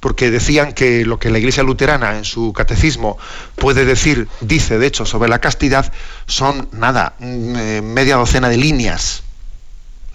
porque 0.00 0.30
decían 0.30 0.72
que 0.72 1.04
lo 1.04 1.18
que 1.18 1.30
la 1.30 1.38
Iglesia 1.38 1.62
luterana 1.62 2.16
en 2.16 2.24
su 2.24 2.52
catecismo 2.52 3.18
puede 3.56 3.84
decir, 3.84 4.28
dice 4.40 4.78
de 4.78 4.86
hecho 4.86 5.04
sobre 5.06 5.28
la 5.28 5.40
castidad, 5.40 5.92
son 6.26 6.68
nada, 6.72 7.14
mm, 7.18 7.56
eh, 7.56 7.82
media 7.82 8.16
docena 8.16 8.48
de 8.48 8.56
líneas. 8.56 9.24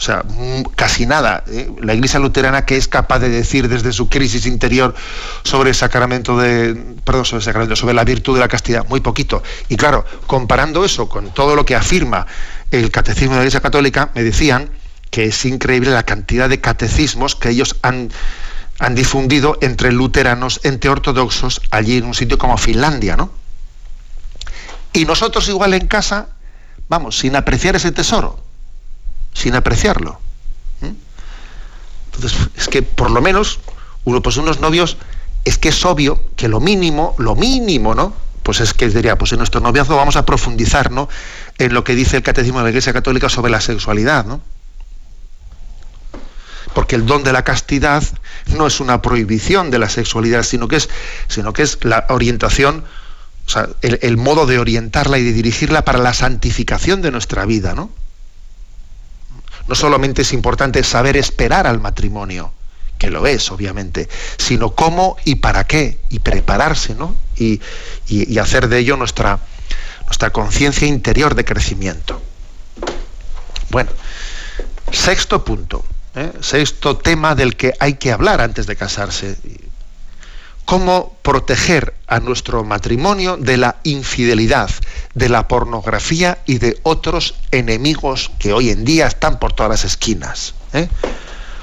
O 0.04 0.06
sea, 0.06 0.22
mm, 0.22 0.64
casi 0.76 1.06
nada. 1.06 1.46
¿eh? 1.48 1.72
La 1.82 1.94
Iglesia 1.94 2.20
luterana 2.20 2.66
que 2.66 2.76
es 2.76 2.90
capaz 2.90 3.20
de 3.20 3.30
decir 3.30 3.70
desde 3.70 3.94
su 3.94 4.10
crisis 4.10 4.46
interior 4.46 4.94
sobre 5.44 5.70
el 5.70 5.76
sacramento 5.76 6.38
de, 6.38 6.76
perdón, 7.06 7.24
sobre 7.24 7.38
el 7.38 7.46
sacramento, 7.46 7.78
sobre 7.78 7.94
la 7.94 8.04
virtud 8.04 8.34
de 8.34 8.42
la 8.42 8.50
castidad, 8.50 8.86
muy 8.90 9.00
poquito. 9.00 9.42
Y 9.70 9.78
claro, 9.78 10.04
comparando 10.28 10.84
eso 10.84 11.08
con 11.08 11.34
todo 11.34 11.56
lo 11.56 11.66
que 11.66 11.78
afirma 11.78 12.28
el 12.70 12.92
catecismo 12.92 13.36
de 13.36 13.38
la 13.38 13.44
Iglesia 13.44 13.62
católica, 13.62 14.12
me 14.14 14.24
decían 14.24 14.70
que 15.10 15.24
es 15.24 15.46
increíble 15.46 15.92
la 15.92 16.04
cantidad 16.04 16.50
de 16.50 16.60
catecismos 16.60 17.38
que 17.38 17.52
ellos 17.52 17.78
han 17.82 18.10
han 18.80 18.96
difundido 18.96 19.58
entre 19.62 19.94
luteranos, 19.94 20.60
entre 20.64 20.90
ortodoxos, 20.90 21.62
allí 21.72 21.96
en 21.96 22.06
un 22.06 22.14
sitio 22.14 22.38
como 22.38 22.58
Finlandia, 22.58 23.16
¿no? 23.16 23.32
Y 24.92 25.06
nosotros 25.06 25.48
igual 25.48 25.74
en 25.74 25.88
casa, 25.88 26.28
vamos, 26.90 27.20
sin 27.20 27.38
apreciar 27.38 27.78
ese 27.78 27.94
tesoro, 27.94 28.43
sin 29.34 29.56
apreciarlo. 29.56 30.20
Entonces, 32.16 32.50
es 32.56 32.68
que 32.68 32.84
por 32.84 33.10
lo 33.10 33.22
menos, 33.22 33.60
uno, 34.04 34.22
pues 34.22 34.38
unos 34.38 34.60
novios, 34.60 34.98
es 35.46 35.58
que 35.58 35.70
es 35.70 35.86
obvio 35.86 36.24
que 36.36 36.48
lo 36.48 36.60
mínimo, 36.60 37.16
lo 37.18 37.36
mínimo, 37.36 37.96
¿no? 37.96 38.14
Pues 38.44 38.60
es 38.60 38.74
que 38.74 38.88
diría, 38.90 39.18
pues 39.18 39.32
en 39.32 39.40
nuestro 39.40 39.62
noviazgo 39.62 39.96
vamos 39.96 40.16
a 40.16 40.26
profundizar, 40.26 40.92
¿no? 40.92 41.10
En 41.58 41.74
lo 41.74 41.84
que 41.84 41.96
dice 41.96 42.18
el 42.18 42.24
Catecismo 42.24 42.60
de 42.60 42.66
la 42.66 42.70
Iglesia 42.70 42.94
Católica 42.94 43.30
sobre 43.30 43.52
la 43.52 43.62
sexualidad, 43.62 44.26
¿no? 44.26 44.42
porque 46.74 46.96
el 46.96 47.06
don 47.06 47.24
de 47.24 47.32
la 47.32 47.44
castidad 47.44 48.04
no 48.48 48.68
es 48.68 48.80
una 48.80 49.02
prohibición 49.02 49.72
de 49.72 49.80
la 49.80 49.90
sexualidad, 49.90 50.44
sino 50.44 50.68
que 50.68 50.78
es, 50.78 50.90
sino 51.28 51.54
que 51.54 51.62
es 51.62 51.80
la 51.84 52.06
orientación, 52.10 52.84
o 53.48 53.50
sea, 53.50 53.70
el, 53.82 54.18
modo 54.18 54.46
de 54.46 54.60
orientarla 54.60 55.20
y 55.20 55.24
de 55.24 55.34
dirigirla 55.34 55.86
para 55.86 56.00
la 56.00 56.14
santificación 56.14 57.02
de 57.02 57.12
nuestra 57.12 57.46
vida, 57.46 57.74
¿no? 57.76 57.92
No 59.68 59.76
solamente 59.76 60.24
es 60.24 60.34
importante 60.34 60.84
saber 60.84 61.18
esperar 61.18 61.68
al 61.68 61.80
matrimonio, 61.80 62.54
que 62.98 63.10
lo 63.10 63.26
es, 63.28 63.52
obviamente, 63.52 64.10
sino 64.38 64.76
cómo 64.76 65.18
y 65.26 65.36
para 65.36 65.66
qué, 65.66 66.00
y 66.10 66.20
prepararse, 66.20 66.96
¿no? 66.96 67.16
Y, 67.38 67.62
y 68.08 68.38
hacer 68.38 68.68
de 68.68 68.80
ello 68.80 68.98
nuestra, 68.98 69.40
nuestra 70.06 70.32
conciencia 70.32 70.88
interior 70.88 71.36
de 71.36 71.46
crecimiento. 71.46 72.22
Bueno, 73.70 73.92
sexto 74.92 75.44
punto 75.44 75.84
¿eh? 76.16 76.32
sexto 76.42 76.98
tema 76.98 77.36
del 77.36 77.56
que 77.56 77.74
hay 77.80 77.96
que 77.96 78.12
hablar 78.12 78.42
antes 78.42 78.68
de 78.68 78.76
casarse. 78.76 79.38
Cómo 80.66 81.16
proteger 81.22 81.94
a 82.08 82.20
nuestro 82.20 82.64
matrimonio 82.64 83.38
de 83.38 83.58
la 83.58 83.78
infidelidad, 83.84 84.70
de 85.14 85.30
la 85.30 85.48
pornografía 85.48 86.40
y 86.46 86.58
de 86.58 86.80
otros 86.84 87.36
enemigos 87.52 88.32
que 88.40 88.54
hoy 88.54 88.70
en 88.70 88.86
día 88.86 89.08
están 89.08 89.40
por 89.40 89.54
todas 89.54 89.70
las 89.70 89.86
esquinas. 89.86 90.56
¿eh? 90.74 90.88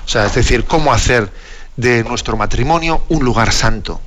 O 0.05 0.09
sea, 0.09 0.27
es 0.27 0.35
decir, 0.35 0.65
cómo 0.65 0.93
hacer 0.93 1.31
de 1.77 2.05
nuestro 2.05 2.37
matrimonio 2.37 3.03
un 3.09 3.25
lugar 3.25 3.53
santo, 3.53 4.01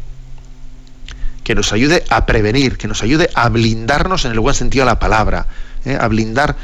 que 1.43 1.55
nos 1.55 1.73
ayude 1.73 2.03
a 2.09 2.25
prevenir, 2.25 2.77
que 2.77 2.87
nos 2.87 3.03
ayude 3.03 3.29
a 3.33 3.49
blindarnos 3.49 4.25
en 4.25 4.31
el 4.31 4.39
buen 4.39 4.55
sentido 4.55 4.85
de 4.85 4.91
la 4.91 4.99
palabra, 4.99 5.47
¿eh? 5.85 5.97
a 5.99 6.07
blindar 6.07 6.55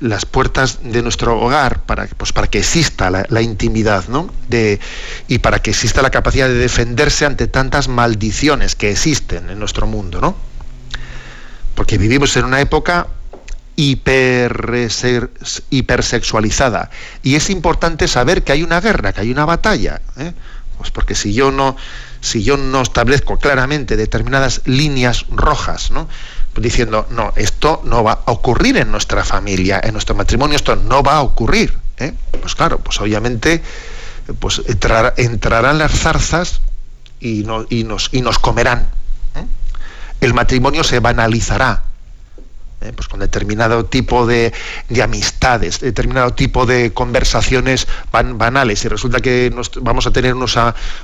las 0.00 0.24
puertas 0.24 0.78
de 0.82 1.02
nuestro 1.02 1.40
hogar 1.40 1.82
para, 1.82 2.06
pues 2.06 2.32
para 2.32 2.46
que 2.46 2.58
exista 2.58 3.10
la, 3.10 3.42
intimidad 3.42 4.06
¿no? 4.08 4.32
de, 4.48 4.78
y 5.26 5.38
para 5.38 5.60
que 5.60 5.70
exista 5.70 6.02
la 6.02 6.10
capacidad 6.10 6.46
de 6.46 6.54
defenderse 6.54 7.26
ante 7.26 7.48
tantas 7.48 7.88
maldiciones 7.88 8.74
que 8.76 8.90
existen 8.90 9.50
en 9.50 9.58
nuestro 9.58 9.86
mundo. 9.86 10.20
¿no? 10.20 10.36
Porque 11.74 11.98
vivimos 11.98 12.36
en 12.36 12.44
una 12.44 12.60
época 12.60 13.08
hiper, 13.74 14.88
hipersexualizada 15.70 16.90
y 17.22 17.34
es 17.34 17.50
importante 17.50 18.08
saber 18.08 18.44
que 18.44 18.52
hay 18.52 18.62
una 18.62 18.80
guerra, 18.80 19.12
que 19.12 19.22
hay 19.22 19.30
una 19.30 19.44
batalla. 19.44 20.00
¿eh? 20.16 20.32
Pues 20.76 20.92
porque 20.92 21.16
si 21.16 21.32
yo 21.34 21.50
no 21.50 21.76
si 22.20 22.42
yo 22.42 22.56
no 22.56 22.82
establezco 22.82 23.38
claramente 23.38 23.96
determinadas 23.96 24.62
líneas 24.64 25.26
rojas, 25.30 25.90
¿no? 25.90 26.08
diciendo, 26.60 27.06
no, 27.10 27.32
esto 27.36 27.82
no 27.84 28.02
va 28.02 28.20
a 28.26 28.32
ocurrir 28.32 28.76
en 28.78 28.90
nuestra 28.90 29.24
familia, 29.24 29.80
en 29.82 29.92
nuestro 29.92 30.14
matrimonio, 30.14 30.56
esto 30.56 30.76
no 30.76 31.02
va 31.02 31.16
a 31.16 31.22
ocurrir. 31.22 31.76
¿eh? 31.98 32.14
Pues 32.40 32.54
claro, 32.54 32.78
pues 32.78 33.00
obviamente 33.00 33.62
pues 34.40 34.62
entrarán 34.66 35.78
las 35.78 35.92
zarzas 35.92 36.60
y, 37.20 37.46
y, 37.70 37.84
nos, 37.84 38.08
y 38.12 38.22
nos 38.22 38.38
comerán. 38.38 38.88
¿eh? 39.34 39.44
El 40.20 40.34
matrimonio 40.34 40.84
se 40.84 41.00
banalizará. 41.00 41.84
¿Eh? 42.80 42.92
pues 42.94 43.08
con 43.08 43.20
determinado 43.20 43.84
tipo 43.84 44.26
de, 44.26 44.52
amistades, 45.02 45.80
determinado 45.80 46.34
tipo 46.34 46.66
de 46.66 46.92
conversaciones 46.92 47.86
banales. 48.12 48.84
Y 48.84 48.88
resulta 48.88 49.20
que 49.20 49.52
vamos 49.80 50.06
a 50.06 50.12
tener 50.12 50.34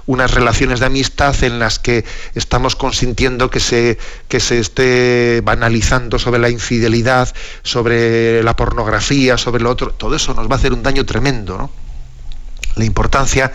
unas 0.06 0.30
relaciones 0.30 0.80
de 0.80 0.86
amistad 0.86 1.42
en 1.42 1.58
las 1.58 1.78
que 1.78 2.04
estamos 2.34 2.76
consintiendo 2.76 3.50
que 3.50 3.60
se, 3.60 3.98
que 4.28 4.40
se 4.40 4.60
esté 4.60 5.40
banalizando 5.42 6.18
sobre 6.18 6.40
la 6.40 6.50
infidelidad, 6.50 7.32
sobre 7.62 8.42
la 8.42 8.56
pornografía, 8.56 9.36
sobre 9.38 9.62
lo 9.62 9.70
otro. 9.70 9.92
Todo 9.92 10.16
eso 10.16 10.34
nos 10.34 10.48
va 10.48 10.54
a 10.54 10.58
hacer 10.58 10.72
un 10.72 10.82
daño 10.82 11.04
tremendo. 11.04 11.70
La 12.76 12.84
importancia 12.84 13.52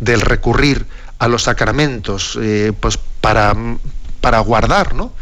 del 0.00 0.20
recurrir 0.20 0.86
a 1.18 1.28
los 1.28 1.44
sacramentos 1.44 2.38
eh, 2.40 2.72
pues 2.78 2.98
para, 2.98 3.54
para 4.20 4.40
guardar 4.40 4.94
¿no? 4.94 5.12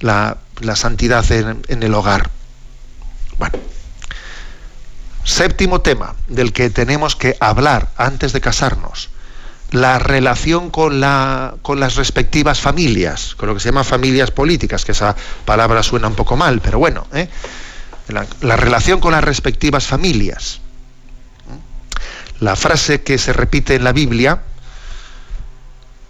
la, 0.00 0.38
la 0.64 0.76
santidad 0.76 1.30
en, 1.32 1.82
el 1.82 1.94
hogar. 1.94 2.30
Bueno, 3.38 3.58
séptimo 5.24 5.80
tema 5.80 6.14
del 6.28 6.52
que 6.52 6.70
tenemos 6.70 7.16
que 7.16 7.36
hablar 7.40 7.90
antes 7.96 8.32
de 8.32 8.40
casarnos, 8.40 9.10
la 9.70 9.98
relación 9.98 10.70
con, 10.70 11.00
la, 11.00 11.54
con 11.62 11.80
las 11.80 11.96
respectivas 11.96 12.60
familias, 12.60 13.34
con 13.36 13.48
lo 13.48 13.54
que 13.54 13.60
se 13.60 13.70
llama 13.70 13.84
familias 13.84 14.30
políticas, 14.30 14.84
que 14.84 14.92
esa 14.92 15.16
palabra 15.44 15.82
suena 15.82 16.08
un 16.08 16.14
poco 16.14 16.36
mal, 16.36 16.60
pero 16.60 16.78
bueno, 16.78 17.06
¿eh? 17.12 17.28
la, 18.08 18.56
relación 18.56 19.00
con 19.00 19.12
las 19.12 19.24
respectivas 19.24 19.86
familias. 19.86 20.60
La 22.40 22.56
frase 22.56 23.02
que 23.02 23.18
se 23.18 23.32
repite 23.32 23.74
en 23.74 23.84
la 23.84 23.92
Biblia, 23.92 24.42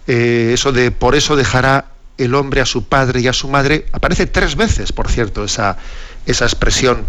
eh, 0.07 0.51
eso 0.53 0.71
de 0.71 0.91
por 0.91 1.15
eso 1.15 1.35
dejará 1.35 1.92
el 2.17 2.35
hombre 2.35 2.61
a 2.61 2.65
su 2.65 2.85
padre 2.85 3.21
y 3.21 3.27
a 3.27 3.33
su 3.33 3.47
madre, 3.47 3.85
aparece 3.91 4.27
tres 4.27 4.55
veces, 4.55 4.91
por 4.91 5.09
cierto, 5.09 5.43
esa, 5.43 5.77
esa 6.25 6.45
expresión 6.45 7.05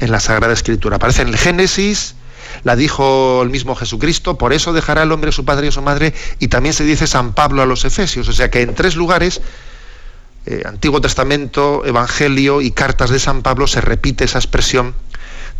en 0.00 0.10
la 0.10 0.20
Sagrada 0.20 0.52
Escritura. 0.52 0.96
Aparece 0.96 1.22
en 1.22 1.28
el 1.28 1.36
Génesis, 1.36 2.14
la 2.64 2.76
dijo 2.76 3.42
el 3.42 3.50
mismo 3.50 3.74
Jesucristo, 3.74 4.36
por 4.36 4.52
eso 4.52 4.72
dejará 4.72 5.04
el 5.04 5.12
hombre 5.12 5.30
a 5.30 5.32
su 5.32 5.44
padre 5.44 5.66
y 5.66 5.68
a 5.68 5.72
su 5.72 5.82
madre, 5.82 6.12
y 6.38 6.48
también 6.48 6.74
se 6.74 6.84
dice 6.84 7.06
San 7.06 7.32
Pablo 7.32 7.62
a 7.62 7.66
los 7.66 7.84
Efesios. 7.84 8.28
O 8.28 8.32
sea 8.32 8.50
que 8.50 8.62
en 8.62 8.74
tres 8.74 8.96
lugares, 8.96 9.40
eh, 10.46 10.62
Antiguo 10.66 11.00
Testamento, 11.00 11.82
Evangelio 11.86 12.60
y 12.60 12.72
cartas 12.72 13.10
de 13.10 13.18
San 13.18 13.42
Pablo, 13.42 13.66
se 13.66 13.80
repite 13.80 14.24
esa 14.24 14.38
expresión 14.38 14.94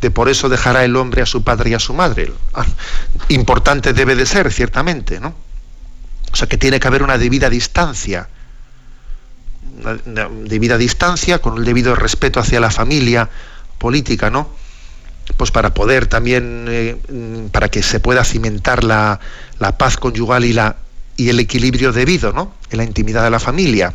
de 0.03 0.11
por 0.11 0.29
eso 0.29 0.49
dejará 0.49 0.85
el 0.85 0.97
hombre 0.97 1.23
a 1.23 1.27
su 1.27 1.45
padre 1.45 1.71
y 1.71 1.75
a 1.75 1.79
su 1.79 1.95
madre. 1.95 2.33
Ah, 2.55 2.67
importante 3.29 3.93
debe 3.93 4.17
de 4.17 4.27
ser, 4.27 4.53
ciertamente, 4.53 5.21
¿no? 5.21 5.33
O 6.33 6.37
sea 6.37 6.49
que 6.49 6.59
tiene 6.59 6.81
que 6.81 6.89
haber 6.89 7.05
una 7.05 7.19
debida 7.19 7.49
distancia, 7.49 8.29
debida 10.45 10.79
distancia 10.79 11.41
con 11.41 11.59
el 11.59 11.65
debido 11.65 11.95
respeto 11.95 12.41
hacia 12.41 12.61
la 12.61 12.71
familia 12.71 13.29
política, 13.79 14.31
¿no? 14.31 14.49
pues 15.37 15.51
para 15.51 15.75
poder 15.75 16.07
también, 16.07 16.67
eh, 16.69 16.97
para 17.51 17.69
que 17.69 17.83
se 17.83 18.01
pueda 18.01 18.25
cimentar 18.25 18.85
la, 18.85 19.21
paz 19.79 19.97
conyugal 19.97 20.45
y, 20.45 20.53
la, 20.53 20.77
y 21.17 21.29
el 21.29 21.41
equilibrio 21.41 21.93
debido, 21.93 22.33
¿no? 22.33 22.55
En 22.71 22.79
la 22.79 22.85
intimidad 22.85 23.23
de 23.23 23.31
la 23.31 23.41
familia. 23.41 23.95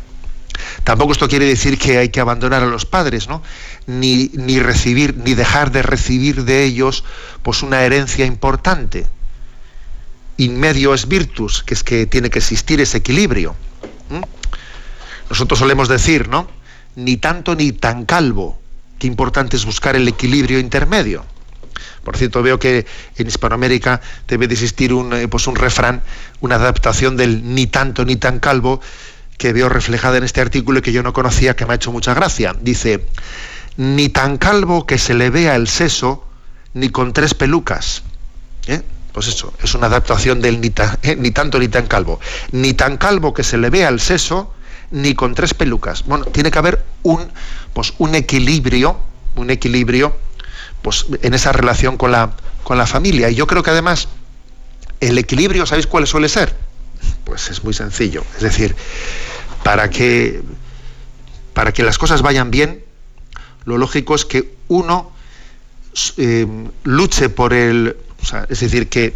Tampoco 0.84 1.12
esto 1.12 1.28
quiere 1.28 1.44
decir 1.44 1.78
que 1.78 1.98
hay 1.98 2.08
que 2.08 2.20
abandonar 2.20 2.62
a 2.62 2.66
los 2.66 2.84
padres, 2.84 3.28
¿no? 3.28 3.42
Ni, 3.86 4.30
ni 4.34 4.58
recibir, 4.58 5.16
ni 5.16 5.34
dejar 5.34 5.70
de 5.70 5.82
recibir 5.82 6.44
de 6.44 6.64
ellos 6.64 7.04
pues 7.42 7.62
una 7.62 7.82
herencia 7.82 8.24
importante. 8.24 9.06
In 10.38 10.58
medio 10.58 10.94
es 10.94 11.06
virtus, 11.08 11.62
que 11.62 11.74
es 11.74 11.82
que 11.82 12.06
tiene 12.06 12.30
que 12.30 12.38
existir 12.38 12.80
ese 12.80 12.98
equilibrio. 12.98 13.54
Nosotros 15.30 15.58
solemos 15.58 15.88
decir, 15.88 16.28
¿no? 16.28 16.48
Ni 16.96 17.16
tanto 17.16 17.54
ni 17.54 17.72
tan 17.72 18.04
calvo, 18.04 18.58
qué 18.98 19.06
importante 19.06 19.56
es 19.56 19.64
buscar 19.64 19.96
el 19.96 20.08
equilibrio 20.08 20.58
intermedio. 20.58 21.24
Por 22.02 22.16
cierto, 22.16 22.42
veo 22.42 22.58
que 22.58 22.86
en 23.16 23.26
Hispanoamérica 23.26 24.00
debe 24.26 24.48
de 24.48 24.54
existir 24.54 24.92
un, 24.92 25.12
eh, 25.12 25.28
pues 25.28 25.46
un 25.46 25.56
refrán, 25.56 26.02
una 26.40 26.56
adaptación 26.56 27.16
del 27.16 27.54
ni 27.54 27.66
tanto 27.66 28.04
ni 28.04 28.16
tan 28.16 28.40
calvo, 28.40 28.80
que 29.36 29.52
veo 29.52 29.68
reflejada 29.68 30.18
en 30.18 30.24
este 30.24 30.40
artículo 30.40 30.80
y 30.80 30.82
que 30.82 30.92
yo 30.92 31.02
no 31.02 31.12
conocía, 31.12 31.54
que 31.54 31.64
me 31.64 31.72
ha 31.72 31.76
hecho 31.76 31.92
mucha 31.92 32.12
gracia. 32.14 32.56
Dice, 32.60 33.06
ni 33.76 34.08
tan 34.08 34.36
calvo 34.36 34.86
que 34.86 34.98
se 34.98 35.14
le 35.14 35.30
vea 35.30 35.54
el 35.54 35.68
seso, 35.68 36.26
ni 36.74 36.88
con 36.90 37.12
tres 37.12 37.34
pelucas. 37.34 38.02
¿Eh? 38.66 38.82
Pues 39.12 39.28
eso, 39.28 39.54
es 39.62 39.74
una 39.74 39.86
adaptación 39.86 40.40
del 40.40 40.60
ni, 40.60 40.72
eh, 41.02 41.16
ni 41.16 41.30
tanto 41.30 41.58
ni 41.58 41.68
tan 41.68 41.86
calvo. 41.86 42.20
Ni 42.50 42.74
tan 42.74 42.96
calvo 42.96 43.32
que 43.32 43.44
se 43.44 43.56
le 43.56 43.70
vea 43.70 43.88
el 43.88 44.00
seso, 44.00 44.52
ni 44.90 45.14
con 45.14 45.34
tres 45.34 45.54
pelucas. 45.54 46.04
Bueno, 46.04 46.24
tiene 46.26 46.50
que 46.50 46.58
haber 46.58 46.84
un, 47.02 47.30
pues, 47.72 47.94
un 47.98 48.14
equilibrio, 48.14 48.98
un 49.36 49.50
equilibrio 49.50 50.16
pues, 50.82 51.06
en 51.22 51.34
esa 51.34 51.52
relación 51.52 51.96
con 51.96 52.12
la, 52.12 52.32
con 52.64 52.78
la 52.78 52.86
familia. 52.86 53.30
Y 53.30 53.34
yo 53.34 53.46
creo 53.46 53.62
que 53.62 53.70
además 53.70 54.08
el 55.00 55.18
equilibrio, 55.18 55.66
¿sabéis 55.66 55.86
cuál 55.86 56.06
suele 56.06 56.28
ser? 56.28 56.54
Pues 57.24 57.50
es 57.50 57.62
muy 57.62 57.74
sencillo. 57.74 58.24
Es 58.36 58.42
decir, 58.42 58.74
para 59.62 59.90
que, 59.90 60.42
para 61.52 61.72
que 61.72 61.82
las 61.82 61.98
cosas 61.98 62.22
vayan 62.22 62.50
bien, 62.50 62.82
lo 63.64 63.78
lógico 63.78 64.14
es 64.14 64.24
que 64.24 64.54
uno 64.68 65.12
eh, 66.16 66.46
luche 66.84 67.28
por 67.28 67.52
el... 67.52 67.96
es 68.48 68.60
decir, 68.60 68.88
que 68.88 69.14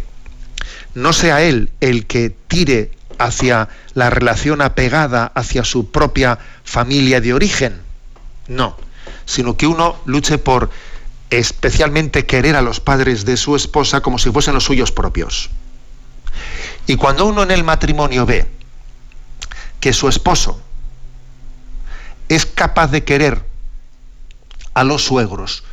no 0.95 1.11
sea 1.11 1.41
él 1.41 1.71
el 1.81 2.05
que 2.05 2.29
tire 2.47 2.91
hacia 3.19 3.69
la 3.93 4.09
relación 4.09 4.61
apegada 4.61 5.31
hacia 5.35 5.63
su 5.63 5.91
propia 5.91 6.39
familia 6.63 7.21
de 7.21 7.33
origen. 7.33 7.81
No, 8.47 8.77
sino 9.25 9.57
que 9.57 9.67
uno 9.67 9.95
luche 10.05 10.37
por 10.37 10.69
especialmente 11.29 12.25
querer 12.25 12.55
a 12.55 12.61
los 12.61 12.79
padres 12.79 13.25
de 13.25 13.37
su 13.37 13.55
esposa 13.55 14.01
como 14.01 14.19
si 14.19 14.31
fuesen 14.31 14.53
los 14.53 14.65
suyos 14.65 14.91
propios. 14.91 15.49
Y 16.85 16.95
cuando 16.95 17.25
uno 17.25 17.43
en 17.43 17.51
el 17.51 17.63
matrimonio 17.63 18.25
ve 18.25 18.47
que 19.79 19.93
su 19.93 20.07
esposo 20.07 20.61
es 22.29 22.45
capaz 22.45 22.87
de 22.87 23.03
querer 23.03 23.43
a 24.73 24.83
los 24.83 25.03
suegros 25.03 25.63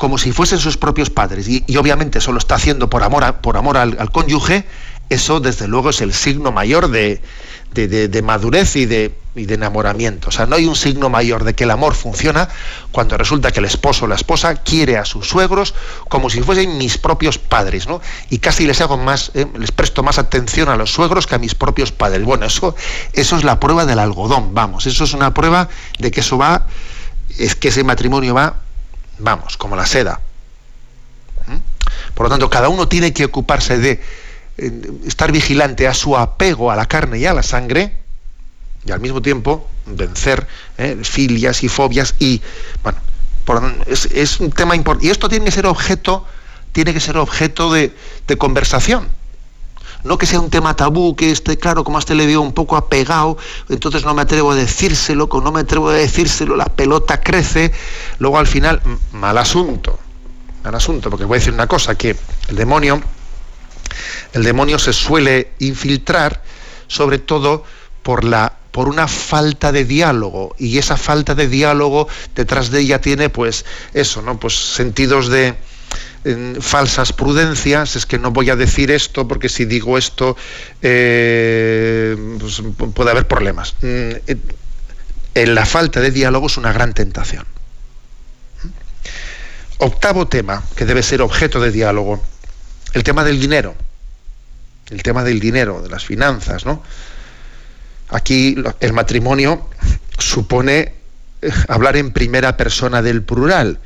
como 0.00 0.16
si 0.16 0.32
fuesen 0.32 0.58
sus 0.58 0.78
propios 0.78 1.10
padres, 1.10 1.46
y, 1.46 1.76
obviamente 1.76 2.20
eso 2.20 2.32
lo 2.32 2.38
está 2.38 2.54
haciendo 2.54 2.88
por 2.88 3.02
amor, 3.02 3.42
por 3.42 3.58
amor 3.58 3.76
al, 3.76 4.10
cónyuge, 4.10 4.64
eso 5.10 5.40
desde 5.40 5.66
luego 5.66 5.90
es 5.90 6.00
el 6.00 6.14
signo 6.14 6.52
mayor 6.52 6.88
de, 6.88 7.20
madurez 8.22 8.76
y 8.76 8.86
de, 8.86 9.12
enamoramiento. 9.34 10.28
O 10.28 10.32
sea, 10.32 10.46
no 10.46 10.54
hay 10.54 10.66
un 10.66 10.76
signo 10.76 11.10
mayor 11.10 11.42
de 11.42 11.54
que 11.54 11.64
el 11.64 11.72
amor 11.72 11.94
funciona 11.94 12.48
cuando 12.92 13.18
resulta 13.18 13.50
que 13.50 13.58
el 13.58 13.66
esposo 13.66 14.04
o 14.04 14.08
la 14.08 14.14
esposa 14.14 14.54
quiere 14.54 14.96
a 14.96 15.04
sus 15.04 15.28
suegros 15.28 15.74
como 16.08 16.30
si 16.30 16.40
fuesen 16.42 16.78
mis 16.78 16.96
propios 16.96 17.38
padres, 17.38 17.88
¿no? 17.88 18.00
Y 18.30 18.38
casi 18.38 18.66
les 18.66 18.80
hago 18.80 18.96
más, 18.96 19.32
eh, 19.34 19.46
les 19.58 19.72
presto 19.72 20.04
más 20.04 20.18
atención 20.18 20.68
a 20.68 20.76
los 20.76 20.92
suegros 20.92 21.26
que 21.26 21.34
a 21.34 21.38
mis 21.38 21.56
propios 21.56 21.90
padres. 21.90 22.24
Bueno, 22.24 22.46
eso, 22.46 22.76
eso 23.12 23.36
es 23.36 23.42
la 23.42 23.58
prueba 23.58 23.86
del 23.86 23.98
algodón, 23.98 24.54
vamos, 24.54 24.86
eso 24.86 25.02
es 25.02 25.12
una 25.12 25.34
prueba 25.34 25.68
de 25.98 26.12
que 26.12 26.20
eso 26.20 26.38
va, 26.38 26.66
es 27.36 27.56
que 27.56 27.68
ese 27.68 27.82
matrimonio 27.82 28.34
va, 28.34 28.60
vamos, 29.18 29.56
como 29.56 29.74
la 29.74 29.86
seda. 29.86 30.20
¿Mm? 31.48 31.56
Por 32.14 32.26
lo 32.26 32.30
tanto, 32.30 32.48
cada 32.48 32.68
uno 32.68 32.86
tiene 32.86 33.12
que 33.12 33.24
ocuparse 33.24 33.76
de 33.78 34.00
estar 35.06 35.32
vigilante 35.32 35.86
a 35.86 35.94
su 35.94 36.16
apego 36.16 36.70
a 36.70 36.76
la 36.76 36.86
carne 36.86 37.18
y 37.18 37.26
a 37.26 37.34
la 37.34 37.42
sangre 37.42 37.96
y 38.84 38.92
al 38.92 39.00
mismo 39.00 39.22
tiempo 39.22 39.68
vencer 39.86 40.46
eh, 40.78 40.98
filias 41.02 41.62
y 41.64 41.68
fobias 41.68 42.14
y 42.18 42.40
bueno 42.82 42.98
es, 43.86 44.40
un 44.40 44.50
tema 44.50 44.76
importante 44.76 45.06
y 45.06 45.10
esto 45.10 45.28
tiene 45.28 45.46
que 45.46 45.50
ser 45.50 45.66
objeto 45.66 46.24
tiene 46.72 46.92
que 46.92 47.00
ser 47.00 47.16
objeto 47.16 47.72
de, 47.72 47.92
conversación. 48.38 49.08
No 50.04 50.16
que 50.16 50.24
sea 50.24 50.40
un 50.40 50.50
tema 50.50 50.76
tabú, 50.76 51.14
que 51.14 51.30
esté 51.30 51.58
claro, 51.58 51.84
como 51.84 51.98
este 51.98 52.14
le 52.14 52.26
veo 52.26 52.40
un 52.40 52.52
poco 52.52 52.76
apegado, 52.76 53.36
entonces 53.68 54.04
no 54.04 54.14
me 54.14 54.22
atrevo 54.22 54.52
a 54.52 54.54
decírselo, 54.54 55.28
no 55.30 55.52
me 55.52 55.60
atrevo 55.60 55.90
a 55.90 55.94
decírselo, 55.94 56.56
la 56.56 56.66
pelota 56.66 57.20
crece, 57.20 57.72
luego 58.18 58.38
al 58.38 58.46
final, 58.46 58.80
mal 59.12 59.36
asunto, 59.36 59.98
mal 60.64 60.74
asunto, 60.74 61.10
porque 61.10 61.26
voy 61.26 61.36
a 61.36 61.40
decir 61.40 61.52
una 61.52 61.66
cosa, 61.66 61.96
que 61.96 62.16
el 62.48 62.56
demonio 62.56 63.02
el 64.32 64.42
demonio 64.42 64.78
se 64.78 64.92
suele 64.92 65.52
infiltrar 65.58 66.42
sobre 66.86 67.18
todo 67.18 67.64
por 68.02 68.24
la 68.24 68.56
por 68.70 68.88
una 68.88 69.08
falta 69.08 69.72
de 69.72 69.84
diálogo 69.84 70.54
y 70.56 70.78
esa 70.78 70.96
falta 70.96 71.34
de 71.34 71.48
diálogo 71.48 72.06
detrás 72.36 72.70
de 72.70 72.80
ella 72.80 73.00
tiene 73.00 73.28
pues 73.28 73.64
eso 73.94 74.22
no 74.22 74.38
pues 74.38 74.54
sentidos 74.54 75.28
de 75.28 75.56
falsas 76.60 77.12
prudencias. 77.12 77.96
Es 77.96 78.06
que 78.06 78.18
no 78.18 78.30
voy 78.30 78.50
a 78.50 78.56
decir 78.56 78.90
esto 78.90 79.26
porque 79.26 79.48
si 79.48 79.64
digo 79.64 79.96
esto 79.98 80.36
eh, 80.82 82.16
pues, 82.38 82.62
puede 82.94 83.10
haber 83.10 83.26
problemas. 83.26 83.74
Mm, 83.80 84.12
en 85.34 85.54
la 85.54 85.64
falta 85.64 86.00
de 86.00 86.10
diálogo 86.10 86.46
es 86.46 86.56
una 86.56 86.72
gran 86.72 86.92
tentación. 86.92 87.46
Octavo 89.78 90.28
tema 90.28 90.62
que 90.76 90.84
debe 90.84 91.02
ser 91.02 91.22
objeto 91.22 91.60
de 91.60 91.70
diálogo 91.70 92.22
el 92.92 93.02
tema 93.02 93.24
del 93.24 93.40
dinero, 93.40 93.74
el 94.90 95.02
tema 95.02 95.24
del 95.24 95.40
dinero, 95.40 95.82
de 95.82 95.88
las 95.88 96.04
finanzas, 96.04 96.66
¿no? 96.66 96.82
Aquí 98.08 98.56
el 98.80 98.92
matrimonio 98.92 99.68
supone 100.18 100.94
eh, 101.42 101.50
hablar 101.68 101.96
en 101.96 102.12
primera 102.12 102.56
persona 102.56 103.02
del 103.02 103.22
plural. 103.22 103.78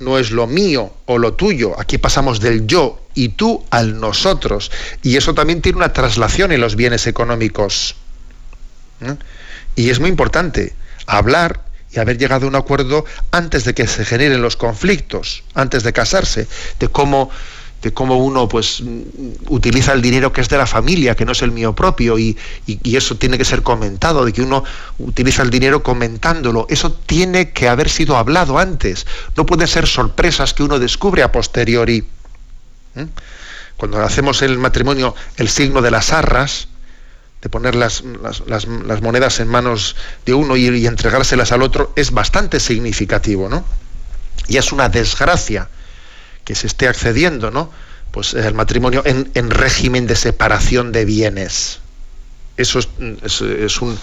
No 0.00 0.18
es 0.18 0.30
lo 0.30 0.46
mío 0.46 0.92
o 1.06 1.18
lo 1.18 1.34
tuyo. 1.34 1.78
Aquí 1.80 1.98
pasamos 1.98 2.40
del 2.40 2.66
yo 2.66 3.00
y 3.14 3.30
tú 3.30 3.64
al 3.70 4.00
nosotros. 4.00 4.70
Y 5.02 5.16
eso 5.16 5.34
también 5.34 5.60
tiene 5.62 5.78
una 5.78 5.92
traslación 5.92 6.52
en 6.52 6.60
los 6.60 6.76
bienes 6.76 7.06
económicos. 7.06 7.96
Y 9.74 9.90
es 9.90 10.00
muy 10.00 10.10
importante 10.10 10.74
hablar 11.06 11.64
y 11.90 11.98
haber 11.98 12.18
llegado 12.18 12.46
a 12.46 12.48
un 12.48 12.56
acuerdo 12.56 13.04
antes 13.30 13.64
de 13.64 13.74
que 13.74 13.86
se 13.86 14.04
generen 14.04 14.42
los 14.42 14.56
conflictos, 14.56 15.42
antes 15.54 15.82
de 15.82 15.92
casarse, 15.92 16.46
de 16.78 16.88
cómo 16.88 17.30
de 17.82 17.92
cómo 17.92 18.16
uno 18.18 18.48
pues 18.48 18.82
utiliza 19.48 19.92
el 19.92 20.02
dinero 20.02 20.32
que 20.32 20.40
es 20.40 20.48
de 20.48 20.58
la 20.58 20.66
familia, 20.66 21.14
que 21.14 21.24
no 21.24 21.32
es 21.32 21.42
el 21.42 21.52
mío 21.52 21.74
propio, 21.74 22.18
y, 22.18 22.36
eso 22.84 23.16
tiene 23.16 23.38
que 23.38 23.44
ser 23.44 23.62
comentado, 23.62 24.24
de 24.24 24.32
que 24.32 24.42
uno 24.42 24.64
utiliza 24.98 25.42
el 25.42 25.50
dinero 25.50 25.82
comentándolo. 25.82 26.66
Eso 26.68 26.92
tiene 26.92 27.52
que 27.52 27.68
haber 27.68 27.88
sido 27.88 28.16
hablado 28.16 28.58
antes. 28.58 29.06
No 29.36 29.46
pueden 29.46 29.68
ser 29.68 29.86
sorpresas 29.86 30.54
que 30.54 30.64
uno 30.64 30.78
descubre 30.78 31.22
a 31.22 31.30
posteriori. 31.30 32.04
¿eh? 32.96 33.06
cuando 33.78 34.02
hacemos 34.02 34.42
el 34.42 34.58
matrimonio 34.58 35.14
el 35.36 35.48
signo 35.48 35.80
de 35.80 35.90
las 35.90 36.12
arras, 36.12 36.68
de 37.40 37.48
poner 37.48 37.76
las, 37.76 38.02
monedas 39.00 39.38
en 39.38 39.46
manos 39.46 39.94
de 40.26 40.34
uno 40.34 40.56
y, 40.56 40.86
entregárselas 40.86 41.52
al 41.52 41.62
otro, 41.62 41.92
es 41.94 42.10
bastante 42.10 42.58
significativo, 42.58 43.48
¿no? 43.48 43.64
Y 44.48 44.56
es 44.56 44.72
una 44.72 44.88
desgracia 44.88 45.68
que 46.48 46.54
se 46.54 46.66
esté 46.66 46.88
accediendo, 46.88 47.50
¿no? 47.50 47.70
Pues 48.10 48.32
el 48.32 48.54
matrimonio 48.54 49.02
en, 49.04 49.50
régimen 49.50 50.06
de 50.06 50.16
separación 50.16 50.92
de 50.92 51.04
bienes. 51.04 51.80
Eso 52.56 52.78
es, 52.78 52.88
un, 53.82 53.98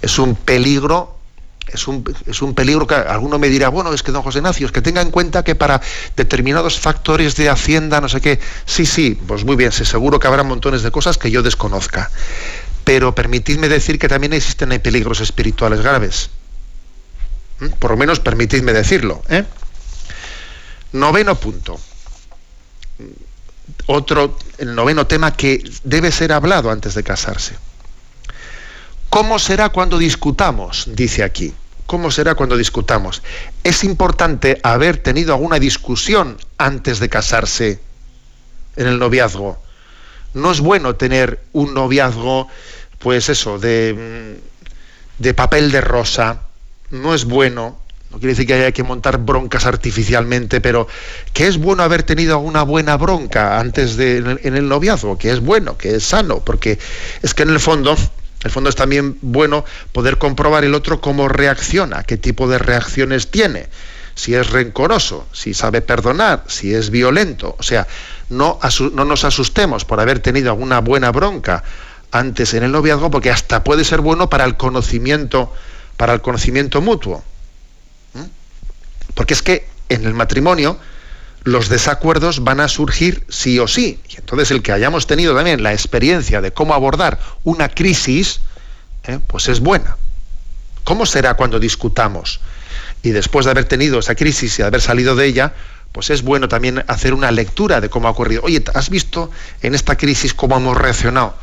es 0.00 0.18
un 0.20 0.36
peligro 0.36 1.18
es 1.66 1.88
un, 1.88 2.04
es 2.28 2.40
un, 2.40 2.54
peligro 2.54 2.86
que 2.86 2.94
alguno 2.94 3.40
me 3.40 3.48
dirá, 3.48 3.68
bueno, 3.68 3.92
es 3.92 4.04
que 4.04 4.12
don 4.12 4.22
José 4.22 4.38
Ignacio, 4.38 4.64
es 4.64 4.72
que 4.72 4.80
tenga 4.80 5.02
en 5.02 5.10
cuenta 5.10 5.42
que 5.42 5.56
para 5.56 5.82
determinados 6.14 6.78
factores 6.78 7.34
de 7.34 7.50
Hacienda, 7.50 8.00
no 8.00 8.08
sé 8.08 8.20
qué, 8.20 8.38
sí, 8.64 8.86
sí, 8.86 9.20
pues 9.26 9.44
muy 9.44 9.56
bien, 9.56 9.72
seguro 9.72 10.20
que 10.20 10.28
habrá 10.28 10.44
montones 10.44 10.82
de 10.82 10.92
cosas 10.92 11.18
que 11.18 11.32
yo 11.32 11.42
desconozca. 11.42 12.12
Pero 12.84 13.12
permitidme 13.12 13.68
decir 13.68 13.98
que 13.98 14.06
también 14.06 14.34
existen 14.34 14.68
peligros 14.80 15.20
espirituales 15.20 15.80
graves. 15.80 16.30
¿Mm? 17.58 17.70
Por 17.80 17.90
lo 17.90 17.96
menos 17.96 18.20
permitidme 18.20 18.72
decirlo. 18.72 19.20
¿eh? 19.28 19.44
Noveno 20.92 21.34
punto. 21.34 21.78
Otro, 23.86 24.36
el 24.58 24.74
noveno 24.74 25.06
tema 25.06 25.32
que 25.32 25.62
debe 25.84 26.12
ser 26.12 26.32
hablado 26.32 26.70
antes 26.70 26.94
de 26.94 27.02
casarse. 27.02 27.56
¿Cómo 29.08 29.38
será 29.38 29.70
cuando 29.70 29.98
discutamos? 29.98 30.88
Dice 30.94 31.24
aquí. 31.24 31.54
¿Cómo 31.86 32.10
será 32.10 32.34
cuando 32.34 32.56
discutamos? 32.58 33.22
Es 33.64 33.82
importante 33.82 34.60
haber 34.62 34.98
tenido 34.98 35.32
alguna 35.32 35.58
discusión 35.58 36.36
antes 36.58 37.00
de 37.00 37.08
casarse 37.08 37.80
en 38.76 38.86
el 38.86 38.98
noviazgo. 38.98 39.58
No 40.34 40.52
es 40.52 40.60
bueno 40.60 40.96
tener 40.96 41.42
un 41.52 41.72
noviazgo 41.72 42.48
pues 42.98 43.28
eso, 43.28 43.58
de, 43.58 44.38
de 45.18 45.34
papel 45.34 45.70
de 45.70 45.80
rosa, 45.80 46.42
no 46.90 47.14
es 47.14 47.24
bueno, 47.24 47.78
no 48.10 48.18
quiere 48.18 48.32
decir 48.32 48.46
que 48.46 48.54
haya 48.54 48.72
que 48.72 48.82
montar 48.82 49.18
broncas 49.18 49.66
artificialmente, 49.66 50.60
pero 50.60 50.88
que 51.34 51.46
es 51.46 51.58
bueno 51.58 51.82
haber 51.82 52.02
tenido 52.02 52.38
una 52.38 52.62
buena 52.62 52.96
bronca 52.96 53.60
antes 53.60 53.96
de 53.96 54.18
en 54.18 54.56
el, 54.56 54.68
noviazgo, 54.68 55.18
que 55.18 55.30
es 55.30 55.40
bueno, 55.40 55.76
que 55.76 55.96
es 55.96 56.04
sano, 56.04 56.40
porque 56.40 56.78
es 57.22 57.34
que 57.34 57.42
en 57.42 57.50
el 57.50 57.60
fondo, 57.60 57.96
el 58.44 58.50
fondo 58.50 58.70
es 58.70 58.76
también 58.76 59.18
bueno 59.20 59.64
poder 59.92 60.16
comprobar 60.16 60.64
el 60.64 60.74
otro 60.74 61.02
cómo 61.02 61.28
reacciona, 61.28 62.02
qué 62.02 62.16
tipo 62.16 62.48
de 62.48 62.56
reacciones 62.56 63.30
tiene, 63.30 63.68
si 64.14 64.34
es 64.34 64.50
rencoroso, 64.50 65.26
si 65.32 65.52
sabe 65.52 65.82
perdonar, 65.82 66.44
si 66.46 66.72
es 66.72 66.88
violento, 66.88 67.56
o 67.58 67.62
sea, 67.62 67.86
no, 68.30 68.58
no 68.94 69.04
nos 69.04 69.24
asustemos 69.24 69.84
por 69.84 70.00
haber 70.00 70.20
tenido 70.20 70.50
alguna 70.50 70.80
buena 70.80 71.12
bronca 71.12 71.62
antes 72.10 72.54
en 72.54 72.62
el 72.62 72.72
noviazgo 72.72 73.10
porque 73.10 73.30
hasta 73.30 73.62
puede 73.62 73.84
ser 73.84 74.00
bueno 74.00 74.30
para 74.30 74.44
el 74.44 74.56
conocimiento, 74.56 75.52
para 75.98 76.14
el 76.14 76.22
conocimiento 76.22 76.80
mutuo. 76.80 77.22
Porque 79.18 79.34
es 79.34 79.42
que 79.42 79.66
en 79.88 80.04
el 80.04 80.14
matrimonio 80.14 80.78
los 81.42 81.68
desacuerdos 81.68 82.44
van 82.44 82.60
a 82.60 82.68
surgir 82.68 83.24
sí 83.28 83.58
o 83.58 83.66
sí. 83.66 83.98
Y 84.08 84.14
entonces 84.14 84.52
el 84.52 84.62
que 84.62 84.70
hayamos 84.70 85.08
tenido 85.08 85.34
también 85.34 85.60
la 85.60 85.72
experiencia 85.72 86.40
de 86.40 86.52
cómo 86.52 86.72
abordar 86.72 87.18
una 87.42 87.68
crisis, 87.68 88.38
¿eh? 89.08 89.18
pues 89.26 89.48
es 89.48 89.58
buena. 89.58 89.96
¿Cómo 90.84 91.04
será 91.04 91.34
cuando 91.34 91.58
discutamos? 91.58 92.38
Y 93.02 93.10
después 93.10 93.44
de 93.44 93.50
haber 93.50 93.64
tenido 93.64 93.98
esa 93.98 94.14
crisis 94.14 94.56
y 94.56 94.62
de 94.62 94.68
haber 94.68 94.80
salido 94.80 95.16
de 95.16 95.26
ella, 95.26 95.52
pues 95.90 96.10
es 96.10 96.22
bueno 96.22 96.46
también 96.46 96.84
hacer 96.86 97.12
una 97.12 97.32
lectura 97.32 97.80
de 97.80 97.90
cómo 97.90 98.06
ha 98.06 98.12
ocurrido. 98.12 98.42
Oye, 98.44 98.62
¿has 98.72 98.88
visto 98.88 99.32
en 99.62 99.74
esta 99.74 99.96
crisis 99.96 100.32
cómo 100.32 100.58
hemos 100.58 100.76
reaccionado? 100.76 101.34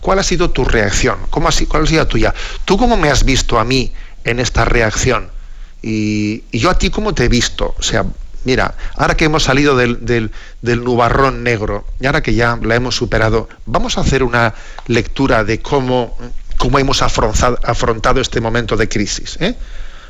¿Cuál 0.00 0.18
ha 0.18 0.24
sido 0.24 0.50
tu 0.50 0.64
reacción? 0.64 1.16
¿Cómo 1.30 1.48
ha, 1.48 1.52
¿Cuál 1.68 1.84
ha 1.84 1.86
sido 1.86 2.02
la 2.02 2.08
tuya? 2.08 2.34
¿Tú 2.64 2.76
cómo 2.76 2.96
me 2.96 3.08
has 3.08 3.24
visto 3.24 3.60
a 3.60 3.64
mí 3.64 3.92
en 4.24 4.40
esta 4.40 4.64
reacción? 4.64 5.30
Y, 5.82 6.44
yo 6.56 6.70
a 6.70 6.78
ti 6.78 6.90
cómo 6.90 7.14
te 7.14 7.24
he 7.24 7.28
visto. 7.28 7.74
O 7.78 7.82
sea, 7.82 8.04
mira, 8.44 8.74
ahora 8.96 9.16
que 9.16 9.24
hemos 9.24 9.44
salido 9.44 9.76
del, 9.76 10.04
del, 10.60 10.84
nubarrón 10.84 11.42
negro 11.42 11.86
y 12.00 12.06
ahora 12.06 12.22
que 12.22 12.34
ya 12.34 12.58
la 12.62 12.74
hemos 12.74 12.96
superado, 12.96 13.48
vamos 13.66 13.98
a 13.98 14.02
hacer 14.02 14.22
una 14.22 14.54
lectura 14.86 15.44
de 15.44 15.60
cómo, 15.60 16.16
cómo 16.56 16.78
hemos 16.78 17.02
afrontado, 17.02 18.20
este 18.20 18.40
momento 18.40 18.76
de 18.76 18.88
crisis. 18.88 19.38
¿eh? 19.40 19.54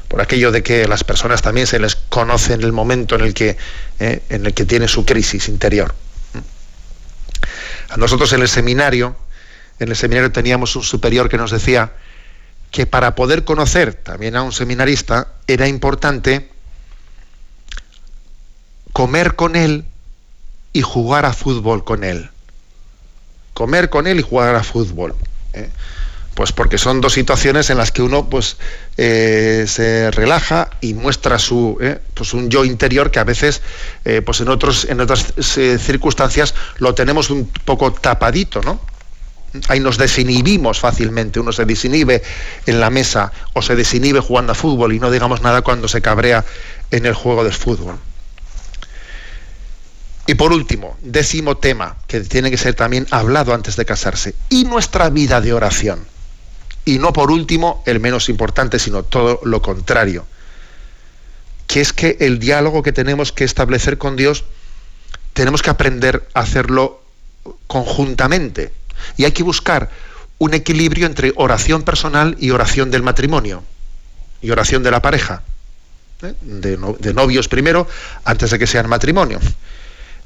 Por 0.09 0.21
aquello 0.21 0.51
de 0.51 0.62
que 0.62 0.89
las 0.89 1.05
personas 1.05 1.43
también 1.43 1.66
se 1.66 1.79
les 1.79 1.95
conoce 1.95 2.55
en 2.55 2.62
el 2.62 2.73
momento 2.73 3.14
en 3.14 3.21
el 3.23 3.35
que, 3.35 3.57
¿eh? 4.01 4.23
en 4.29 4.47
el 4.47 4.55
que 4.55 4.64
tiene 4.64 4.89
su 4.89 5.05
crisis 5.05 5.49
interior. 5.49 5.95
A 7.91 7.97
nosotros 7.97 8.33
en 8.33 8.43
el 8.43 8.49
seminario, 8.49 9.16
en 9.79 9.89
el 9.89 9.97
seminario 9.97 10.31
teníamos 10.31 10.77
un 10.77 10.83
superior 10.83 11.29
que 11.29 11.37
nos 11.37 11.51
decía 11.51 11.93
que 12.71 12.87
para 12.87 13.14
poder 13.14 13.45
conocer 13.45 13.95
también 13.95 14.37
a 14.37 14.43
un 14.43 14.53
seminarista 14.53 15.29
era 15.47 15.66
importante 15.66 16.49
comer 18.93 19.35
con 19.35 19.57
él 19.57 19.85
y 20.73 20.83
jugar 20.83 21.25
a 21.25 21.33
fútbol 21.33 21.85
con 21.85 22.05
él. 22.05 22.31
Comer 23.55 23.91
con 23.91 24.07
él 24.07 24.21
y 24.21 24.23
jugar 24.23 24.55
a 24.55 24.62
fútbol. 24.62 25.14
¿eh? 25.53 25.68
Pues 26.35 26.53
porque 26.53 26.79
son 26.79 27.01
dos 27.01 27.12
situaciones 27.12 27.71
en 27.71 27.77
las 27.77 27.91
que 27.91 28.03
uno 28.03 28.31
pues, 28.31 28.57
eh, 28.97 29.64
se 29.66 30.11
relaja 30.12 30.71
y 30.81 30.95
muestra 30.95 31.39
su, 31.39 31.77
¿eh? 31.81 31.99
pues 32.14 32.33
un 32.33 32.51
yo 32.51 32.64
interior 32.64 33.11
que 33.11 33.18
a 33.18 33.25
veces 33.25 33.62
pues 34.25 34.41
en, 34.41 34.49
otros, 34.49 34.85
en 34.85 35.01
otras 35.01 35.35
circunstancias 35.37 36.55
lo 36.79 36.95
tenemos 36.95 37.31
un 37.31 37.51
poco 37.64 37.93
tapadito, 37.93 38.61
¿no? 38.62 38.81
Ahí 39.68 39.80
nos 39.80 39.98
desinhibimos 39.98 40.80
fácilmente. 40.80 41.40
Uno 41.40 41.53
se 41.53 41.64
desinhibe 41.64 42.22
en 42.66 42.80
la 42.80 42.90
mesa 42.90 43.32
o 43.53 43.62
se 43.62 43.76
desinhibe 43.76 44.20
jugando 44.20 44.53
a 44.53 44.55
fútbol 44.55 44.92
y 44.92 45.01
no 45.01 45.11
digamos 45.11 45.42
nada 45.42 45.62
cuando 45.62 45.88
se 45.88 46.01
cabrea 46.01 46.44
en 46.90 47.07
el 47.07 47.14
juego 47.14 47.44
del 47.44 47.53
fútbol. 47.53 47.98
Y 50.26 50.34
por 50.34 50.53
último, 50.53 50.96
décimo 51.03 51.57
tema 51.57 51.96
que 52.07 52.20
tiene 52.20 52.51
que 52.51 52.57
ser 52.57 52.74
también 52.74 53.07
hablado 53.11 53.53
antes 53.53 53.74
de 53.74 53.84
casarse, 53.84 54.34
y 54.48 54.64
nuestra 54.64 55.11
vida 55.11 55.40
de 55.40 55.53
oración. 55.53 56.07
Y 56.84 56.98
no 56.98 57.12
por 57.12 57.32
último, 57.32 57.82
el 57.84 57.98
menos 57.98 58.28
importante, 58.28 58.78
sino 58.78 59.03
todo 59.03 59.40
lo 59.44 59.61
contrario, 59.61 60.24
que 61.66 61.80
es 61.80 61.92
que 61.92 62.16
el 62.20 62.38
diálogo 62.38 62.82
que 62.82 62.92
tenemos 62.92 63.32
que 63.32 63.44
establecer 63.44 63.98
con 63.98 64.14
Dios, 64.14 64.44
tenemos 65.32 65.62
que 65.62 65.70
aprender 65.70 66.28
a 66.34 66.40
hacerlo 66.40 67.03
conjuntamente 67.66 68.72
y 69.16 69.24
hay 69.24 69.32
que 69.32 69.42
buscar 69.42 69.90
un 70.38 70.55
equilibrio 70.55 71.07
entre 71.07 71.32
oración 71.36 71.82
personal 71.82 72.36
y 72.40 72.51
oración 72.51 72.90
del 72.90 73.03
matrimonio 73.03 73.62
y 74.40 74.51
oración 74.51 74.82
de 74.82 74.90
la 74.90 75.03
pareja, 75.03 75.42
¿eh? 76.22 76.34
de, 76.40 77.14
novios 77.14 77.48
primero, 77.48 77.86
antes 78.24 78.51
de 78.51 78.59
que 78.59 78.66
sean 78.66 78.88
matrimonio. 78.88 79.38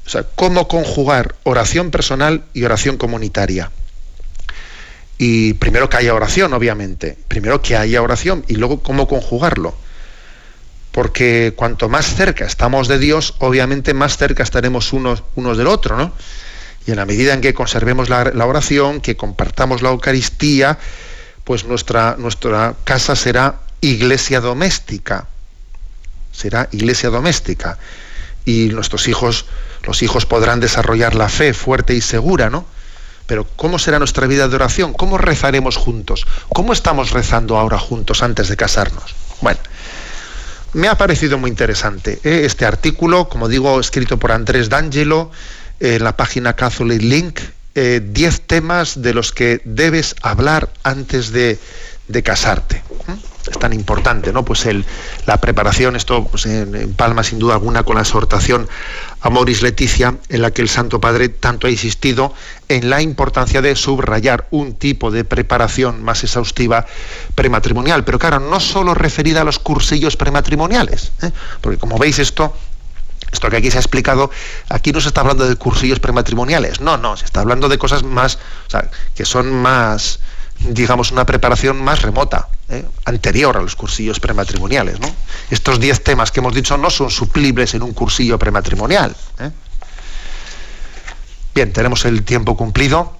O 0.05 0.09
sea, 0.09 0.23
cómo 0.23 0.67
conjugar 0.67 1.35
oración 1.43 1.91
personal 1.91 2.43
y 2.53 2.63
oración 2.63 2.97
comunitaria. 2.97 3.71
Y 5.17 5.53
primero 5.55 5.89
que 5.89 5.97
haya 5.97 6.13
oración, 6.13 6.53
obviamente. 6.53 7.17
Primero 7.27 7.61
que 7.61 7.75
haya 7.75 8.01
oración 8.01 8.45
y 8.47 8.55
luego 8.55 8.81
cómo 8.81 9.07
conjugarlo. 9.07 9.75
Porque 10.91 11.53
cuanto 11.55 11.89
más 11.89 12.15
cerca 12.15 12.45
estamos 12.45 12.87
de 12.87 12.99
Dios, 12.99 13.35
obviamente 13.39 13.93
más 13.93 14.17
cerca 14.17 14.43
estaremos 14.43 14.93
unos, 14.93 15.23
unos 15.35 15.57
del 15.57 15.67
otro, 15.67 15.97
¿no? 15.97 16.13
Y 16.85 16.91
en 16.91 16.97
la 16.97 17.05
medida 17.05 17.33
en 17.33 17.41
que 17.41 17.53
conservemos 17.53 18.09
la, 18.09 18.31
oración, 18.45 19.01
que 19.01 19.17
compartamos 19.17 19.81
la 19.81 19.89
Eucaristía, 19.89 20.77
pues 21.43 21.65
nuestra, 21.65 22.15
nuestra 22.17 22.75
casa 22.83 23.15
será 23.15 23.59
iglesia 23.81 24.39
doméstica. 24.39 25.27
Será 26.31 26.69
iglesia 26.71 27.09
doméstica. 27.09 27.77
Y 28.45 28.69
nuestros 28.69 29.07
hijos, 29.07 29.45
los 29.83 30.03
hijos 30.03 30.25
podrán 30.25 30.59
desarrollar 30.59 31.15
la 31.15 31.29
fe 31.29 31.53
fuerte 31.53 31.95
y 31.95 32.01
segura, 32.01 32.49
¿no? 32.49 32.65
Pero 33.27 33.47
¿cómo 33.55 33.79
será 33.79 33.97
nuestra 33.97 34.27
vida 34.27 34.47
de 34.47 34.55
oración? 34.55 34.93
¿Cómo 34.93 35.17
rezaremos 35.17 35.77
juntos? 35.77 36.27
¿Cómo 36.49 36.73
estamos 36.73 37.11
rezando 37.11 37.57
ahora 37.57 37.79
juntos 37.79 38.21
antes 38.21 38.49
de 38.49 38.57
casarnos? 38.57 39.15
Bueno, 39.41 39.59
me 40.73 40.87
ha 40.87 40.97
parecido 40.97 41.37
muy 41.37 41.49
interesante 41.49 42.19
¿eh? 42.23 42.41
este 42.45 42.65
artículo, 42.65 43.29
como 43.29 43.47
digo, 43.47 43.79
escrito 43.79 44.19
por 44.19 44.31
Andrés 44.31 44.69
D'Angelo, 44.69 45.31
en 45.79 46.03
la 46.03 46.15
página 46.15 46.53
Catholic 46.53 47.01
Link 47.01 47.39
10 47.75 47.75
eh, 47.75 48.41
temas 48.47 49.01
de 49.01 49.13
los 49.13 49.33
que 49.33 49.61
debes 49.65 50.15
hablar 50.21 50.69
antes 50.83 51.31
de, 51.31 51.59
casarte. 52.23 52.81
Es 53.51 53.59
tan 53.59 53.73
importante, 53.73 54.31
¿no? 54.31 54.45
Pues 54.45 54.65
el, 54.65 54.85
la 55.25 55.41
preparación, 55.41 55.97
esto 55.97 56.25
pues 56.25 56.45
en, 56.45 56.93
palma 56.93 57.23
sin 57.23 57.37
duda 57.37 57.55
alguna 57.55 57.83
con 57.83 57.95
la 57.95 58.01
exhortación 58.01 58.69
a 59.19 59.29
Moris 59.29 59.61
Leticia, 59.61 60.15
en 60.29 60.41
la 60.41 60.51
que 60.51 60.61
el 60.61 60.69
Santo 60.69 61.01
Padre 61.01 61.27
tanto 61.27 61.67
ha 61.67 61.69
insistido 61.69 62.33
en 62.69 62.89
la 62.89 63.01
importancia 63.01 63.61
de 63.61 63.75
subrayar 63.75 64.47
un 64.51 64.75
tipo 64.75 65.11
de 65.11 65.25
preparación 65.25 66.01
más 66.01 66.23
exhaustiva 66.23 66.85
prematrimonial. 67.35 68.05
Pero 68.05 68.19
claro, 68.19 68.39
no 68.39 68.61
solo 68.61 68.93
referida 68.93 69.41
a 69.41 69.43
los 69.43 69.59
cursillos 69.59 70.15
prematrimoniales, 70.15 71.11
¿eh? 71.21 71.31
porque 71.59 71.77
como 71.77 71.97
veis 71.97 72.19
esto 72.19 72.55
Esto 73.35 73.49
que 73.49 73.57
aquí 73.57 73.69
se 73.69 73.77
ha 73.77 73.81
explicado, 73.81 74.31
aquí 74.69 74.93
no 74.93 75.01
se 75.01 75.09
está 75.09 75.19
hablando 75.19 75.45
de 75.45 75.57
cursillos 75.57 75.99
prematrimoniales, 75.99 76.79
no, 76.79 76.97
no, 76.97 77.17
se 77.17 77.25
está 77.25 77.41
hablando 77.41 77.67
de 77.67 77.77
cosas 77.77 78.03
más, 78.03 78.39
o 78.67 78.69
sea, 78.69 78.89
que 79.13 79.25
son 79.25 79.51
más, 79.51 80.21
digamos, 80.59 81.11
una 81.11 81.25
preparación 81.25 81.83
más 81.83 82.01
remota, 82.01 82.47
¿eh? 82.69 82.85
anterior 83.03 83.57
a 83.57 83.61
los 83.61 83.75
cursillos 83.75 84.21
prematrimoniales. 84.21 85.01
¿no? 85.01 85.13
Estos 85.49 85.81
diez 85.81 86.01
temas 86.01 86.31
que 86.31 86.39
hemos 86.39 86.53
dicho 86.53 86.77
no 86.77 86.89
son 86.89 87.11
suplibles 87.11 87.73
en 87.73 87.83
un 87.83 87.91
cursillo 87.91 88.39
prematrimonial. 88.39 89.13
¿eh? 89.39 89.51
Bien, 91.53 91.73
tenemos 91.73 92.05
el 92.05 92.23
tiempo 92.23 92.55
cumplido. 92.55 93.17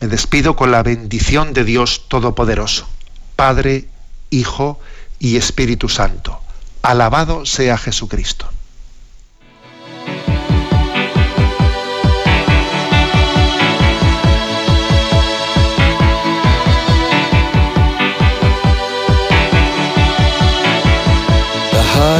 Me 0.00 0.06
despido 0.06 0.54
con 0.54 0.70
la 0.70 0.84
bendición 0.84 1.52
de 1.52 1.64
Dios 1.64 2.06
Todopoderoso, 2.08 2.86
Padre, 3.34 3.88
Hijo 4.30 4.78
y 5.18 5.36
Espíritu 5.36 5.88
Santo. 5.88 6.40
Alabado 6.82 7.44
sea 7.44 7.76
Jesucristo. 7.76 8.48